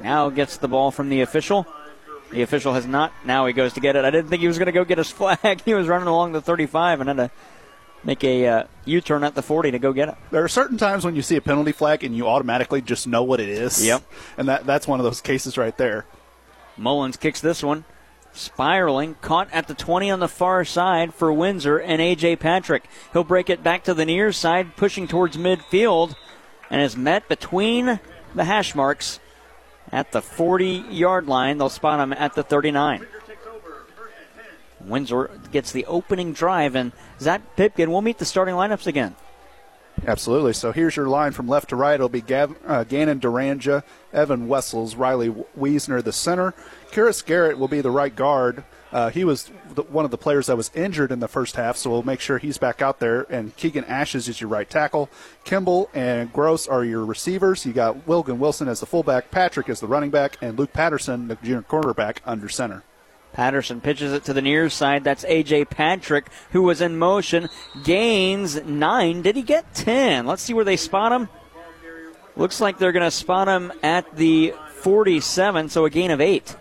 [0.01, 1.67] Now gets the ball from the official.
[2.33, 3.13] The official has not.
[3.25, 4.03] Now he goes to get it.
[4.03, 5.61] I didn't think he was going to go get his flag.
[5.63, 7.31] he was running along the 35 and had to
[8.03, 10.15] make a uh, U-turn at the 40 to go get it.
[10.31, 13.23] There are certain times when you see a penalty flag and you automatically just know
[13.23, 13.85] what it is.
[13.85, 14.03] Yep.
[14.37, 16.05] And that that's one of those cases right there.
[16.75, 17.85] Mullins kicks this one.
[18.35, 22.37] Spiraling, caught at the 20 on the far side for Windsor and A.J.
[22.37, 22.85] Patrick.
[23.13, 26.15] He'll break it back to the near side, pushing towards midfield,
[26.71, 27.99] and is met between
[28.33, 29.19] the hash marks
[29.93, 31.59] at the 40 yard line.
[31.59, 33.05] They'll spot him at the 39.
[34.81, 39.15] Windsor gets the opening drive, and Zach Pipkin will meet the starting lineups again.
[40.05, 40.51] Absolutely.
[40.53, 41.93] So here's your line from left to right.
[41.93, 46.53] It'll be Gav- uh, Gannon Duranja, Evan Wessels, Riley Wiesner, the center.
[46.91, 48.65] Karis Garrett will be the right guard.
[48.93, 51.75] Uh, he was the, one of the players that was injured in the first half,
[51.75, 53.23] so we'll make sure he's back out there.
[53.23, 55.09] And Keegan Ashes is your right tackle.
[55.43, 57.65] Kimball and Gross are your receivers.
[57.65, 61.27] You got Wilgan Wilson as the fullback, Patrick as the running back, and Luke Patterson,
[61.27, 62.83] the junior quarterback, under center.
[63.33, 65.03] Patterson pitches it to the near side.
[65.03, 65.65] That's A.J.
[65.65, 67.49] Patrick, who was in motion.
[67.83, 69.23] Gains nine.
[69.23, 70.27] Did he get 10?
[70.27, 71.29] Let's see where they spot him.
[72.35, 76.55] Looks like they're going to spot him at the 47, so a gain of eight.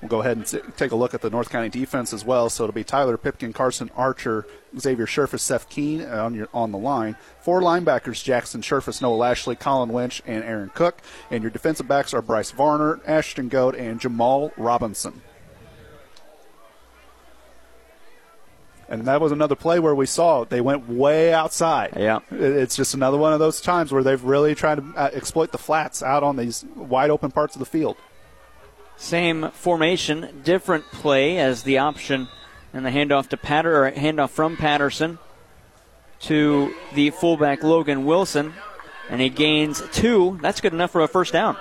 [0.00, 2.48] We'll go ahead and take a look at the North County defense as well.
[2.50, 4.46] So it'll be Tyler Pipkin, Carson Archer,
[4.78, 7.16] Xavier Sherfus, Seth Keen on your on the line.
[7.40, 11.00] Four linebackers: Jackson Sherfus, Noah Lashley, Colin Lynch, and Aaron Cook.
[11.30, 15.22] And your defensive backs are Bryce Varner, Ashton Goad, and Jamal Robinson.
[18.90, 21.94] And that was another play where we saw they went way outside.
[21.96, 25.52] Yeah, it's just another one of those times where they've really tried to uh, exploit
[25.52, 27.96] the flats out on these wide open parts of the field.
[28.98, 32.28] Same formation, different play as the option
[32.72, 35.18] and the handoff to Patter or handoff from Patterson
[36.20, 38.54] to the fullback Logan Wilson,
[39.08, 40.38] and he gains two.
[40.42, 41.56] That's good enough for a first down.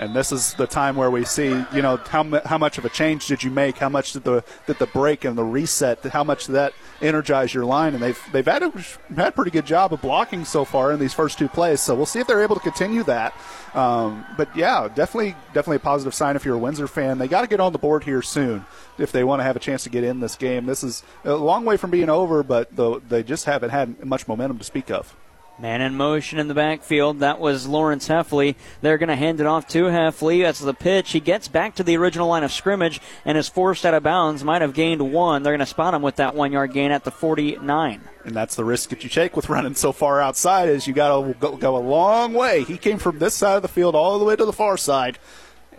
[0.00, 2.88] And this is the time where we see, you know, how, how much of a
[2.88, 3.76] change did you make?
[3.76, 6.02] How much did the did the break and the reset?
[6.04, 6.72] How much did that
[7.02, 7.92] energize your line?
[7.92, 8.70] And they've they've had a,
[9.14, 11.82] had a pretty good job of blocking so far in these first two plays.
[11.82, 13.34] So we'll see if they're able to continue that.
[13.74, 17.18] Um, but yeah, definitely definitely a positive sign if you're a Windsor fan.
[17.18, 18.64] They got to get on the board here soon
[18.96, 20.64] if they want to have a chance to get in this game.
[20.64, 24.26] This is a long way from being over, but the, they just haven't had much
[24.26, 25.14] momentum to speak of.
[25.60, 27.20] Man in motion in the backfield.
[27.20, 28.54] That was Lawrence Heffley.
[28.80, 30.42] They're going to hand it off to Heffley.
[30.42, 31.12] That's the pitch.
[31.12, 34.42] He gets back to the original line of scrimmage and is forced out of bounds.
[34.42, 35.42] Might have gained one.
[35.42, 38.00] They're going to spot him with that one yard gain at the 49.
[38.24, 41.26] And that's the risk that you take with running so far outside is you got
[41.26, 42.64] to go, go a long way.
[42.64, 45.18] He came from this side of the field all the way to the far side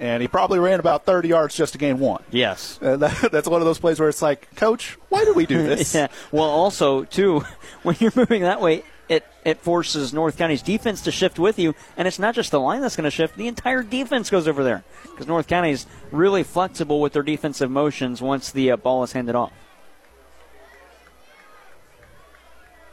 [0.01, 2.23] and he probably ran about 30 yards just to gain one.
[2.31, 2.79] Yes.
[2.81, 5.61] Uh, that, that's one of those plays where it's like, Coach, why do we do
[5.67, 5.93] this?
[5.93, 6.07] yeah.
[6.31, 7.45] Well, also, too,
[7.83, 11.75] when you're moving that way, it, it forces North County's defense to shift with you,
[11.97, 14.63] and it's not just the line that's going to shift, the entire defense goes over
[14.63, 19.11] there because North County's really flexible with their defensive motions once the uh, ball is
[19.11, 19.51] handed off.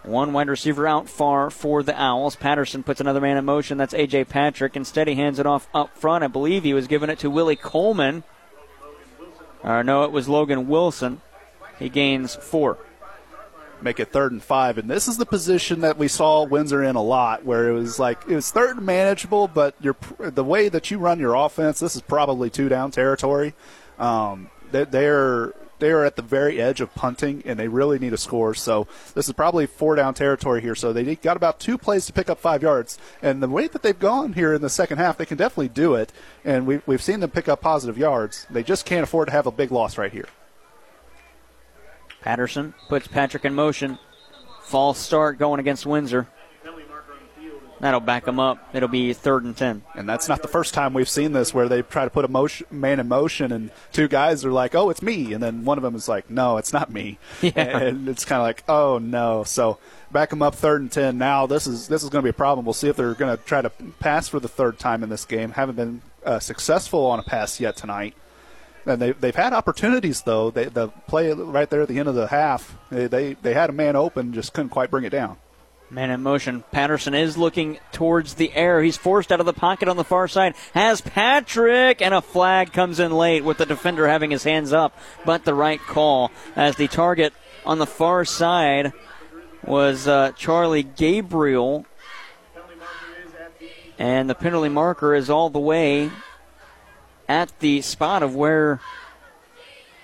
[0.03, 2.35] One wide receiver out far for the Owls.
[2.35, 3.79] Patterson puts another man in motion.
[3.79, 4.25] That's A.J.
[4.25, 4.75] Patrick.
[4.75, 6.25] Instead, he hands it off up front.
[6.25, 8.25] I believe he was giving it to Willie Coleman.
[9.63, 11.21] Or no, it was Logan Wilson.
[11.79, 12.79] He gains four.
[13.81, 14.79] Make it third and five.
[14.79, 17.99] And this is the position that we saw Windsor in a lot, where it was
[17.99, 21.95] like it was third and manageable, but the way that you run your offense, this
[21.95, 23.55] is probably two down territory.
[23.99, 28.13] Um, they, they're they are at the very edge of punting, and they really need
[28.13, 28.55] a score.
[28.55, 30.75] So this is probably four down territory here.
[30.75, 32.99] So they got about two plays to pick up five yards.
[33.23, 35.95] And the way that they've gone here in the second half, they can definitely do
[35.95, 36.13] it.
[36.45, 38.47] And we've, we've seen them pick up positive yards.
[38.51, 40.27] They just can't afford to have a big loss right here.
[42.29, 43.99] Patterson puts Patrick in motion.
[44.61, 46.29] False start going against Windsor.
[47.81, 48.69] That'll back them up.
[48.75, 49.83] It'll be third and ten.
[49.95, 52.29] And that's not the first time we've seen this where they try to put a
[52.29, 55.79] motion, man in motion, and two guys are like, "Oh, it's me," and then one
[55.79, 57.53] of them is like, "No, it's not me." Yeah.
[57.57, 59.79] And it's kind of like, "Oh no!" So
[60.11, 61.17] back them up third and ten.
[61.17, 62.67] Now this is this is going to be a problem.
[62.67, 65.25] We'll see if they're going to try to pass for the third time in this
[65.25, 65.53] game.
[65.53, 68.15] Haven't been uh, successful on a pass yet tonight.
[68.89, 70.51] And they, they've had opportunities, though.
[70.51, 73.69] They, the play right there at the end of the half, they, they, they had
[73.69, 75.37] a man open, just couldn't quite bring it down.
[75.91, 76.65] Man in motion.
[76.71, 78.83] Patterson is looking towards the air.
[78.83, 80.55] He's forced out of the pocket on the far side.
[80.75, 84.99] Has Patrick, and a flag comes in late with the defender having his hands up,
[85.25, 87.33] but the right call as the target
[87.65, 88.93] on the far side
[89.65, 91.87] was uh, Charlie Gabriel.
[93.99, 96.11] And the penalty marker is all the way
[97.29, 98.81] at the spot of where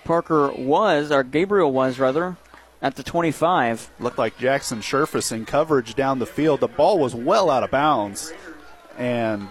[0.04, 2.36] Parker was, or Gabriel was, rather,
[2.82, 3.90] at the 25.
[3.98, 6.60] Looked like Jackson Sherfus in coverage down the field.
[6.60, 8.32] The ball was well out of bounds,
[8.98, 9.48] and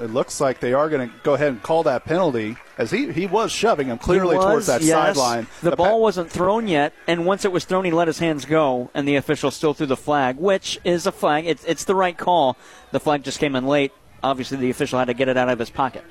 [0.00, 3.12] it looks like they are going to go ahead and call that penalty as he,
[3.12, 4.90] he was shoving him clearly was, towards that yes.
[4.90, 5.46] sideline.
[5.62, 8.18] The, the ball pa- wasn't thrown yet, and once it was thrown, he let his
[8.18, 11.46] hands go, and the official still threw the flag, which is a flag.
[11.46, 12.56] It's, it's the right call.
[12.90, 13.92] The flag just came in late.
[14.22, 16.04] Obviously, the official had to get it out of his pocket.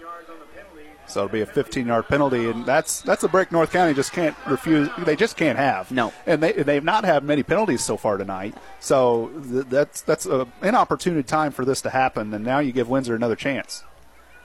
[1.06, 4.36] So it'll be a 15-yard penalty, and that's that's a break North County just can't
[4.48, 4.90] refuse.
[5.00, 5.92] They just can't have.
[5.92, 8.56] No, and they they've not had many penalties so far tonight.
[8.80, 12.90] So th- that's that's an inopportune time for this to happen, and now you give
[12.90, 13.84] Windsor another chance.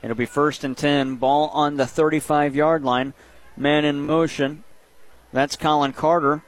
[0.02, 1.16] It'll be first and 10.
[1.16, 3.14] Ball on the 35 yard line.
[3.56, 4.64] Man in motion.
[5.32, 6.42] That's Colin Carter.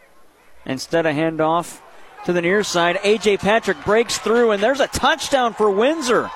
[0.65, 1.81] Instead of handoff
[2.25, 3.39] to the near side, A.J.
[3.39, 6.31] Patrick breaks through, and there's a touchdown for Windsor.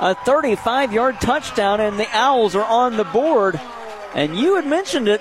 [0.00, 3.60] A 35 yard touchdown, and the Owls are on the board.
[4.14, 5.20] And you had mentioned it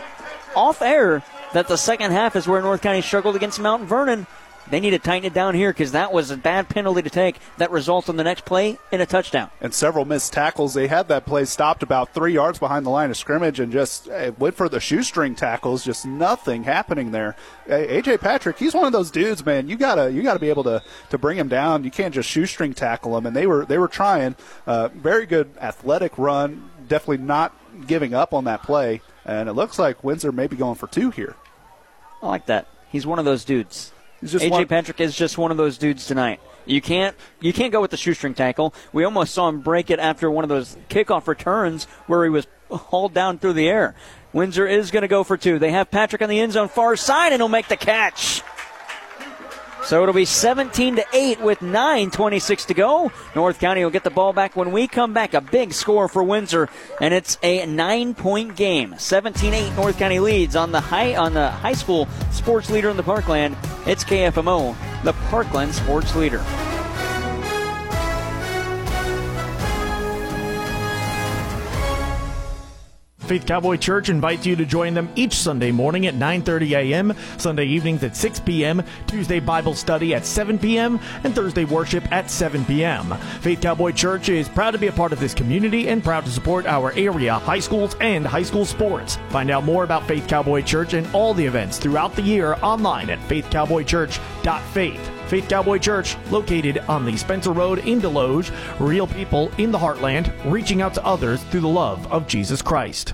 [0.56, 1.22] off air
[1.53, 4.26] that the second half is where North County struggled against Mount Vernon.
[4.70, 7.38] They need to tighten it down here because that was a bad penalty to take
[7.58, 9.50] that results in the next play in a touchdown.
[9.62, 10.74] And several missed tackles.
[10.74, 14.08] They had that play stopped about three yards behind the line of scrimmage and just
[14.38, 15.84] went for the shoestring tackles.
[15.84, 17.36] Just nothing happening there.
[17.68, 19.68] AJ Patrick, he's one of those dudes, man.
[19.68, 21.84] You gotta you gotta be able to to bring him down.
[21.84, 23.26] You can't just shoestring tackle him.
[23.26, 24.36] And they were they were trying.
[24.68, 26.70] Uh, very good athletic run.
[26.88, 27.56] Definitely not
[27.88, 29.02] giving up on that play.
[29.26, 31.36] And it looks like Windsor may be going for two here.
[32.22, 32.68] I like that.
[32.91, 33.94] He's one of those dudes.
[34.24, 36.40] AJ one- Patrick is just one of those dudes tonight.
[36.66, 38.74] You can't you can't go with the shoestring tackle.
[38.94, 42.48] We almost saw him break it after one of those kickoff returns where he was
[42.70, 43.96] hauled down through the air.
[44.34, 45.58] Windsor is going to go for two.
[45.58, 48.44] They have Patrick on the end zone far side, and he'll make the catch.
[49.84, 53.11] So it'll be 17 to 8 with 9:26 to go.
[53.35, 55.34] North County will get the ball back when we come back.
[55.34, 56.69] A big score for Windsor,
[57.01, 58.93] and it's a nine-point game.
[58.97, 63.03] 17-8 North County leads on the high on the high school sports leader in the
[63.03, 63.56] Parkland.
[63.85, 66.43] It's KFMO, the Parkland sports leader.
[73.30, 77.65] Faith Cowboy Church invites you to join them each Sunday morning at 9:30 a.m., Sunday
[77.65, 82.65] evenings at 6 p.m., Tuesday Bible study at 7 p.m., and Thursday worship at 7
[82.65, 83.14] p.m.
[83.41, 86.31] Faith Cowboy Church is proud to be a part of this community and proud to
[86.31, 89.19] support our area high schools and high school sports.
[89.30, 93.11] Find out more about Faith Cowboy Church and all the events throughout the year online
[93.11, 95.11] at faithcowboychurch.faith.
[95.30, 100.34] Faith Cowboy Church, located on the Spencer Road in Desloge, real people in the heartland,
[100.51, 103.14] reaching out to others through the love of Jesus Christ.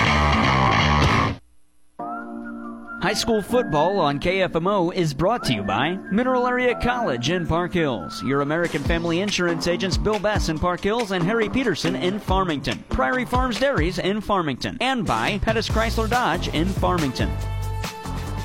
[3.01, 7.73] High school football on KFMO is brought to you by Mineral Area College in Park
[7.73, 12.19] Hills, your American Family Insurance agents Bill Bass in Park Hills and Harry Peterson in
[12.19, 17.31] Farmington, Prairie Farms Dairies in Farmington, and by Pettis Chrysler Dodge in Farmington.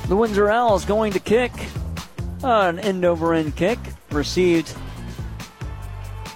[0.07, 1.51] The Windsor Owls going to kick
[2.41, 3.77] an end over end kick
[4.09, 4.75] received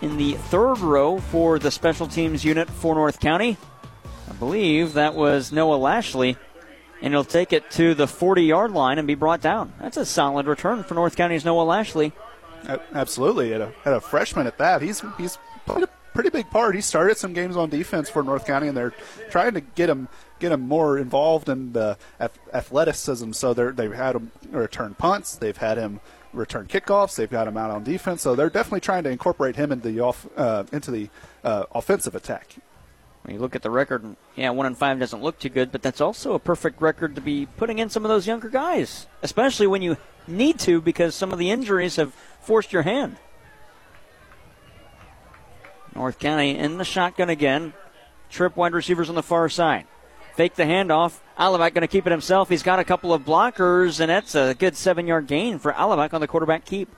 [0.03, 3.57] in the third row for the special teams unit for North County.
[4.30, 6.38] I believe that was Noah Lashley
[7.02, 9.73] and he'll take it to the 40 yard line and be brought down.
[9.80, 12.14] That's a solid return for North County's Noah Lashley.
[12.94, 16.76] Absolutely, at a, at a freshman at that, he's he's played a pretty big part.
[16.76, 18.94] He started some games on defense for North County, and they're
[19.30, 20.07] trying to get him
[20.40, 21.98] get him more involved in the
[22.53, 23.32] athleticism.
[23.32, 26.02] So they're, they've had him return punts, they've had him
[26.34, 28.22] return kickoffs, they've got him out on defense.
[28.22, 31.10] So they're definitely trying to incorporate him into the off uh, into the
[31.44, 32.56] uh, offensive attack.
[33.23, 35.81] When you look at the record, yeah, one and five doesn't look too good, but
[35.81, 39.68] that's also a perfect record to be putting in some of those younger guys, especially
[39.68, 43.18] when you need to because some of the injuries have forced your hand.
[45.93, 47.73] North County in the shotgun again.
[48.30, 49.85] Trip wide receivers on the far side.
[50.35, 51.19] Fake the handoff.
[51.38, 52.49] Alabak going to keep it himself.
[52.49, 56.14] He's got a couple of blockers, and that's a good seven yard gain for Alabak
[56.14, 56.89] on the quarterback keep.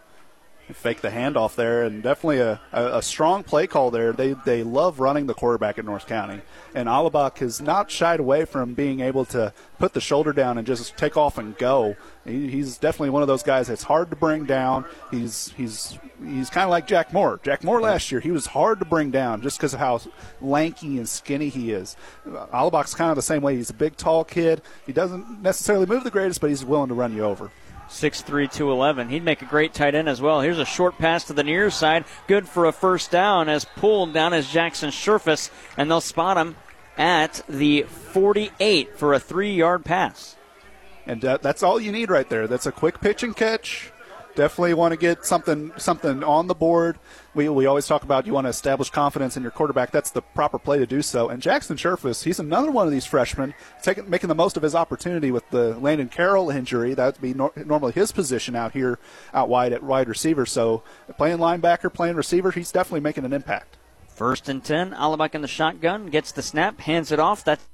[0.73, 4.13] Fake the handoff there, and definitely a, a, a, strong play call there.
[4.13, 6.41] They they love running the quarterback at North County,
[6.73, 10.65] and Alabak has not shied away from being able to put the shoulder down and
[10.65, 11.97] just take off and go.
[12.25, 14.85] He, he's definitely one of those guys that's hard to bring down.
[15.11, 17.41] He's he's he's kind of like Jack Moore.
[17.43, 19.99] Jack Moore last year, he was hard to bring down just because of how
[20.39, 21.97] lanky and skinny he is.
[22.25, 23.57] Alabak's kind of the same way.
[23.57, 24.61] He's a big, tall kid.
[24.85, 27.51] He doesn't necessarily move the greatest, but he's willing to run you over.
[27.89, 29.09] 6'3", 211.
[29.09, 30.41] He'd make a great tight end as well.
[30.41, 32.05] Here's a short pass to the near side.
[32.27, 36.55] Good for a first down as pulled down as Jackson Sherfus, and they'll spot him
[36.97, 40.35] at the 48 for a three-yard pass.
[41.05, 42.47] And that's all you need right there.
[42.47, 43.91] That's a quick pitch and catch
[44.35, 46.97] definitely want to get something something on the board.
[47.35, 49.89] We, we always talk about you want to establish confidence in your quarterback.
[49.89, 51.29] That's the proper play to do so.
[51.29, 54.75] And Jackson Sherfus, he's another one of these freshmen taking making the most of his
[54.75, 56.93] opportunity with the Landon Carroll injury.
[56.93, 58.99] That would be nor- normally his position out here,
[59.33, 60.45] out wide at wide receiver.
[60.45, 60.83] So
[61.17, 63.77] playing linebacker, playing receiver, he's definitely making an impact.
[64.07, 67.43] First and ten, Alabak in the shotgun gets the snap, hands it off.
[67.43, 67.65] That's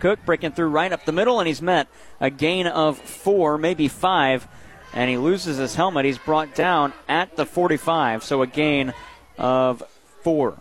[0.00, 1.86] Cook breaking through right up the middle, and he's met
[2.20, 4.48] a gain of four, maybe five
[4.94, 6.06] and he loses his helmet.
[6.06, 8.94] He's brought down at the 45, so a gain
[9.36, 9.82] of
[10.22, 10.56] four.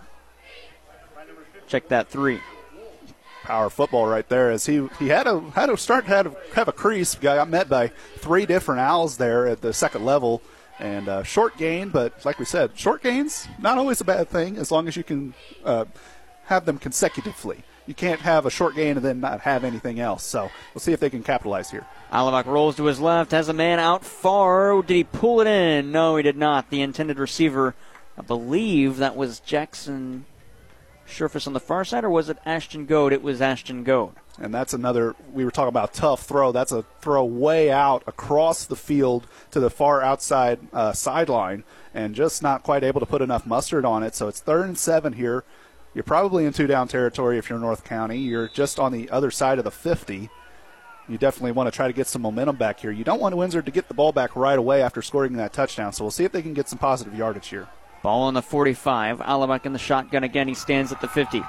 [1.68, 2.42] Check that three.
[3.44, 6.70] Power football right there as he he had a had to start had to have
[6.70, 7.16] a crease.
[7.16, 10.42] Guy Got met by three different owls there at the second level,
[10.80, 11.90] and uh, short gain.
[11.90, 15.04] But like we said, short gains not always a bad thing as long as you
[15.04, 15.34] can
[15.66, 15.86] uh,
[16.46, 17.64] have them consecutively.
[17.86, 20.24] You can't have a short gain and then not have anything else.
[20.24, 21.86] So we'll see if they can capitalize here.
[22.12, 24.82] Alabak rolls to his left, has a man out far.
[24.82, 25.92] Did he pull it in?
[25.92, 26.70] No, he did not.
[26.70, 27.76] The intended receiver,
[28.18, 30.26] I believe that was Jackson
[31.08, 33.12] Sherfus on the far side, or was it Ashton Goad?
[33.12, 34.14] It was Ashton Goad.
[34.40, 36.52] And that's another, we were talking about tough throw.
[36.52, 42.16] That's a throw way out across the field to the far outside uh, sideline and
[42.16, 44.16] just not quite able to put enough mustard on it.
[44.16, 45.44] So it's third and seven here.
[45.94, 48.20] You're probably in two down territory if you're North County.
[48.20, 50.30] You're just on the other side of the 50
[51.08, 52.92] you definitely want to try to get some momentum back here.
[52.92, 55.92] You don't want Windsor to get the ball back right away after scoring that touchdown,
[55.92, 57.68] so we'll see if they can get some positive yardage here.
[58.02, 59.20] Ball on the 45.
[59.20, 60.48] Alabak in the shotgun again.
[60.48, 61.44] He stands at the 50.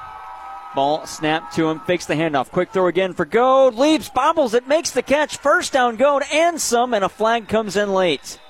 [0.74, 2.50] Ball snapped to him, fakes the handoff.
[2.50, 3.74] Quick throw again for Goad.
[3.74, 5.36] Leaps, bobbles it, makes the catch.
[5.36, 8.40] First down, Goad, and some, and a flag comes in late.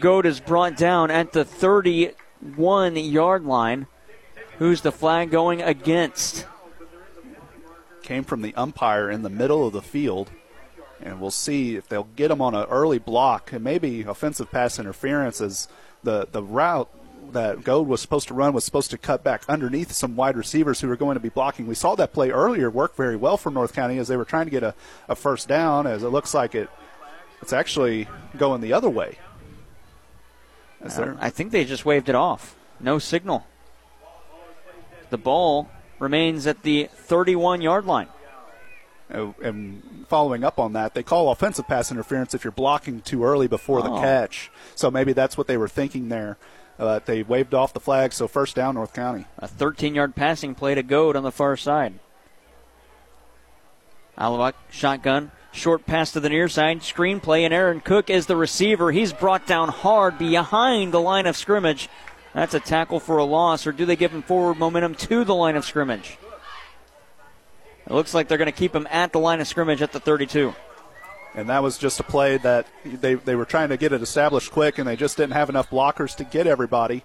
[0.00, 3.86] Goad is brought down at the 31 yard line.
[4.62, 6.46] Who's the flag going against?
[8.04, 10.30] came from the umpire in the middle of the field.
[11.00, 14.78] And we'll see if they'll get him on an early block and maybe offensive pass
[14.78, 15.66] interference as
[16.04, 16.88] the, the route
[17.32, 20.80] that Goad was supposed to run was supposed to cut back underneath some wide receivers
[20.80, 21.66] who were going to be blocking.
[21.66, 24.44] We saw that play earlier work very well for North County as they were trying
[24.44, 24.76] to get a,
[25.08, 26.70] a first down, as it looks like it
[27.40, 28.06] it's actually
[28.38, 29.18] going the other way.
[30.84, 32.54] Uh, I think they just waved it off.
[32.78, 33.44] No signal.
[35.12, 35.68] The ball
[35.98, 38.08] remains at the 31 yard line.
[39.12, 43.22] Uh, and following up on that, they call offensive pass interference if you're blocking too
[43.22, 43.82] early before oh.
[43.82, 44.50] the catch.
[44.74, 46.38] So maybe that's what they were thinking there.
[46.78, 49.26] Uh, they waved off the flag, so first down, North County.
[49.36, 51.92] A 13 yard passing play to Goad on the far side.
[54.16, 58.36] Alabak shotgun, short pass to the near side, screen play, and Aaron Cook is the
[58.36, 58.92] receiver.
[58.92, 61.90] He's brought down hard behind the line of scrimmage
[62.34, 65.34] that's a tackle for a loss, or do they give him forward momentum to the
[65.34, 66.18] line of scrimmage?
[67.86, 70.00] It looks like they're going to keep him at the line of scrimmage at the
[70.00, 70.54] 32.
[71.34, 74.52] And that was just a play that they, they were trying to get it established
[74.52, 77.04] quick, and they just didn't have enough blockers to get everybody.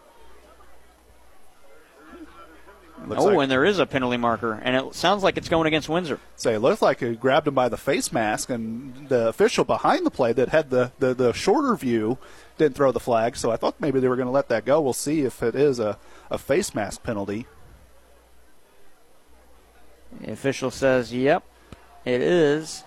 [3.09, 5.87] oh, like, and there is a penalty marker, and it sounds like it's going against
[5.87, 6.19] Windsor.
[6.35, 10.05] Say, it looked like it grabbed him by the face mask, and the official behind
[10.05, 12.17] the play that had the, the, the shorter view
[12.57, 14.81] didn't throw the flag, so I thought maybe they were going to let that go.
[14.81, 15.97] We'll see if it is a,
[16.29, 17.45] a face mask penalty.
[20.21, 21.43] The official says, yep,
[22.05, 22.83] it is.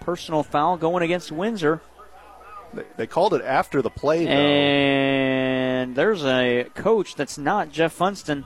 [0.00, 1.80] Personal foul going against Windsor.
[2.72, 4.30] They, they called it after the play, though.
[4.30, 8.44] And there's a coach that's not Jeff Funston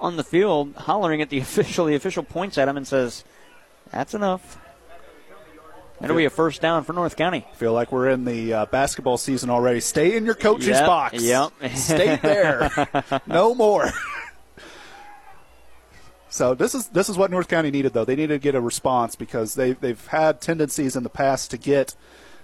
[0.00, 1.86] on the field hollering at the official.
[1.86, 3.24] The official points at him and says,
[3.90, 4.58] that's enough.
[6.00, 7.44] That'll be a first down for North County.
[7.54, 9.80] Feel like we're in the uh, basketball season already.
[9.80, 11.20] Stay in your coach's yep, box.
[11.20, 11.52] Yep.
[11.74, 12.70] Stay there.
[13.26, 13.90] no more.
[16.28, 18.04] so this is this is what North County needed though.
[18.04, 21.58] They needed to get a response because they they've had tendencies in the past to
[21.58, 21.96] get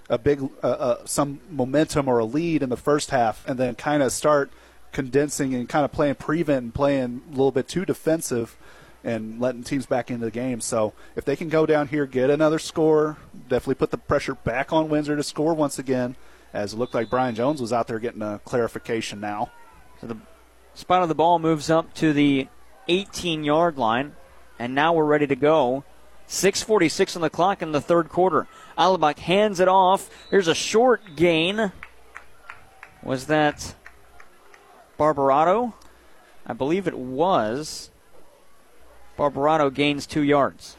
[0.09, 3.75] a big uh, uh, some momentum or a lead in the first half and then
[3.75, 4.51] kind of start
[4.91, 8.55] condensing and kind of playing prevent and playing a little bit too defensive
[9.05, 10.59] and letting teams back into the game.
[10.59, 13.17] So if they can go down here, get another score,
[13.47, 16.15] definitely put the pressure back on Windsor to score once again,
[16.51, 19.51] as it looked like Brian Jones was out there getting a clarification now.
[20.01, 20.17] So the
[20.73, 22.47] spot of the ball moves up to the
[22.87, 24.15] 18 yard line,
[24.57, 25.83] and now we're ready to go.
[26.27, 28.47] 6.46 on the clock in the third quarter.
[28.75, 30.09] Alabak hands it off.
[30.31, 31.71] Here's a short gain.
[33.03, 33.75] Was that
[34.97, 35.73] Barbarato?
[36.47, 37.91] I believe it was.
[39.17, 40.77] Barbarato gains two yards.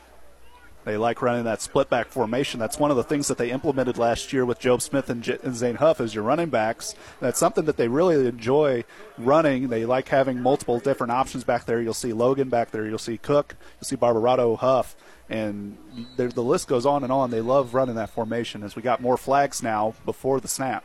[0.84, 2.60] They like running that split back formation.
[2.60, 5.38] That's one of the things that they implemented last year with Job Smith and, J-
[5.42, 6.94] and Zane Huff as your running backs.
[7.18, 8.84] That's something that they really enjoy
[9.18, 9.66] running.
[9.66, 11.82] They like having multiple different options back there.
[11.82, 12.86] You'll see Logan back there.
[12.86, 13.56] You'll see Cook.
[13.80, 14.94] You'll see Barbarato, Huff.
[15.28, 15.76] And
[16.16, 17.32] the list goes on and on.
[17.32, 20.84] They love running that formation as we got more flags now before the snap.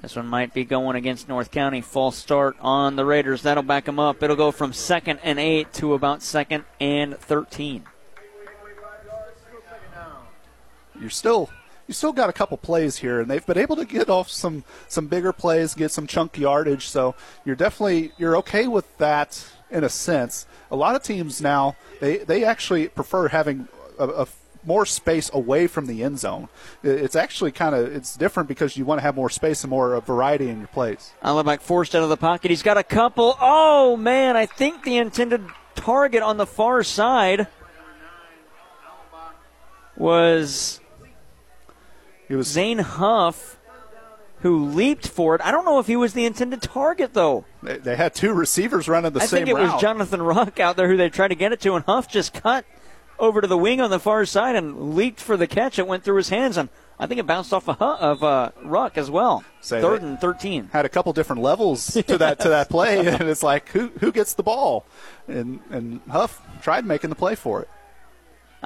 [0.00, 1.80] This one might be going against North County.
[1.80, 3.42] False start on the Raiders.
[3.42, 4.22] That'll back them up.
[4.22, 7.84] It'll go from second and eight to about second and 13.
[11.00, 11.50] you're still
[11.86, 14.64] you still got a couple plays here, and they've been able to get off some
[14.88, 16.88] some bigger plays, get some chunk yardage.
[16.88, 17.14] So
[17.44, 20.46] you're definitely you're okay with that in a sense.
[20.70, 23.68] A lot of teams now they they actually prefer having
[23.98, 24.26] a, a
[24.66, 26.48] more space away from the end zone.
[26.82, 29.94] It's actually kind of it's different because you want to have more space and more
[29.94, 31.12] uh, variety in your plays.
[31.22, 32.50] Alabak forced out of the pocket.
[32.50, 33.36] He's got a couple.
[33.40, 35.44] Oh man, I think the intended
[35.74, 37.46] target on the far side
[39.96, 40.80] was
[42.28, 43.56] it was Zane Huff
[44.40, 45.40] who leaped for it.
[45.42, 47.44] I don't know if he was the intended target, though.
[47.62, 49.72] They, they had two receivers running the I same think it route.
[49.72, 52.34] was Jonathan Ruck out there who they tried to get it to, and Huff just
[52.34, 52.64] cut
[53.18, 55.78] over to the wing on the far side and leaped for the catch.
[55.78, 56.68] It went through his hands, and
[56.98, 59.44] I think it bounced off of, of uh, Ruck as well.
[59.60, 60.70] Say Third and 13.
[60.72, 64.12] Had a couple different levels to that to that play, and it's like who who
[64.12, 64.86] gets the ball,
[65.28, 67.68] and and Huff tried making the play for it.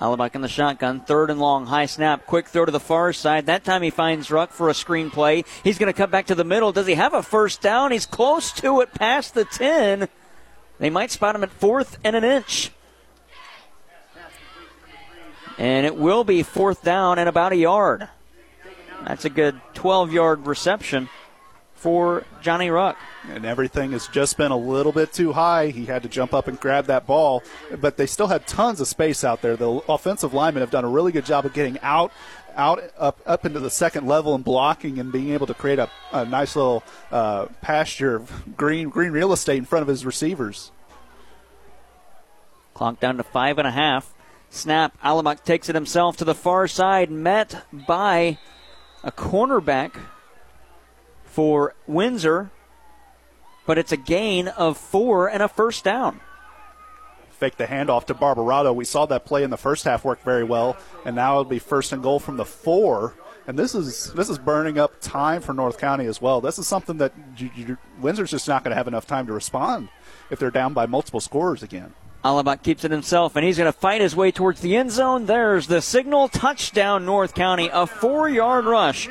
[0.00, 3.46] Alabak in the shotgun, third and long, high snap, quick throw to the far side.
[3.46, 5.44] That time he finds Ruck for a screen play.
[5.64, 6.72] He's going to cut back to the middle.
[6.72, 7.92] Does he have a first down?
[7.92, 10.08] He's close to it, past the 10.
[10.78, 12.70] They might spot him at fourth and an inch.
[15.60, 18.08] And it will be fourth down and about a yard.
[19.04, 21.10] That's a good 12 yard reception
[21.74, 22.96] for Johnny Ruck.
[23.28, 25.68] And everything has just been a little bit too high.
[25.68, 27.42] He had to jump up and grab that ball,
[27.78, 29.54] but they still had tons of space out there.
[29.54, 32.10] The offensive linemen have done a really good job of getting out
[32.56, 35.90] out up up into the second level and blocking and being able to create a,
[36.10, 36.82] a nice little
[37.12, 40.70] uh, pasture of green green real estate in front of his receivers.
[42.72, 44.14] Clock down to five and a half.
[44.50, 45.00] Snap.
[45.02, 48.36] Alabak takes it himself to the far side, met by
[49.02, 49.94] a cornerback
[51.24, 52.50] for Windsor,
[53.64, 56.20] but it's a gain of four and a first down.
[57.30, 58.74] Fake the handoff to Barbarato.
[58.74, 61.60] We saw that play in the first half work very well, and now it'll be
[61.60, 63.14] first and goal from the four.
[63.46, 66.40] And this is this is burning up time for North County as well.
[66.40, 69.32] This is something that you, you, Windsor's just not going to have enough time to
[69.32, 69.88] respond
[70.28, 71.94] if they're down by multiple scores again.
[72.24, 75.24] Alabak keeps it himself, and he's going to fight his way towards the end zone.
[75.24, 76.28] There's the signal.
[76.28, 77.70] Touchdown, North County.
[77.72, 79.08] A four yard rush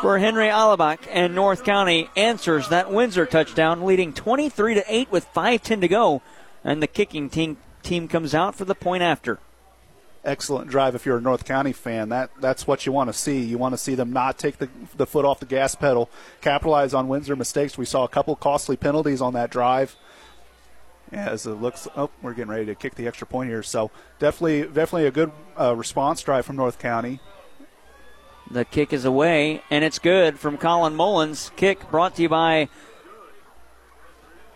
[0.00, 5.32] for Henry Alabak, and North County answers that Windsor touchdown, leading 23 to 8 with
[5.32, 6.20] 5:10 to go,
[6.64, 9.38] and the kicking team team comes out for the point after.
[10.24, 12.08] Excellent drive if you're a North County fan.
[12.08, 13.40] That that's what you want to see.
[13.40, 16.10] You want to see them not take the the foot off the gas pedal,
[16.40, 17.78] capitalize on Windsor mistakes.
[17.78, 19.96] We saw a couple costly penalties on that drive.
[21.22, 23.62] As it looks, oh, we're getting ready to kick the extra point here.
[23.62, 25.30] So definitely, definitely a good
[25.60, 27.20] uh, response drive from North County.
[28.50, 31.50] The kick is away, and it's good from Colin Mullins.
[31.56, 32.68] Kick brought to you by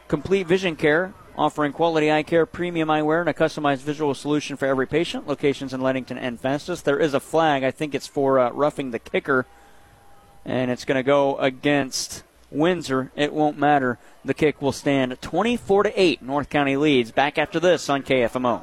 [0.09, 4.67] Complete Vision Care, offering quality eye care, premium eyewear, and a customized visual solution for
[4.67, 5.27] every patient.
[5.27, 6.81] Locations in Leadington and Festus.
[6.81, 7.65] There is a flag.
[7.65, 9.47] I think it's for uh, roughing the kicker,
[10.45, 13.11] and it's going to go against Windsor.
[13.17, 13.99] It won't matter.
[14.25, 16.23] The kick will stand 24 to 8.
[16.23, 17.13] North County leads.
[17.13, 18.63] Back after this on KFMO.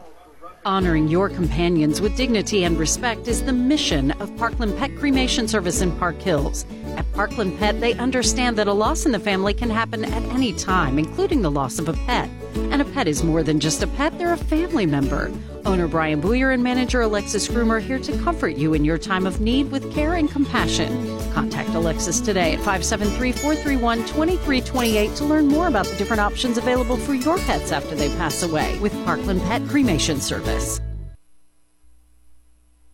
[0.66, 5.82] Honoring your companions with dignity and respect is the mission of Parkland Pet Cremation Service
[5.82, 6.66] in Park Hills.
[6.96, 10.54] At Parkland Pet, they understand that a loss in the family can happen at any
[10.54, 12.30] time, including the loss of a pet.
[12.56, 15.32] And a pet is more than just a pet, they're a family member.
[15.66, 19.42] Owner Brian Booyer and manager Alexis Groomer here to comfort you in your time of
[19.42, 20.92] need with care and compassion.
[21.32, 26.98] Contact Alexis today at 573 431 2328 to learn more about the different options available
[26.98, 30.80] for your pets after they pass away with Parkland Pet Cremation Service.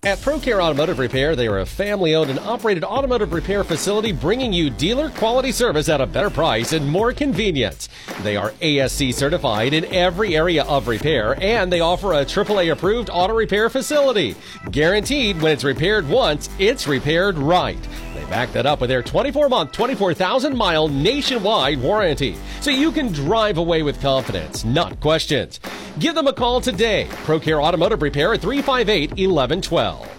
[0.01, 4.53] At ProCare Automotive Repair, they are a family owned and operated automotive repair facility bringing
[4.53, 7.89] you dealer quality service at a better price and more convenience.
[8.23, 13.09] They are ASE certified in every area of repair and they offer a AAA approved
[13.11, 14.37] auto repair facility.
[14.71, 17.85] Guaranteed when it's repaired once, it's repaired right.
[18.29, 22.37] Back that up with their 24 month, 24,000 mile nationwide warranty.
[22.61, 25.59] So you can drive away with confidence, not questions.
[25.97, 27.07] Give them a call today.
[27.25, 30.18] ProCare Automotive Repair at 358 1112.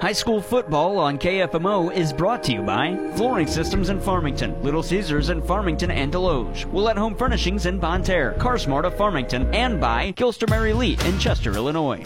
[0.00, 4.82] High school football on KFMO is brought to you by Flooring Systems in Farmington, Little
[4.82, 9.80] Caesars in Farmington and Desloge, Willett Home Furnishings in Bonne Terre, CarSmart of Farmington, and
[9.80, 12.02] by Gilster Mary Lee in Chester, Illinois.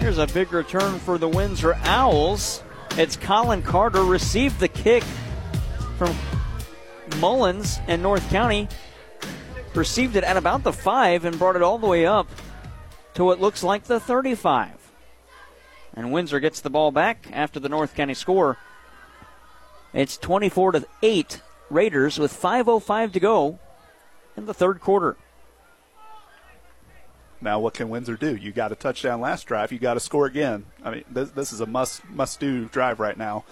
[0.00, 2.62] Here's a big return for the Windsor Owls.
[2.98, 5.04] It's Colin Carter received the kick
[5.96, 6.14] from
[7.18, 8.68] Mullins and North County,
[9.74, 12.28] received it at about the five and brought it all the way up
[13.14, 14.77] to what looks like the 35.
[15.98, 18.56] And Windsor gets the ball back after the North County score.
[19.92, 23.58] It's 24 to 8 Raiders with 5:05 to go
[24.36, 25.16] in the third quarter.
[27.40, 28.36] Now, what can Windsor do?
[28.36, 29.72] You got a touchdown last drive.
[29.72, 30.66] You got to score again.
[30.84, 33.44] I mean, this, this is a must must do drive right now.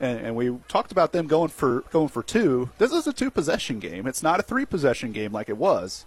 [0.00, 2.70] And, and, we talked about them going for going for two.
[2.78, 4.06] This is a two possession game.
[4.06, 6.06] It's not a three possession game like it was.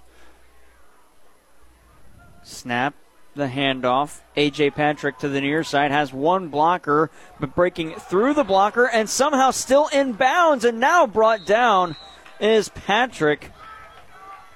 [2.41, 2.95] Snap
[3.35, 4.19] the handoff.
[4.37, 9.09] AJ Patrick to the near side has one blocker, but breaking through the blocker and
[9.09, 11.95] somehow still in bounds and now brought down
[12.39, 13.51] is Patrick.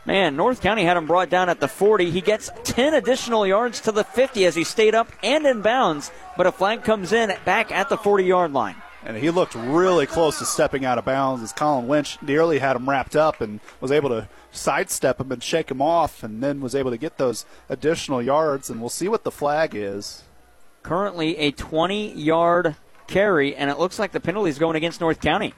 [0.05, 2.11] Man, North County had him brought down at the 40.
[2.11, 6.11] He gets 10 additional yards to the 50 as he stayed up and in bounds,
[6.37, 8.75] but a flag comes in back at the 40 yard line.
[9.07, 12.75] And he looked really close to stepping out of bounds as Colin Winch nearly had
[12.75, 16.59] him wrapped up and was able to sidestep him and shake him off, and then
[16.59, 18.69] was able to get those additional yards.
[18.69, 20.23] And we'll see what the flag is.
[20.83, 22.75] Currently, a 20 yard
[23.07, 25.53] carry, and it looks like the penalty is going against North County.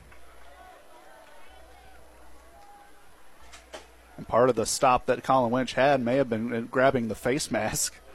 [4.15, 7.49] And part of the stop that Colin Winch had may have been grabbing the face
[7.49, 7.95] mask.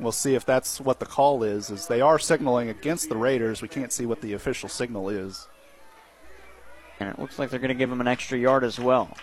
[0.00, 1.70] We'll see if that's what the call is.
[1.70, 5.48] As they are signaling against the Raiders, we can't see what the official signal is.
[7.00, 9.16] And it looks like they're going to give him an extra yard as well.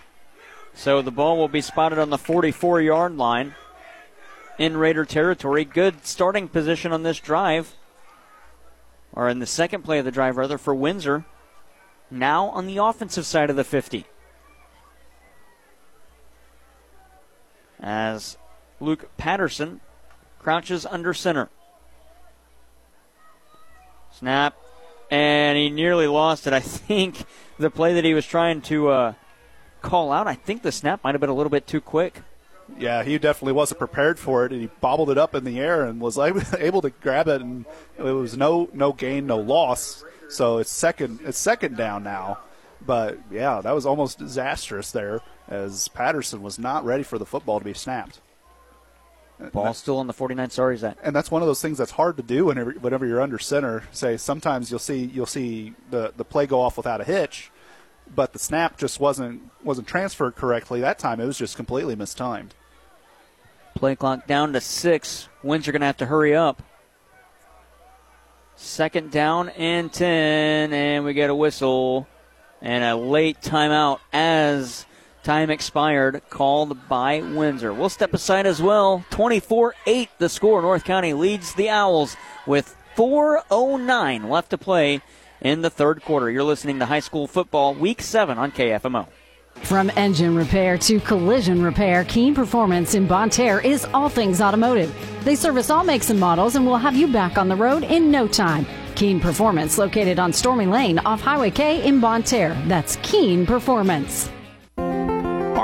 [0.74, 3.56] So the ball will be spotted on the 44 yard line
[4.58, 5.64] in Raider territory.
[5.64, 7.76] Good starting position on this drive,
[9.14, 11.26] or in the second play of the drive, rather, for Windsor.
[12.12, 14.06] Now on the offensive side of the 50.
[17.80, 18.38] As
[18.80, 19.80] Luke Patterson
[20.46, 21.50] crouches under center.
[24.12, 24.56] Snap,
[25.10, 26.54] and he nearly lost it.
[26.54, 27.26] I think
[27.58, 29.14] the play that he was trying to uh,
[29.82, 30.28] call out.
[30.28, 32.22] I think the snap might have been a little bit too quick.
[32.78, 35.84] Yeah, he definitely wasn't prepared for it, and he bobbled it up in the air
[35.84, 36.16] and was
[36.60, 37.66] able to grab it, and
[37.98, 40.04] it was no no gain, no loss.
[40.30, 42.38] So it's second it's second down now.
[42.86, 47.58] But yeah, that was almost disastrous there, as Patterson was not ready for the football
[47.58, 48.20] to be snapped.
[49.52, 50.50] Ball still on the 49.
[50.50, 50.98] Sorry, is that.
[51.04, 53.84] And that's one of those things that's hard to do whenever, whenever you're under center.
[53.92, 57.52] Say sometimes you'll see you'll see the, the play go off without a hitch,
[58.14, 61.20] but the snap just wasn't wasn't transferred correctly that time.
[61.20, 62.56] It was just completely mistimed.
[63.76, 65.28] Play clock down to six.
[65.44, 66.64] Windsor going to have to hurry up.
[68.56, 72.08] Second down and ten, and we get a whistle
[72.62, 74.86] and a late timeout as
[75.26, 77.74] time expired called by Windsor.
[77.74, 79.04] We'll step aside as well.
[79.10, 80.62] 24-8 the score.
[80.62, 82.16] North County leads the Owls
[82.46, 85.02] with 4:09 left to play
[85.42, 86.30] in the third quarter.
[86.30, 89.08] You're listening to high school football week 7 on KFMO.
[89.64, 94.94] From engine repair to collision repair, Keen Performance in Bonne Terre is all things automotive.
[95.24, 98.12] They service all makes and models and will have you back on the road in
[98.12, 98.68] no time.
[98.96, 102.56] Keen Performance, located on Stormy Lane off Highway K in Bonne Terre.
[102.68, 104.30] That's Keen Performance.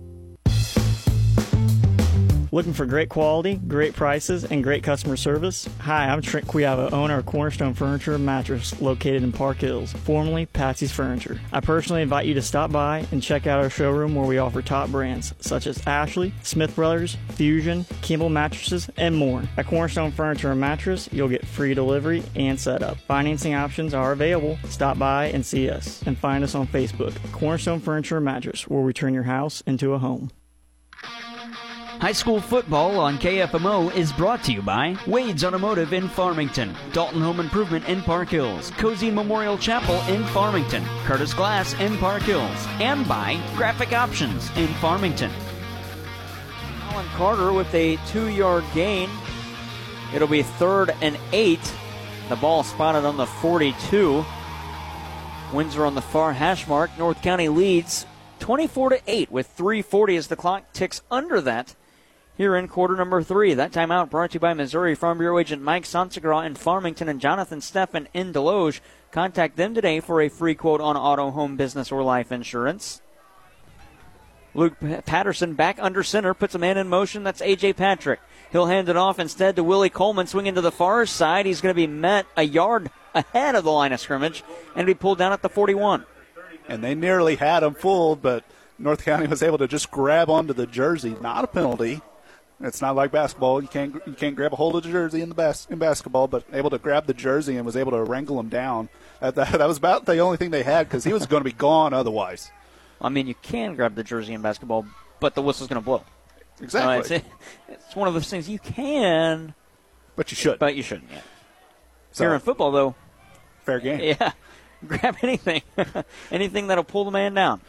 [2.50, 5.68] Looking for great quality, great prices, and great customer service?
[5.80, 10.46] Hi, I'm Trent Quiava, owner of Cornerstone Furniture and Mattress located in Park Hills, formerly
[10.46, 11.38] Patsy's Furniture.
[11.52, 14.62] I personally invite you to stop by and check out our showroom where we offer
[14.62, 19.42] top brands such as Ashley, Smith Brothers, Fusion, Kimball Mattresses, and more.
[19.58, 22.96] At Cornerstone Furniture and Mattress, you'll get free delivery and setup.
[23.00, 24.58] Financing options are available.
[24.70, 28.80] Stop by and see us, and find us on Facebook, Cornerstone Furniture and Mattress, where
[28.80, 30.30] we turn your house into a home.
[32.00, 37.20] High school football on KFMO is brought to you by Wade's Automotive in Farmington, Dalton
[37.20, 42.66] Home Improvement in Park Hills, Cozy Memorial Chapel in Farmington, Curtis Glass in Park Hills,
[42.78, 45.32] and by Graphic Options in Farmington.
[46.82, 49.10] Alan Carter with a two yard gain.
[50.14, 51.74] It'll be third and eight.
[52.28, 54.24] The ball spotted on the 42.
[55.52, 56.96] Windsor on the far hash mark.
[56.96, 58.06] North County leads
[58.38, 61.74] 24 to 8 with 340 as the clock ticks under that
[62.39, 63.52] here in quarter number three.
[63.52, 67.20] That timeout brought to you by Missouri Farm Bureau agent Mike Sansagra in Farmington and
[67.20, 68.81] Jonathan Steffen in Desloge.
[69.10, 73.02] Contact them today for a free quote on auto, home, business, or life insurance.
[74.55, 77.23] Luke Patterson back under center, puts a man in motion.
[77.23, 77.74] That's A.J.
[77.74, 78.20] Patrick.
[78.51, 81.44] He'll hand it off instead to Willie Coleman, swinging to the far side.
[81.44, 84.43] He's going to be met a yard ahead of the line of scrimmage
[84.74, 86.06] and be pulled down at the 41.
[86.66, 88.44] And they nearly had him fooled, but
[88.78, 91.16] North County was able to just grab onto the jersey.
[91.20, 92.01] Not a penalty.
[92.60, 93.62] It's not like basketball.
[93.62, 96.26] You can't you can't grab a hold of the jersey in the bas- in basketball,
[96.26, 98.89] but able to grab the jersey and was able to wrangle him down.
[99.20, 101.44] That, that, that was about the only thing they had because he was going to
[101.44, 102.51] be gone otherwise.
[103.01, 104.86] I mean, you can grab the jersey in basketball,
[105.20, 106.02] but the whistle's going to blow.
[106.60, 107.16] Exactly.
[107.16, 107.26] Uh, it's,
[107.68, 109.55] it's, one of those things you can,
[110.16, 110.59] but you should.
[110.59, 111.10] But you shouldn't.
[111.12, 111.20] Yeah.
[112.10, 112.97] So, Here in football, though,
[113.64, 114.01] fair game.
[114.01, 114.32] Yeah,
[114.86, 115.62] grab anything,
[116.32, 117.60] anything that'll pull the man down.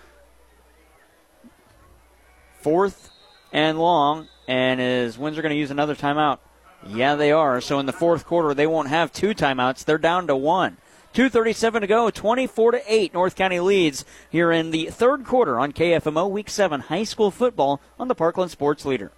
[2.62, 3.12] Fourth
[3.54, 6.40] and long, and is Windsor going to use another timeout?
[6.88, 7.62] Yeah, they are.
[7.62, 9.86] So in the fourth quarter, they won't have two timeouts.
[9.86, 10.78] They're down to one.
[11.14, 13.14] 2.37 to go, 24 to 8.
[13.14, 17.80] North County leads here in the third quarter on KFMO Week 7 high school football
[18.00, 19.12] on the Parkland Sports Leader.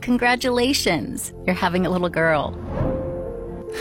[0.00, 2.54] Congratulations, you're having a little girl.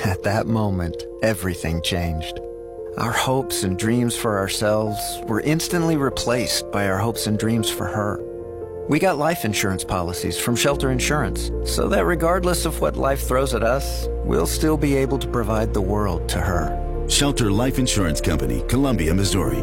[0.05, 2.39] At that moment, everything changed.
[2.97, 7.87] Our hopes and dreams for ourselves were instantly replaced by our hopes and dreams for
[7.87, 8.21] her.
[8.89, 13.53] We got life insurance policies from Shelter Insurance so that regardless of what life throws
[13.53, 17.05] at us, we'll still be able to provide the world to her.
[17.07, 19.59] Shelter Life Insurance Company, Columbia, Missouri.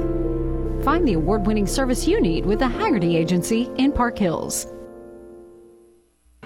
[0.85, 4.69] Find the award winning service you need with the Haggerty Agency in Park Hills.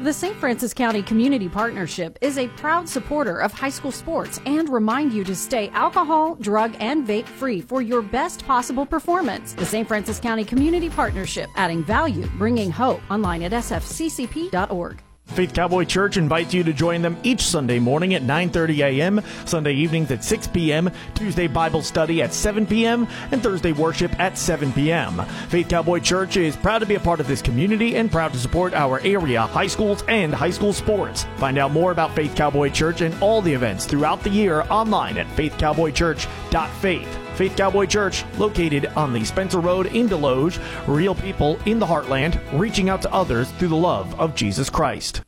[0.00, 0.34] The St.
[0.36, 5.24] Francis County Community Partnership is a proud supporter of high school sports and remind you
[5.24, 9.52] to stay alcohol, drug, and vape free for your best possible performance.
[9.52, 9.86] The St.
[9.86, 13.02] Francis County Community Partnership, adding value, bringing hope.
[13.10, 15.02] Online at sfccp.org.
[15.30, 19.74] Faith Cowboy Church invites you to join them each Sunday morning at 9:30 a.m., Sunday
[19.74, 24.72] evenings at 6 p.m., Tuesday Bible study at 7 p.m., and Thursday worship at 7
[24.72, 25.22] p.m.
[25.48, 28.38] Faith Cowboy Church is proud to be a part of this community and proud to
[28.38, 31.26] support our area high schools and high school sports.
[31.36, 35.16] Find out more about Faith Cowboy Church and all the events throughout the year online
[35.18, 37.19] at faithcowboychurch.faith.
[37.34, 42.40] Faith Cowboy Church, located on the Spencer Road in Desloge, real people in the heartland,
[42.58, 45.22] reaching out to others through the love of Jesus Christ.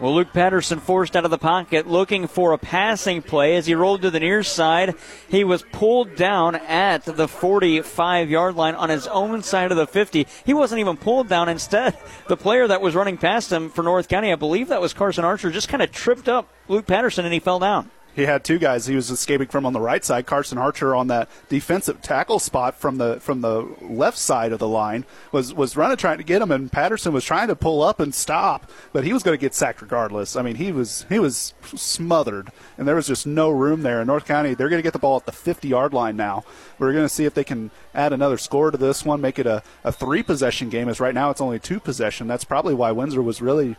[0.00, 3.54] Well, Luke Patterson forced out of the pocket looking for a passing play.
[3.54, 4.96] As he rolled to the near side,
[5.28, 9.86] he was pulled down at the 45 yard line on his own side of the
[9.86, 10.26] 50.
[10.44, 11.48] He wasn't even pulled down.
[11.48, 11.96] Instead,
[12.26, 15.24] the player that was running past him for North County, I believe that was Carson
[15.24, 18.58] Archer, just kind of tripped up Luke Patterson and he fell down he had two
[18.58, 20.26] guys he was escaping from on the right side.
[20.26, 24.68] Carson Archer on that defensive tackle spot from the from the left side of the
[24.68, 28.00] line was was running trying to get him, and Patterson was trying to pull up
[28.00, 30.36] and stop, but he was going to get sacked regardless.
[30.36, 34.00] I mean, he was he was smothered, and there was just no room there.
[34.00, 36.44] In North County, they're going to get the ball at the 50 yard line now.
[36.78, 39.46] We're going to see if they can add another score to this one, make it
[39.46, 40.88] a, a three possession game.
[40.88, 42.28] As right now it's only two possession.
[42.28, 43.76] That's probably why Windsor was really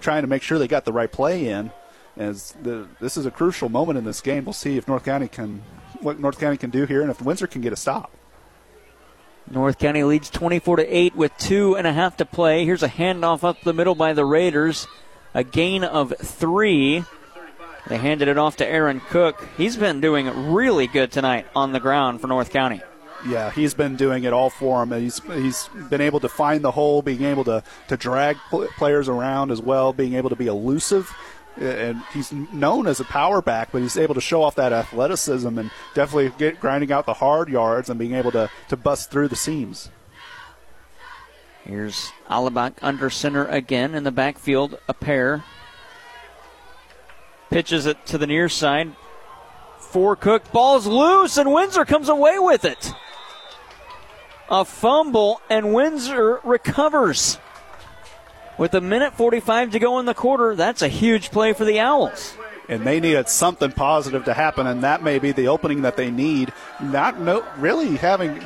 [0.00, 1.72] trying to make sure they got the right play in
[2.16, 4.44] as the, this is a crucial moment in this game.
[4.44, 5.62] We'll see if North County can
[6.00, 8.10] what North County can do here, and if Windsor can get a stop.
[9.50, 12.64] North County leads 24 to 8 with two and a half to play.
[12.64, 14.86] Here's a handoff up the middle by the Raiders.
[15.34, 17.04] A gain of three.
[17.88, 19.46] They handed it off to Aaron Cook.
[19.56, 22.80] He's been doing really good tonight on the ground for North County.
[23.26, 24.90] Yeah, he's been doing it all for him.
[24.92, 28.36] He's he's been able to find the hole, being able to to drag
[28.76, 31.14] players around as well, being able to be elusive.
[31.56, 35.58] And he's known as a power back, but he's able to show off that athleticism
[35.58, 39.28] and definitely get grinding out the hard yards and being able to, to bust through
[39.28, 39.90] the seams.
[41.64, 45.44] Here's Alabak under center again in the backfield, a pair.
[47.50, 48.96] Pitches it to the near side.
[49.78, 52.92] For Cook, ball's loose, and Windsor comes away with it.
[54.48, 57.38] A fumble, and Windsor recovers.
[58.58, 61.80] With a minute 45 to go in the quarter, that's a huge play for the
[61.80, 62.36] Owls.
[62.68, 66.10] And they needed something positive to happen, and that may be the opening that they
[66.10, 66.52] need.
[66.80, 68.42] Not no, really having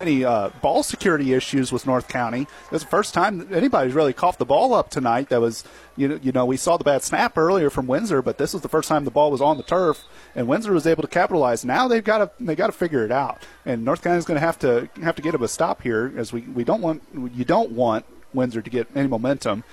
[0.00, 2.42] any uh, ball security issues with North County.
[2.42, 5.28] It was the first time anybody's really coughed the ball up tonight.
[5.30, 5.64] That was,
[5.96, 8.62] you know, you know, we saw the bad snap earlier from Windsor, but this was
[8.62, 10.04] the first time the ball was on the turf,
[10.36, 11.64] and Windsor was able to capitalize.
[11.64, 14.46] Now they've got to they got to figure it out, and North County's going to
[14.46, 17.02] have to have to get a stop here, as we we don't want
[17.34, 19.64] you don't want Windsor to get any momentum.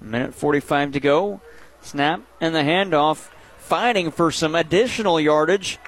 [0.00, 1.40] Minute 45 to go.
[1.80, 3.28] Snap and the handoff,
[3.58, 5.78] fighting for some additional yardage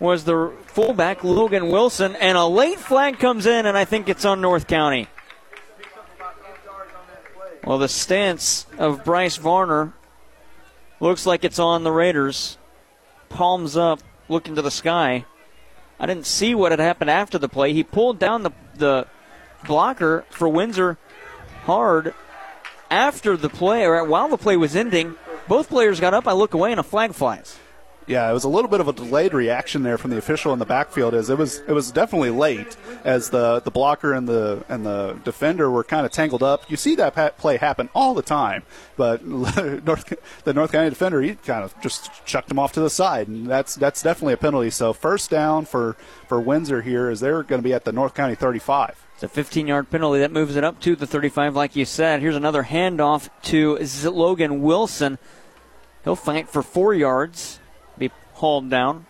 [0.00, 4.24] was the fullback Logan Wilson, and a late flag comes in, and I think it's
[4.24, 5.08] on North County.
[7.64, 9.92] Well, the stance of Bryce Varner
[11.00, 12.56] looks like it's on the Raiders.
[13.28, 15.24] Palms up, looking to the sky.
[16.00, 17.72] I didn't see what had happened after the play.
[17.72, 19.06] He pulled down the, the
[19.66, 20.98] blocker for Windsor
[21.64, 22.14] hard
[22.90, 25.14] after the play, or while the play was ending.
[25.46, 26.26] Both players got up.
[26.26, 27.58] I look away, and a flag flies.
[28.08, 30.58] Yeah, it was a little bit of a delayed reaction there from the official in
[30.58, 31.12] the backfield.
[31.12, 32.74] As it was, it was definitely late
[33.04, 36.70] as the, the blocker and the and the defender were kind of tangled up.
[36.70, 38.62] You see that play happen all the time,
[38.96, 40.14] but North,
[40.44, 43.46] the North County defender he kind of just chucked him off to the side, and
[43.46, 44.70] that's that's definitely a penalty.
[44.70, 45.94] So first down for
[46.28, 49.04] for Windsor here is they're going to be at the North County 35.
[49.18, 52.20] It's a 15 yard penalty that moves it up to the 35, like you said.
[52.20, 53.76] Here's another handoff to
[54.08, 55.18] Logan Wilson.
[56.04, 57.58] He'll fight for four yards
[57.98, 59.06] be hauled down.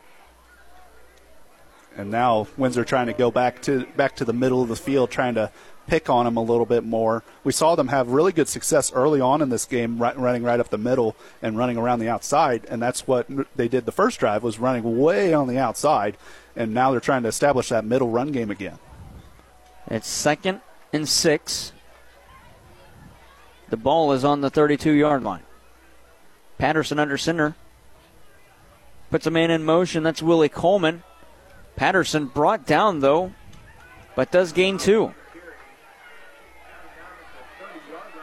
[1.95, 5.11] And now Windsor trying to go back to back to the middle of the field,
[5.11, 5.53] trying to
[5.87, 7.23] pick on them a little bit more.
[7.45, 10.59] We saw them have really good success early on in this game, right, running right
[10.59, 14.21] up the middle and running around the outside, and that's what they did the first
[14.21, 16.17] drive was running way on the outside,
[16.57, 18.79] and now they're trying to establish that middle run game again.
[19.91, 20.61] It's second
[20.93, 21.73] and six.
[23.71, 25.43] The ball is on the 32 yard line.
[26.59, 27.57] Patterson under center.
[29.11, 30.03] Puts a man in motion.
[30.03, 31.03] That's Willie Coleman.
[31.77, 33.33] Patterson brought down, though,
[34.15, 35.15] but does gain two.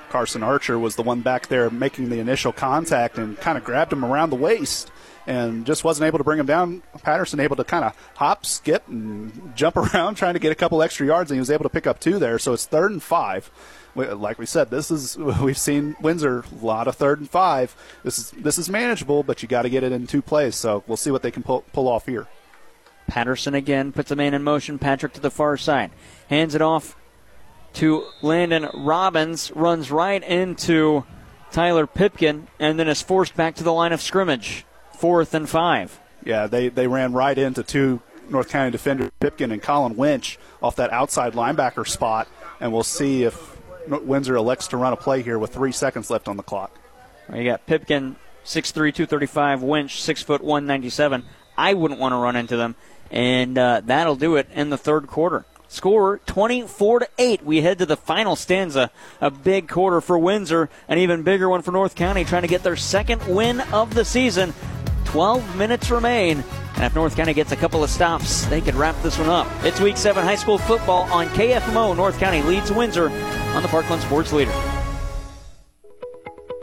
[0.09, 3.91] Carson Archer was the one back there making the initial contact and kind of grabbed
[3.91, 4.91] him around the waist
[5.27, 6.83] and just wasn't able to bring him down.
[7.03, 10.81] Patterson able to kind of hop, skip, and jump around trying to get a couple
[10.81, 12.39] extra yards, and he was able to pick up two there.
[12.39, 13.51] So it's third and five
[13.95, 17.75] like we said, this is we've seen Windsor a lot of third and five.
[18.03, 20.55] This is this is manageable, but you got to get it in two plays.
[20.55, 22.27] So we'll see what they can pull, pull off here.
[23.07, 24.79] Patterson again puts a man in motion.
[24.79, 25.91] Patrick to the far side,
[26.29, 26.95] hands it off
[27.73, 31.03] to Landon Robbins, runs right into
[31.51, 34.65] Tyler Pipkin, and then is forced back to the line of scrimmage.
[34.97, 35.99] Fourth and five.
[36.23, 40.75] Yeah, they, they ran right into two North County defenders, Pipkin and Colin Winch, off
[40.77, 42.27] that outside linebacker spot,
[42.59, 43.55] and we'll see if
[43.87, 46.75] Windsor elects to run a play here with three seconds left on the clock.
[47.33, 48.15] You got Pipkin,
[48.45, 51.23] 6'3", 235, Winch, 6 foot 197.
[51.57, 52.75] I wouldn't want to run into them,
[53.11, 55.45] and uh, that'll do it in the third quarter.
[55.75, 57.43] Score 24 to 8.
[57.43, 58.89] We head to the final stanza.
[59.19, 62.63] A big quarter for Windsor, an even bigger one for North County, trying to get
[62.63, 64.53] their second win of the season.
[65.03, 66.43] 12 minutes remain.
[66.75, 69.47] And if North County gets a couple of stops, they could wrap this one up.
[69.63, 71.95] It's week seven high school football on KFMO.
[71.95, 74.84] North County leads Windsor on the Parkland Sports Leader.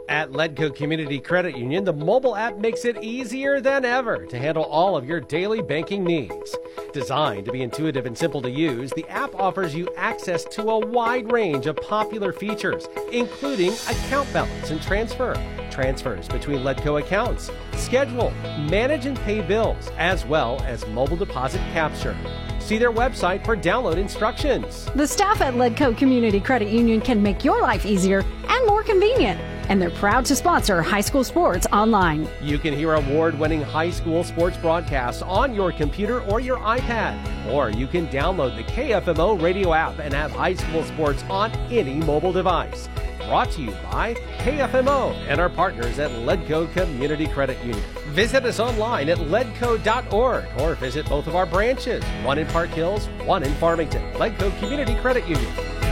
[0.09, 4.65] At Ledco Community Credit Union, the mobile app makes it easier than ever to handle
[4.65, 6.57] all of your daily banking needs.
[6.93, 10.87] Designed to be intuitive and simple to use, the app offers you access to a
[10.87, 15.35] wide range of popular features, including account balance and transfer,
[15.71, 18.31] transfers between Ledco accounts, schedule,
[18.69, 22.17] manage and pay bills, as well as mobile deposit capture.
[22.63, 24.87] See their website for download instructions.
[24.95, 29.41] The staff at Ledco Community Credit Union can make your life easier and more convenient.
[29.69, 32.29] And they're proud to sponsor high school sports online.
[32.41, 37.19] You can hear award winning high school sports broadcasts on your computer or your iPad.
[37.53, 41.95] Or you can download the KFMO radio app and have high school sports on any
[41.95, 42.89] mobile device.
[43.27, 47.85] Brought to you by KFMO and our partners at Ledco Community Credit Union.
[48.09, 53.07] Visit us online at ledco.org or visit both of our branches, one in Park Hills,
[53.25, 54.03] one in Farmington.
[54.15, 55.92] Ledco Community Credit Union.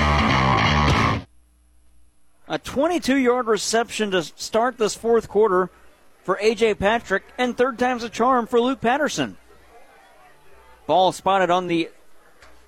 [2.51, 5.69] A 22 yard reception to start this fourth quarter
[6.21, 6.73] for A.J.
[6.73, 9.37] Patrick, and third time's a charm for Luke Patterson.
[10.85, 11.89] Ball spotted on the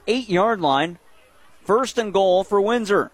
[0.08, 1.00] eight yard line.
[1.66, 3.12] First and goal for Windsor.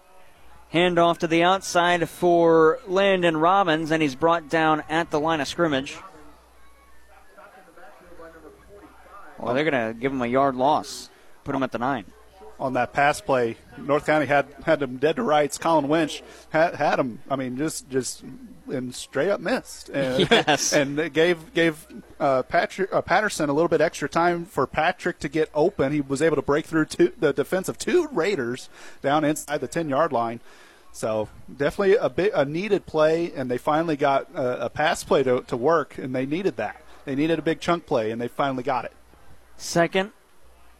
[0.72, 5.48] Handoff to the outside for Landon Robbins, and he's brought down at the line of
[5.48, 5.98] scrimmage.
[9.40, 11.10] Well, they're going to give him a yard loss,
[11.42, 12.04] put him at the nine
[12.60, 13.56] on that pass play.
[13.78, 15.58] North County had had them dead to rights.
[15.58, 17.20] Colin Winch had had him.
[17.28, 18.22] I mean, just just
[18.68, 19.88] and straight up missed.
[19.88, 20.72] And, yes.
[20.74, 21.86] and it gave gave
[22.20, 25.92] uh, Patrick uh, Patterson a little bit extra time for Patrick to get open.
[25.92, 28.68] He was able to break through two, the defense of two Raiders
[29.02, 30.40] down inside the ten yard line.
[30.92, 35.22] So definitely a bit a needed play, and they finally got a, a pass play
[35.22, 36.82] to, to work, and they needed that.
[37.06, 38.92] They needed a big chunk play, and they finally got it.
[39.56, 40.12] Second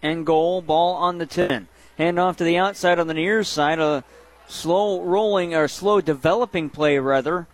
[0.03, 0.63] and goal.
[0.63, 1.69] Ball on the 10.
[1.99, 3.79] Hand off to the outside on the near side.
[3.79, 4.05] A
[4.47, 7.47] slow rolling or slow developing play, rather.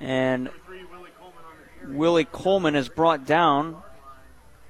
[0.00, 0.50] And
[1.84, 3.82] Willie Coleman is brought down.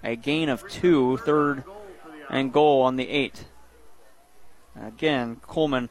[0.04, 1.64] A gain of two, third
[2.30, 3.44] and goal on the eight.
[4.80, 5.88] Again, Coleman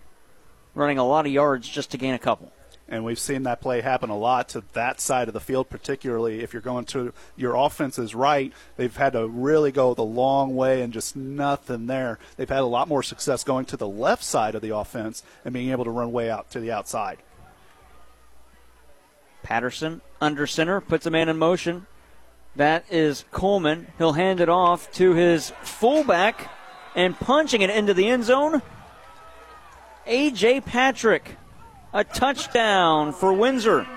[0.73, 2.51] running a lot of yards just to gain a couple.
[2.89, 6.41] And we've seen that play happen a lot to that side of the field, particularly
[6.41, 8.53] if you're going to your offense is right.
[8.77, 12.17] They've had to really go the long way and just nothing there.
[12.37, 15.53] They've had a lot more success going to the left side of the offense and
[15.53, 17.17] being able to run way out to the outside.
[19.43, 21.87] Patterson under center puts a man in motion.
[22.55, 23.87] That is Coleman.
[23.97, 26.51] He'll hand it off to his fullback
[26.95, 28.61] and punching it into the end zone.
[30.05, 30.61] A.J.
[30.61, 31.37] Patrick
[31.97, 33.87] a touchdown for Windsor.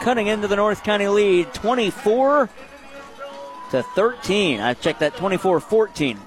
[0.00, 2.48] Cutting into the North County lead 24
[3.70, 4.60] to 13.
[4.60, 6.18] I checked that 24 14.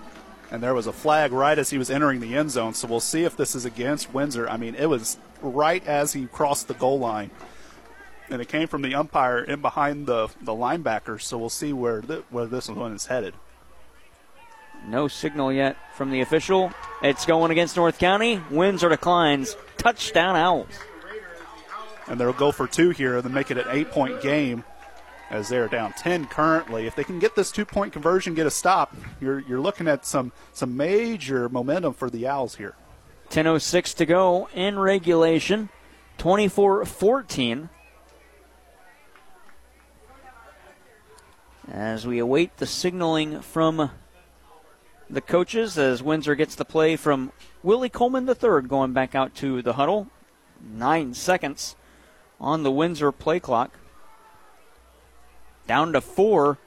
[0.51, 2.99] And there was a flag right as he was entering the end zone, so we'll
[2.99, 4.47] see if this is against Windsor.
[4.47, 7.31] I mean, it was right as he crossed the goal line.
[8.29, 12.01] And it came from the umpire in behind the, the linebacker, so we'll see where,
[12.29, 13.33] where this one is headed.
[14.87, 16.71] No signal yet from the official.
[17.01, 18.41] It's going against North County.
[18.51, 19.55] Windsor declines.
[19.77, 20.67] Touchdown Owls.
[22.07, 24.63] And they'll go for two here and make it an eight point game
[25.29, 26.85] as they're down 10 currently.
[26.85, 30.05] If they can get this two point conversion, get a stop, you're, you're looking at
[30.05, 32.75] some, some major momentum for the Owls here.
[33.29, 35.69] 10.06 to go in regulation.
[36.17, 37.69] 24 14.
[41.71, 43.89] As we await the signaling from
[45.09, 47.31] the coaches as Windsor gets the play from
[47.63, 50.07] Willie Coleman III going back out to the huddle.
[50.61, 51.75] Nine seconds
[52.39, 53.77] on the Windsor play clock.
[55.67, 56.57] Down to four.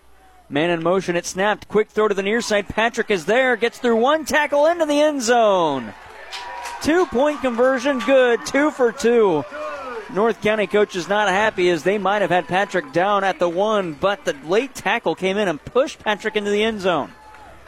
[0.48, 1.16] Man in motion.
[1.16, 1.68] It snapped.
[1.68, 2.68] Quick throw to the near side.
[2.68, 3.56] Patrick is there.
[3.56, 5.92] Gets through one tackle into the end zone.
[6.82, 7.98] Two point conversion.
[8.00, 8.46] Good.
[8.46, 9.44] Two for two.
[10.10, 13.48] North County coach is not happy as they might have had Patrick down at the
[13.48, 17.12] one, but the late tackle came in and pushed Patrick into the end zone.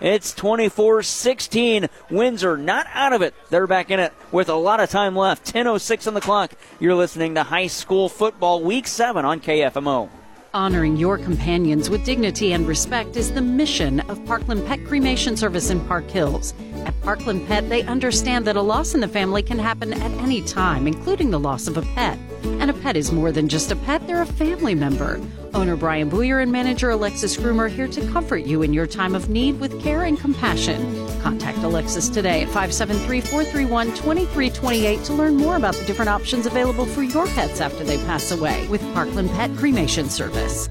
[0.00, 1.88] It's 24 16.
[2.10, 3.34] Windsor not out of it.
[3.50, 5.52] They're back in it with a lot of time left.
[5.52, 6.52] 10.06 on the clock.
[6.78, 10.08] You're listening to High School Football Week 7 on KFMO.
[10.54, 15.70] Honoring your companions with dignity and respect is the mission of Parkland Pet Cremation Service
[15.70, 16.54] in Park Hills.
[16.86, 20.42] At Parkland Pet, they understand that a loss in the family can happen at any
[20.42, 22.18] time, including the loss of a pet.
[22.44, 25.20] And a pet is more than just a pet, they're a family member.
[25.54, 29.28] Owner Brian Booyer and manager Alexis Groomer here to comfort you in your time of
[29.28, 30.80] need with care and compassion.
[31.20, 36.86] Contact Alexis today at 573 431 2328 to learn more about the different options available
[36.86, 40.68] for your pets after they pass away with Parkland Pet Cremation Service.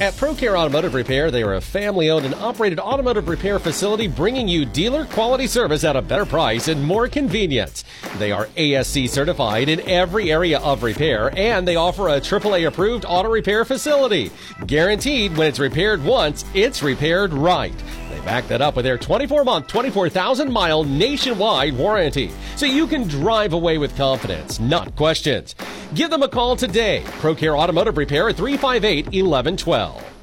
[0.00, 4.48] At ProCare Automotive Repair, they are a family owned and operated automotive repair facility bringing
[4.48, 7.84] you dealer quality service at a better price and more convenience.
[8.16, 13.04] They are ASE certified in every area of repair and they offer a AAA approved
[13.06, 14.32] auto repair facility.
[14.66, 17.74] Guaranteed when it's repaired once, it's repaired right.
[18.20, 22.30] They back that up with their 24 month, 24,000 mile nationwide warranty.
[22.56, 25.54] So you can drive away with confidence, not questions.
[25.94, 27.02] Give them a call today.
[27.20, 30.19] ProCare Automotive Repair at 358 1112.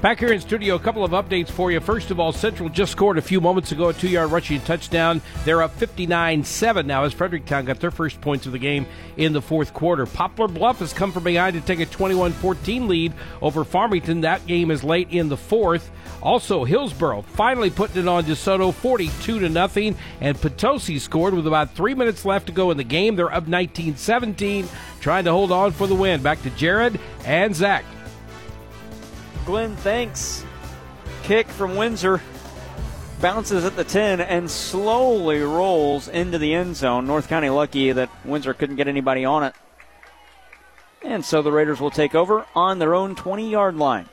[0.00, 1.78] Back here in studio, a couple of updates for you.
[1.78, 5.20] First of all, Central just scored a few moments ago a two yard rushing touchdown.
[5.44, 8.86] They're up 59 7 now as Fredericktown got their first points of the game
[9.18, 10.06] in the fourth quarter.
[10.06, 13.12] Poplar Bluff has come from behind to take a 21 14 lead
[13.42, 14.22] over Farmington.
[14.22, 15.90] That game is late in the fourth.
[16.22, 21.74] Also, Hillsboro finally putting it on DeSoto 42 to nothing, and Potosi scored with about
[21.74, 23.16] three minutes left to go in the game.
[23.16, 24.66] They're up 19 17,
[25.02, 26.22] trying to hold on for the win.
[26.22, 27.84] Back to Jared and Zach.
[29.44, 30.44] Glenn, thanks.
[31.22, 32.20] Kick from Windsor
[33.20, 37.06] bounces at the 10 and slowly rolls into the end zone.
[37.06, 39.54] North County lucky that Windsor couldn't get anybody on it.
[41.02, 44.08] And so the Raiders will take over on their own 20 yard line.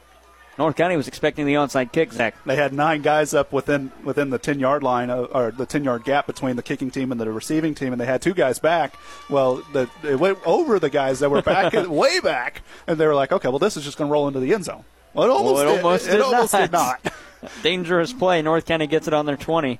[0.58, 2.36] North County was expecting the onside kick, Zach.
[2.44, 5.84] They had nine guys up within within the 10 yard line, uh, or the 10
[5.84, 8.58] yard gap between the kicking team and the receiving team, and they had two guys
[8.58, 8.96] back.
[9.30, 13.14] Well, the, it went over the guys that were back, way back, and they were
[13.14, 14.84] like, okay, well, this is just going to roll into the end zone.
[15.18, 16.62] Well, it almost, well, it almost did, did, it almost not.
[16.62, 17.14] did not.
[17.64, 18.44] Dangerous play.
[18.44, 19.80] North County gets it on their 20.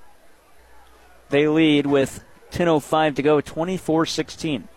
[1.30, 4.68] They lead with 10.05 to go, 24 16.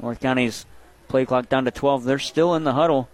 [0.00, 0.64] North County's
[1.08, 2.04] play clock down to 12.
[2.04, 3.10] They're still in the huddle.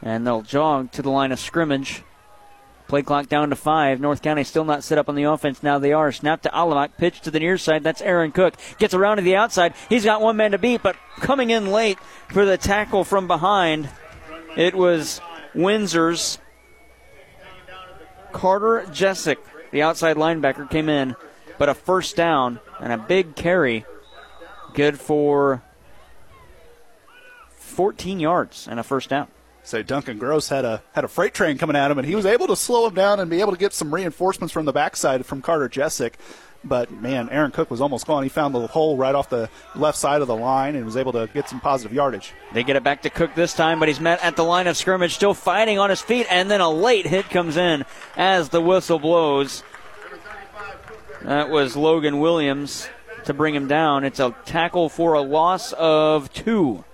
[0.00, 2.04] And they'll jog to the line of scrimmage.
[2.86, 4.00] Play clock down to five.
[4.00, 5.62] North County still not set up on the offense.
[5.62, 6.12] Now they are.
[6.12, 6.96] Snap to Alabak.
[6.98, 7.82] Pitch to the near side.
[7.82, 8.54] That's Aaron Cook.
[8.78, 9.74] Gets around to the outside.
[9.88, 11.98] He's got one man to beat, but coming in late
[12.28, 13.88] for the tackle from behind,
[14.56, 15.20] it was
[15.54, 16.38] Windsor's
[18.32, 19.38] Carter Jessic.
[19.70, 21.16] The outside linebacker came in,
[21.58, 23.86] but a first down and a big carry.
[24.74, 25.62] Good for
[27.56, 29.28] 14 yards and a first down.
[29.64, 32.26] So Duncan Gross had a had a freight train coming at him, and he was
[32.26, 35.24] able to slow him down and be able to get some reinforcements from the backside
[35.24, 36.14] from Carter Jessic.
[36.62, 38.22] But man, Aaron Cook was almost gone.
[38.22, 41.12] He found the hole right off the left side of the line and was able
[41.12, 42.34] to get some positive yardage.
[42.52, 44.76] They get it back to Cook this time, but he's met at the line of
[44.76, 47.86] scrimmage, still fighting on his feet, and then a late hit comes in
[48.16, 49.62] as the whistle blows.
[51.22, 52.86] That was Logan Williams
[53.24, 54.04] to bring him down.
[54.04, 56.84] It's a tackle for a loss of two.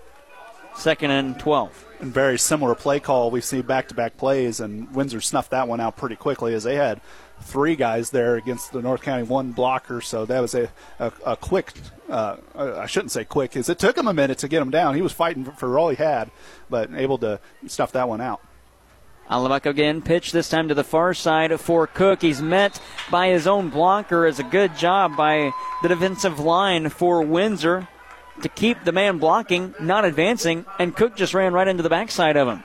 [0.77, 3.31] Second and 12 and very similar play call.
[3.31, 6.65] We see back to back plays, and Windsor snuffed that one out pretty quickly as
[6.65, 7.01] they had
[7.43, 10.01] three guys there against the North County one blocker.
[10.01, 11.73] So that was a, a, a quick,
[12.09, 14.95] uh, I shouldn't say quick, because it took him a minute to get him down.
[14.95, 16.31] He was fighting for all he had,
[16.69, 18.41] but able to stuff that one out.
[19.31, 22.21] Alabak again, pitch this time to the far side for Cook.
[22.21, 22.81] He's met
[23.13, 25.53] by his own blocker as a good job by
[25.83, 27.87] the defensive line for Windsor
[28.43, 32.37] to keep the man blocking, not advancing, and Cook just ran right into the backside
[32.37, 32.63] of him.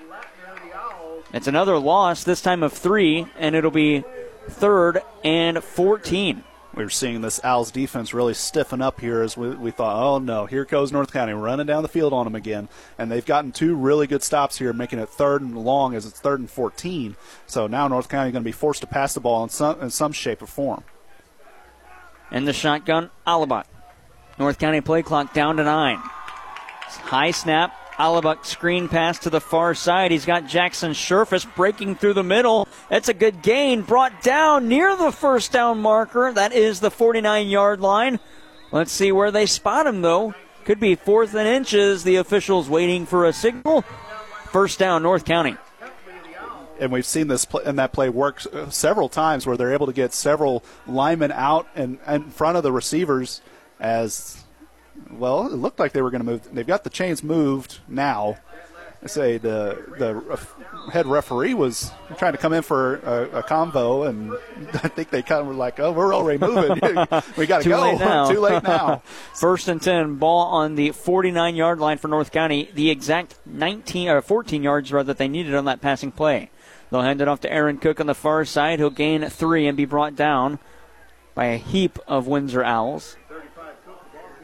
[1.34, 4.04] It's another loss, this time of three, and it'll be
[4.48, 6.44] third and 14.
[6.76, 10.20] We were seeing this Owls defense really stiffen up here as we, we thought, oh
[10.20, 12.68] no, here goes North County running down the field on them again.
[12.98, 16.20] And they've gotten two really good stops here, making it third and long as it's
[16.20, 17.16] third and 14.
[17.48, 19.82] So now North County is going to be forced to pass the ball in some,
[19.82, 20.84] in some shape or form.
[22.30, 23.66] And the shotgun, Alabak.
[24.38, 25.98] North County play clock down to nine.
[25.98, 27.74] High snap.
[27.98, 30.12] Alabak screen pass to the far side.
[30.12, 32.68] He's got Jackson Sherfus breaking through the middle.
[32.90, 33.84] That's a good gain.
[33.84, 36.34] Brought down near the first down marker.
[36.34, 38.20] That is the 49 yard line.
[38.72, 40.34] Let's see where they spot him, though.
[40.66, 42.04] Could be fourth and inches.
[42.04, 43.84] The officials waiting for a signal.
[44.52, 45.56] First down, North County.
[46.78, 49.86] And we've seen this play, and that play work uh, several times where they're able
[49.86, 53.42] to get several linemen out and in front of the receivers
[53.86, 54.44] as
[55.12, 55.46] well.
[55.48, 56.50] It looked like they were going to move.
[56.52, 58.38] They've got the chains moved now.
[59.04, 64.10] I say the the head referee was trying to come in for a, a convo,
[64.10, 64.34] and
[64.74, 66.80] I think they kind of were like, "Oh, we're already moving.
[67.38, 67.82] we got to go.
[67.82, 68.32] Late now.
[68.32, 69.04] Too late now."
[69.36, 72.72] First and ten, ball on the 49 yard line for North County.
[72.74, 76.50] The exact 19 or 14 yards rather that they needed on that passing play.
[76.90, 78.80] They'll hand it off to Aaron Cook on the far side.
[78.80, 80.58] He'll gain three and be brought down
[81.36, 83.18] by a heap of Windsor Owls.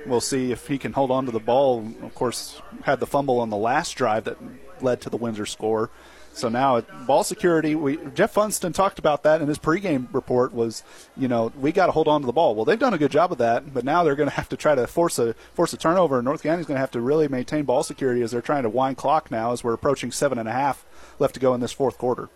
[0.06, 1.88] We'll see if he can hold on to the ball.
[2.02, 4.38] Of course, had the fumble on the last drive that
[4.82, 5.90] led to the Windsor score.
[6.34, 10.54] So now at ball security, we Jeff Funston talked about that in his pregame report.
[10.54, 10.84] Was
[11.18, 12.56] you know we got to hold on to the ball.
[12.56, 14.58] Well, they've done a good job of that, but now they're going to have to
[14.58, 16.22] try to force a force a turnover.
[16.22, 18.98] North County's going to have to really maintain ball security as they're trying to wind
[18.98, 20.86] clock now as we're approaching seven and a half
[21.20, 22.30] left to go in this fourth quarter.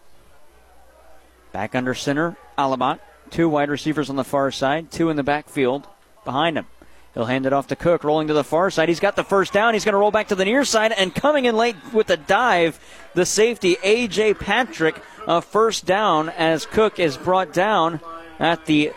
[1.53, 2.99] Back under center, Alabak.
[3.31, 5.87] Two wide receivers on the far side, two in the backfield
[6.25, 6.67] behind him.
[7.15, 8.89] He'll hand it off to Cook, rolling to the far side.
[8.89, 9.73] He's got the first down.
[9.73, 12.17] He's going to roll back to the near side, and coming in late with the
[12.17, 12.77] dive,
[13.13, 14.33] the safety, A.J.
[14.33, 18.01] Patrick, a first down as Cook is brought down
[18.37, 18.91] at the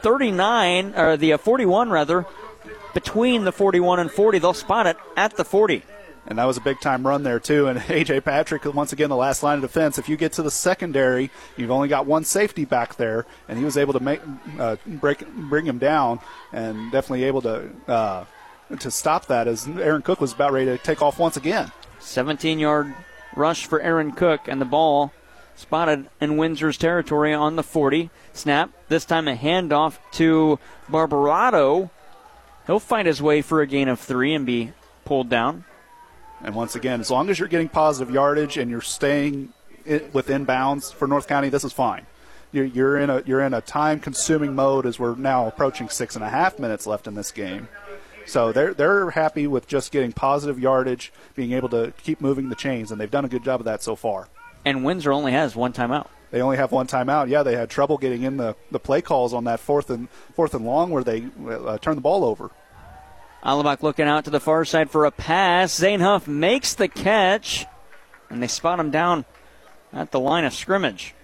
[0.00, 2.24] 39, or the uh, 41 rather,
[2.94, 4.38] between the 41 and 40.
[4.38, 5.82] They'll spot it at the 40
[6.26, 7.68] and that was a big time run there too.
[7.68, 9.98] And AJ Patrick, once again, the last line of defense.
[9.98, 13.64] If you get to the secondary, you've only got one safety back there, and he
[13.64, 14.20] was able to make
[14.58, 16.20] uh, break bring him down,
[16.52, 18.24] and definitely able to uh,
[18.78, 21.70] to stop that as Aaron Cook was about ready to take off once again.
[22.00, 22.94] 17 yard
[23.36, 25.12] rush for Aaron Cook, and the ball
[25.54, 28.10] spotted in Windsor's territory on the 40.
[28.32, 28.70] Snap.
[28.88, 30.58] This time a handoff to
[30.88, 31.90] Barbarato.
[32.66, 34.72] He'll find his way for a gain of three and be
[35.04, 35.64] pulled down.
[36.42, 39.52] And once again, as long as you're getting positive yardage and you're staying
[40.12, 42.06] within bounds for North County, this is fine.
[42.50, 46.24] You're, you're in a you're in a time-consuming mode as we're now approaching six and
[46.24, 47.68] a half minutes left in this game.
[48.26, 52.54] So they're they're happy with just getting positive yardage, being able to keep moving the
[52.54, 54.28] chains, and they've done a good job of that so far.
[54.64, 56.08] And Windsor only has one timeout.
[56.30, 57.28] They only have one timeout.
[57.28, 60.54] Yeah, they had trouble getting in the, the play calls on that fourth and fourth
[60.54, 62.50] and long where they uh, turned the ball over.
[63.44, 65.74] Alabak looking out to the far side for a pass.
[65.74, 67.66] Zane Huff makes the catch,
[68.30, 69.24] and they spot him down
[69.92, 71.14] at the line of scrimmage.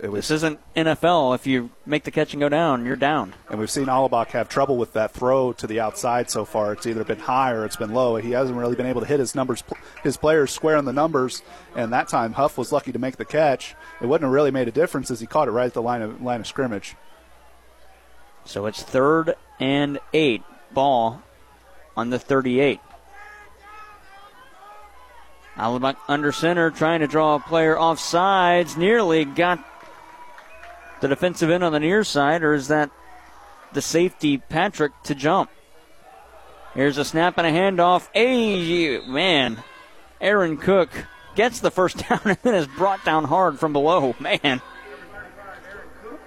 [0.00, 1.34] this isn't NFL.
[1.34, 3.34] If you make the catch and go down, you're down.
[3.50, 6.72] And we've seen Alabak have trouble with that throw to the outside so far.
[6.72, 8.16] It's either been high or it's been low.
[8.16, 9.62] He hasn't really been able to hit his numbers,
[10.02, 11.42] his players square on the numbers.
[11.76, 13.74] And that time, Huff was lucky to make the catch.
[14.00, 16.00] It wouldn't have really made a difference as he caught it right at the line
[16.00, 16.96] of line of scrimmage.
[18.46, 20.42] So it's third and eight
[20.74, 21.22] ball
[21.96, 22.80] on the 38.
[25.56, 28.76] Alabak under center trying to draw a player off sides.
[28.76, 29.62] Nearly got
[31.00, 32.90] the defensive end on the near side, or is that
[33.72, 35.50] the safety Patrick to jump?
[36.74, 38.08] Here's a snap and a handoff.
[38.14, 39.62] Hey, man.
[40.22, 40.88] Aaron Cook
[41.34, 44.14] gets the first down and then is brought down hard from below.
[44.18, 44.62] Man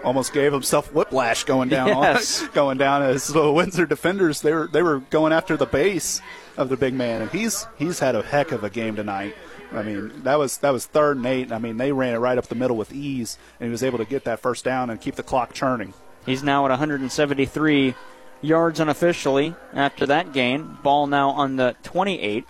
[0.06, 1.88] almost gave himself whiplash going down.
[1.88, 2.48] Yes.
[2.54, 6.22] going down as the Windsor defenders they were they were going after the base
[6.56, 9.36] of the big man, and he's he's had a heck of a game tonight.
[9.74, 11.52] I mean, that was that was third and eight.
[11.52, 13.98] I mean, they ran it right up the middle with ease, and he was able
[13.98, 15.94] to get that first down and keep the clock churning.
[16.26, 17.96] He's now at 173
[18.42, 20.78] yards unofficially after that gain.
[20.82, 22.46] Ball now on the 28.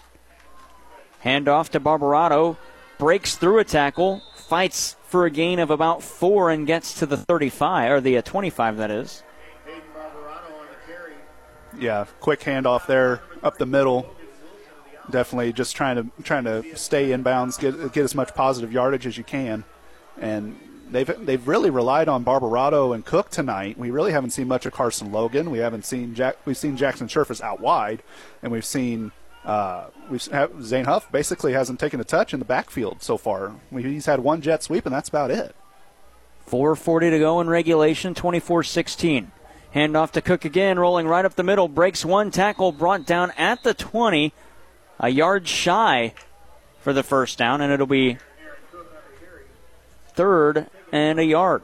[1.23, 2.57] Handoff to Barbarato.
[2.97, 4.21] Breaks through a tackle.
[4.47, 8.21] Fights for a gain of about four and gets to the 35, or the uh,
[8.21, 9.23] 25, that is.
[11.79, 14.15] Yeah, quick handoff there up the middle.
[15.09, 19.17] Definitely just trying to trying to stay inbounds, get get as much positive yardage as
[19.17, 19.63] you can,
[20.19, 20.57] and
[20.89, 23.77] they've they've really relied on Barbarato and Cook tonight.
[23.77, 25.51] We really haven't seen much of Carson Logan.
[25.51, 26.37] We haven't seen Jack.
[26.45, 28.01] We've seen Jackson Sherfus out wide,
[28.41, 29.11] and we've seen
[29.45, 33.53] uh, we've Zane Huff basically hasn't taken a touch in the backfield so far.
[33.71, 35.55] He's had one jet sweep, and that's about it.
[36.49, 39.31] 4.40 to go in regulation, 24 16.
[39.73, 43.61] Handoff to Cook again, rolling right up the middle, breaks one tackle, brought down at
[43.63, 44.33] the 20,
[44.99, 46.13] a yard shy
[46.79, 48.17] for the first down, and it'll be
[50.13, 51.63] third and a yard.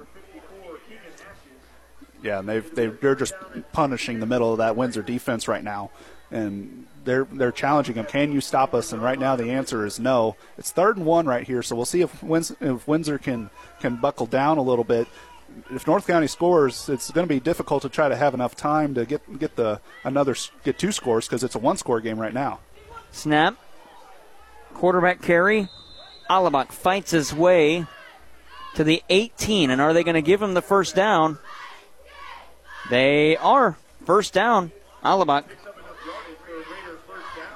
[2.21, 3.33] Yeah, and they've, they're just
[3.71, 5.89] punishing the middle of that Windsor defense right now.
[6.29, 8.05] And they're they're challenging him.
[8.05, 8.93] Can you stop us?
[8.93, 10.35] And right now the answer is no.
[10.57, 13.49] It's third and one right here, so we'll see if, Wins- if Windsor can
[13.79, 15.07] can buckle down a little bit.
[15.69, 18.93] If North County scores, it's going to be difficult to try to have enough time
[18.95, 22.33] to get get the another get two scores because it's a one score game right
[22.33, 22.59] now.
[23.11, 23.57] Snap,
[24.73, 25.67] quarterback carry.
[26.29, 27.85] Alabak fights his way
[28.75, 31.37] to the 18, and are they going to give him the first down?
[32.89, 34.71] They are first down.
[35.03, 35.43] Alabak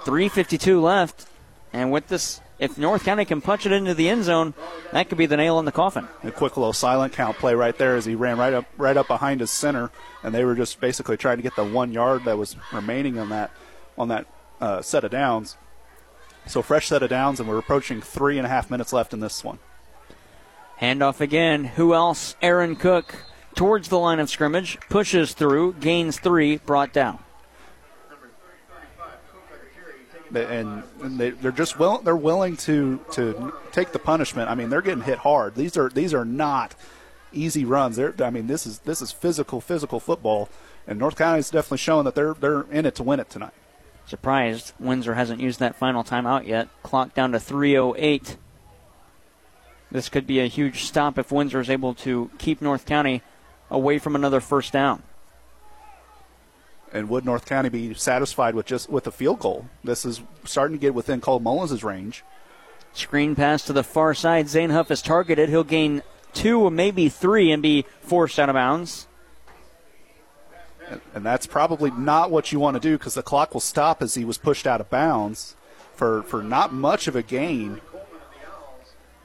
[0.05, 1.27] 3.52 left.
[1.73, 4.53] And with this, if North County can punch it into the end zone,
[4.91, 6.07] that could be the nail in the coffin.
[6.23, 9.07] A quick little silent count play right there as he ran right up right up
[9.07, 9.91] behind his center,
[10.23, 13.29] and they were just basically trying to get the one yard that was remaining on
[13.29, 13.51] that
[13.97, 14.25] on that
[14.61, 15.57] uh, set of downs.
[16.47, 19.19] So fresh set of downs, and we're approaching three and a half minutes left in
[19.19, 19.59] this one.
[20.79, 21.65] Handoff again.
[21.65, 22.35] Who else?
[22.41, 23.15] Aaron Cook
[23.55, 27.19] towards the line of scrimmage, pushes through, gains three, brought down.
[30.33, 34.49] And, they, they're just will, they're willing to to take the punishment.
[34.49, 35.55] I mean, they're getting hit hard.
[35.55, 36.75] These are these are not
[37.31, 37.95] easy runs.
[37.95, 40.49] They're, I mean, this is this is physical physical football,
[40.87, 43.53] and North County is definitely showing that they're they're in it to win it tonight.
[44.07, 46.67] Surprised Windsor hasn't used that final timeout yet.
[46.83, 48.37] Clock down to 3:08.
[49.91, 53.21] This could be a huge stop if Windsor is able to keep North County
[53.69, 55.03] away from another first down.
[56.95, 59.67] And would North County be satisfied with just with a field goal?
[59.83, 62.23] This is starting to get within Cole Mullins' range.
[62.93, 64.47] Screen pass to the far side.
[64.47, 65.49] Zane Huff is targeted.
[65.49, 69.07] He'll gain two or maybe three and be forced out of bounds.
[71.13, 74.15] And that's probably not what you want to do because the clock will stop as
[74.15, 75.57] he was pushed out of bounds
[75.95, 77.81] for, for not much of a gain.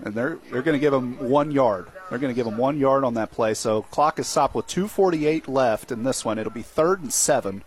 [0.04, 1.86] And they're, they're going to give him one yard.
[2.10, 3.54] They're going to give him one yard on that play.
[3.54, 6.38] So clock is stopped with 2.48 left in this one.
[6.38, 7.62] It'll be third and seven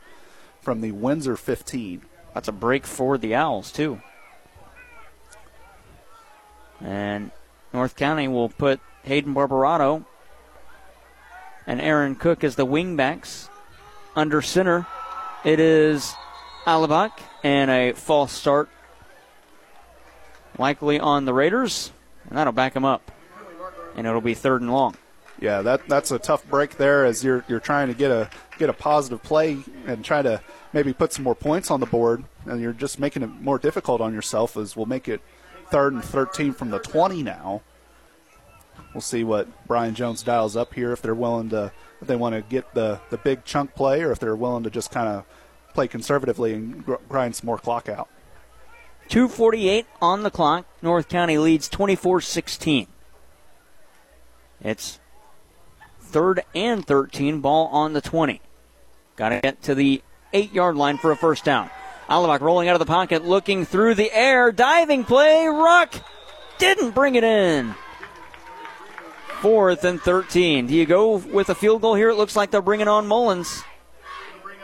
[0.62, 2.02] from the Windsor 15.
[2.34, 4.02] That's a break for the Owls, too.
[6.82, 7.32] And
[7.74, 10.04] North County will put Hayden Barbarato
[11.66, 13.48] and Aaron Cook as the wingbacks.
[14.16, 14.86] Under center,
[15.46, 16.14] it is
[16.66, 17.12] Alabak
[17.44, 18.70] and a false start,
[20.60, 21.92] likely on the Raiders,
[22.28, 23.13] and that'll back them up.
[23.96, 24.96] And it'll be third and long.
[25.40, 28.70] Yeah, that that's a tough break there as you're you're trying to get a get
[28.70, 30.42] a positive play and try to
[30.72, 34.00] maybe put some more points on the board, and you're just making it more difficult
[34.00, 34.56] on yourself.
[34.56, 35.22] As we'll make it
[35.70, 37.62] third and 13 from the 20 now.
[38.94, 42.36] We'll see what Brian Jones dials up here if they're willing to if they want
[42.36, 45.26] to get the the big chunk play or if they're willing to just kind of
[45.74, 48.08] play conservatively and gr- grind some more clock out.
[49.10, 50.66] 248 on the clock.
[50.82, 52.88] North County leads 24-16.
[54.64, 55.00] It's
[56.00, 58.42] third and 13, ball on the 20.
[59.16, 61.70] Got to get to the eight yard line for a first down.
[62.10, 65.48] Alabak rolling out of the pocket, looking through the air, diving play.
[65.48, 65.94] Ruck
[66.58, 67.76] didn't bring it in.
[69.42, 70.68] Fourth and 13.
[70.68, 72.10] Do you go with a field goal here?
[72.10, 73.64] It looks like they're bringing on Mullins.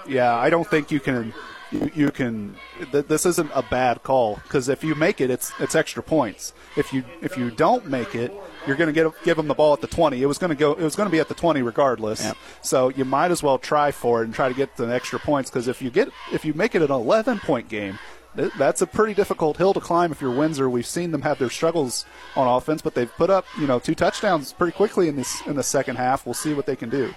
[0.07, 1.33] Yeah, I don't think you can.
[1.71, 2.55] You, you can.
[2.91, 6.53] Th- this isn't a bad call because if you make it, it's it's extra points.
[6.75, 8.33] If you if you don't make it,
[8.65, 10.21] you're going to get give them the ball at the 20.
[10.21, 10.73] It was going to go.
[10.73, 12.25] It was going to be at the 20 regardless.
[12.63, 15.49] So you might as well try for it and try to get the extra points
[15.51, 17.99] because if you get if you make it an 11 point game,
[18.35, 20.69] th- that's a pretty difficult hill to climb if you're Windsor.
[20.71, 22.03] We've seen them have their struggles
[22.35, 25.55] on offense, but they've put up you know two touchdowns pretty quickly in this in
[25.55, 26.25] the second half.
[26.25, 27.13] We'll see what they can do.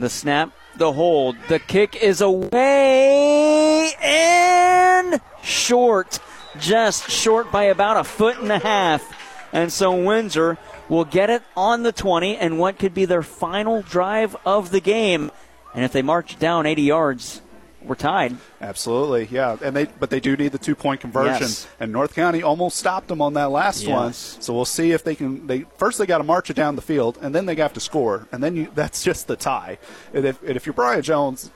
[0.00, 6.18] The snap, the hold, the kick is away and short.
[6.58, 9.04] Just short by about a foot and a half.
[9.52, 10.56] And so Windsor
[10.88, 14.80] will get it on the 20 and what could be their final drive of the
[14.80, 15.30] game.
[15.74, 17.42] And if they march down 80 yards,
[17.82, 18.36] we're tied.
[18.60, 21.66] Absolutely, yeah, and they but they do need the two point conversion, Yes.
[21.80, 24.12] and North County almost stopped them on that last one.
[24.12, 25.46] So we'll see if they can.
[25.46, 27.80] They first they got to march it down the field, and then they have to
[27.80, 29.78] score, and then you that's just the tie.
[30.12, 31.50] And if and if you're Brian Jones,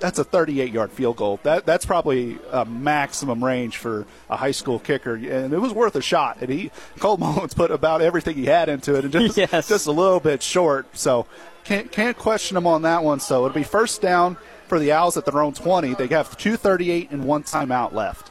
[0.00, 1.38] that's a 38 yard field goal.
[1.44, 5.94] That that's probably a maximum range for a high school kicker, and it was worth
[5.94, 6.38] a shot.
[6.40, 9.68] And he Cole Mullins put about everything he had into it, and just Yes.
[9.68, 10.98] just a little bit short.
[10.98, 11.26] So
[11.64, 13.20] can't can't question him on that one.
[13.20, 14.36] So it'll be first down
[14.66, 15.94] for the Owls at their own 20.
[15.94, 18.30] They have 2:38 and one timeout left.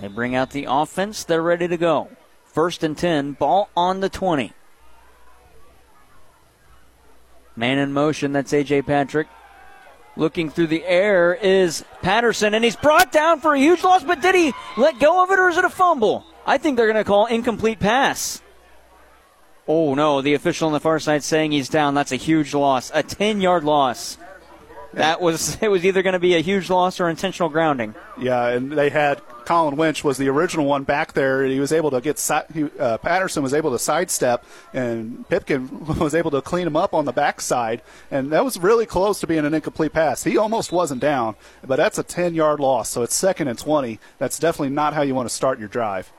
[0.00, 1.24] They bring out the offense.
[1.24, 2.08] They're ready to go.
[2.46, 4.52] First and 10, ball on the 20.
[7.54, 8.82] Man in motion, that's A.J.
[8.82, 9.28] Patrick.
[10.16, 14.20] Looking through the air is Patterson, and he's brought down for a huge loss, but
[14.20, 16.24] did he let go of it or is it a fumble?
[16.46, 18.42] I think they're going to call incomplete pass.
[19.68, 21.94] Oh no, the official on the far side saying he's down.
[21.94, 22.90] That's a huge loss.
[22.94, 24.18] A 10 yard loss.
[24.92, 27.94] That was it was either going to be a huge loss or intentional grounding.
[28.18, 31.44] Yeah, and they had Colin Winch was the original one back there.
[31.44, 35.68] He was able to get uh, Patterson was able to sidestep, and Pipkin
[35.98, 39.26] was able to clean him up on the backside, and that was really close to
[39.26, 40.24] being an incomplete pass.
[40.24, 43.98] He almost wasn't down, but that's a 10 yard loss, so it's second and 20.
[44.18, 46.12] That's definitely not how you want to start your drive.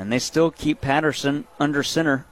[0.00, 2.24] And they still keep Patterson under center.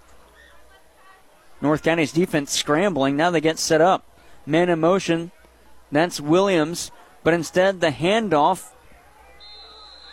[1.60, 3.14] North County's defense scrambling.
[3.14, 4.06] Now they get set up.
[4.46, 5.32] Man in motion.
[5.92, 6.90] That's Williams.
[7.22, 8.70] But instead, the handoff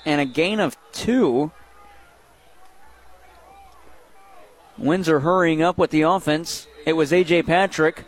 [0.06, 1.54] and a gain of two.
[4.78, 6.68] Windsor hurrying up with the offense.
[6.86, 7.44] It was A.J.
[7.44, 8.04] Patrick.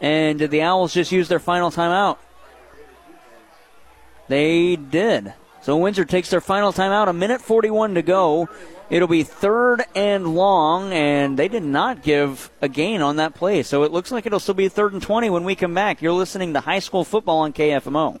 [0.00, 2.18] And did the Owls just use their final timeout?
[4.28, 5.34] They did.
[5.62, 7.08] So Windsor takes their final timeout.
[7.08, 8.48] A minute 41 to go
[8.92, 13.62] It'll be third and long, and they did not give a gain on that play.
[13.62, 16.02] So it looks like it'll still be third and 20 when we come back.
[16.02, 18.20] You're listening to high school football on KFMO.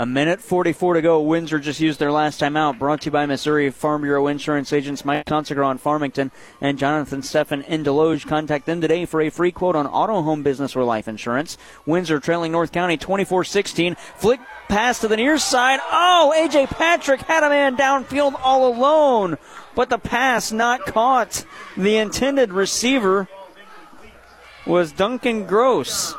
[0.00, 1.20] A minute 44 to go.
[1.20, 2.78] Windsor just used their last time out.
[2.78, 7.20] Brought to you by Missouri Farm Bureau Insurance agents Mike Tonsiger on Farmington and Jonathan
[7.20, 8.26] Steffen in Desloge.
[8.26, 11.58] Contact them today for a free quote on auto, home, business, or life insurance.
[11.84, 13.94] Windsor trailing North County 24 16.
[14.16, 15.80] Flick pass to the near side.
[15.92, 16.68] Oh, A.J.
[16.68, 19.36] Patrick had a man downfield all alone,
[19.74, 21.44] but the pass not caught.
[21.76, 23.28] The intended receiver
[24.64, 26.14] was Duncan Gross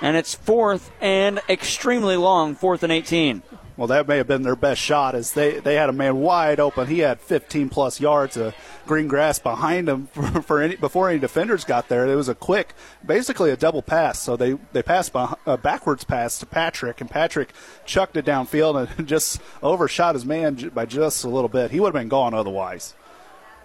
[0.00, 3.42] and it's fourth and extremely long, fourth and 18.
[3.76, 6.60] Well, that may have been their best shot as they, they had a man wide
[6.60, 6.86] open.
[6.86, 8.54] He had 15 plus yards of
[8.86, 12.06] green grass behind him for, for any, before any defenders got there.
[12.06, 12.72] It was a quick,
[13.04, 14.18] basically a double pass.
[14.18, 17.52] So they, they passed a uh, backwards pass to Patrick, and Patrick
[17.84, 21.70] chucked it downfield and just overshot his man by just a little bit.
[21.70, 22.94] He would have been gone otherwise.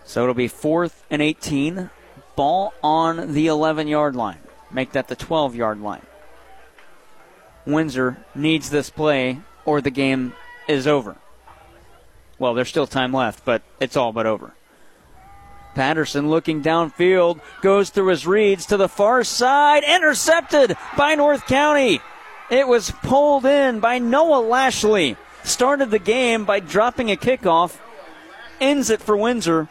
[0.04, 1.90] So it'll be fourth and 18.
[2.36, 4.40] Ball on the 11 yard line.
[4.72, 6.02] Make that the 12 yard line.
[7.66, 10.34] Windsor needs this play or the game
[10.68, 11.16] is over.
[12.40, 14.54] Well, there's still time left, but it's all but over.
[15.76, 22.02] Patterson looking downfield, goes through his reads to the far side, intercepted by North County.
[22.50, 25.16] It was pulled in by Noah Lashley.
[25.44, 27.78] Started the game by dropping a kickoff,
[28.60, 29.70] ends it for Windsor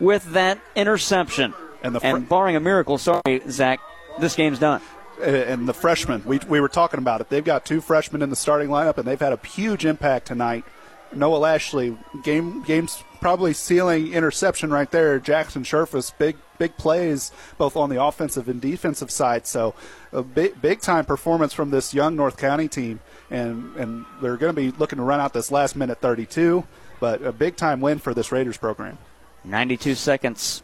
[0.00, 1.52] with that interception.
[1.82, 3.80] And, fr- and barring a miracle, sorry, Zach,
[4.18, 4.80] this game's done
[5.20, 6.22] Uh, and the freshmen.
[6.24, 7.28] We, we were talking about it.
[7.28, 10.64] They've got two freshmen in the starting lineup, and they've had a huge impact tonight.
[11.12, 15.18] Noah Lashley, game game's probably sealing interception right there.
[15.18, 19.46] Jackson Sherfus, big big plays both on the offensive and defensive side.
[19.46, 19.74] So
[20.12, 24.54] a big big time performance from this young North County team, and and they're going
[24.54, 26.64] to be looking to run out this last minute 32,
[27.00, 28.98] but a big time win for this Raiders program.
[29.44, 30.62] 92 seconds.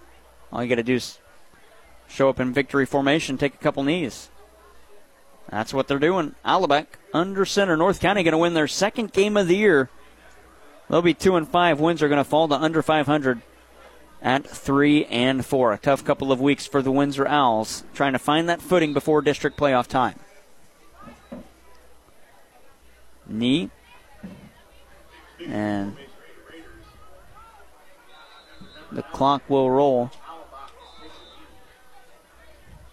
[0.52, 1.18] All you got to do is
[2.08, 4.28] show up in victory formation, take a couple knees.
[5.50, 6.34] That's what they're doing.
[6.44, 7.76] Alabak under center.
[7.76, 9.90] North County going to win their second game of the year.
[10.88, 11.80] They'll be two and five.
[11.80, 13.42] Windsor going to fall to under 500
[14.22, 15.72] at three and four.
[15.72, 19.22] A tough couple of weeks for the Windsor Owls, trying to find that footing before
[19.22, 20.18] district playoff time.
[23.26, 23.70] Knee
[25.46, 25.96] and
[28.92, 30.10] the clock will roll.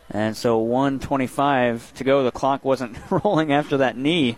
[0.10, 2.24] And so 125 to go.
[2.24, 4.38] The clock wasn't rolling after that knee.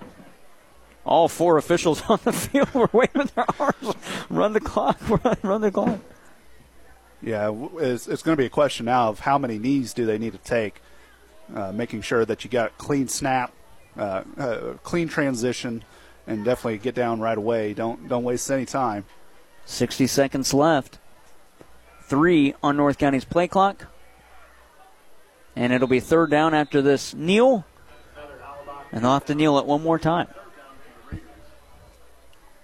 [1.06, 3.96] All four officials on the field were waving their arms.
[4.30, 4.98] Run the clock.
[5.24, 6.00] Run, run the clock.
[7.22, 10.18] Yeah, it's, it's, going to be a question now of how many knees do they
[10.18, 10.82] need to take,
[11.54, 13.52] uh, making sure that you got clean snap,
[13.98, 15.84] uh, uh, clean transition,
[16.26, 17.74] and definitely get down right away.
[17.74, 19.04] Don't don't waste any time.
[19.66, 21.00] 60 seconds left.
[22.04, 23.88] Three on North County's play clock.
[25.60, 27.66] And it'll be third down after this kneel.
[28.94, 30.28] And they'll have to kneel it one more time.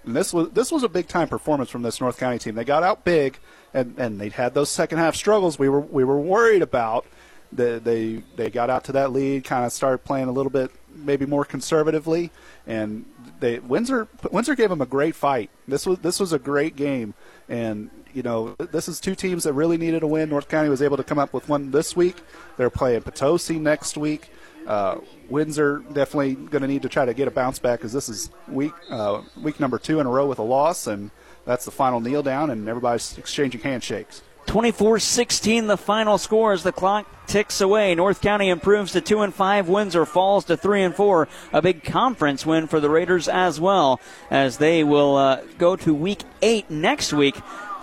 [0.06, 2.54] And this was this was a big time performance from this North County team.
[2.54, 3.38] They got out big,
[3.74, 7.04] and, and they had those second half struggles we were we were worried about.
[7.52, 10.70] They they, they got out to that lead, kind of started playing a little bit
[10.94, 12.30] maybe more conservatively,
[12.66, 13.04] and
[13.40, 15.50] they Windsor Windsor gave them a great fight.
[15.68, 17.12] This was this was a great game,
[17.46, 20.30] and you know, this is two teams that really needed a win.
[20.30, 22.16] North County was able to come up with one this week.
[22.56, 24.30] They're playing Potosi next week.
[24.66, 28.08] Uh, Windsor definitely going to need to try to get a bounce back because this
[28.08, 31.10] is week uh, week number two in a row with a loss, and
[31.44, 34.22] that's the final kneel down, and everybody's exchanging handshakes.
[34.46, 37.94] 24 16, the final score as the clock ticks away.
[37.94, 39.68] North County improves to 2 and 5.
[39.68, 41.28] Windsor falls to 3 and 4.
[41.52, 45.92] A big conference win for the Raiders as well, as they will uh, go to
[45.92, 47.36] week 8 next week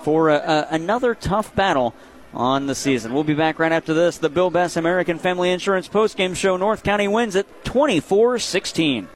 [0.03, 1.95] for a, a, another tough battle
[2.33, 3.13] on the season.
[3.13, 4.17] We'll be back right after this.
[4.17, 6.57] The Bill Bess American Family Insurance postgame show.
[6.57, 9.07] North County wins at 24 16.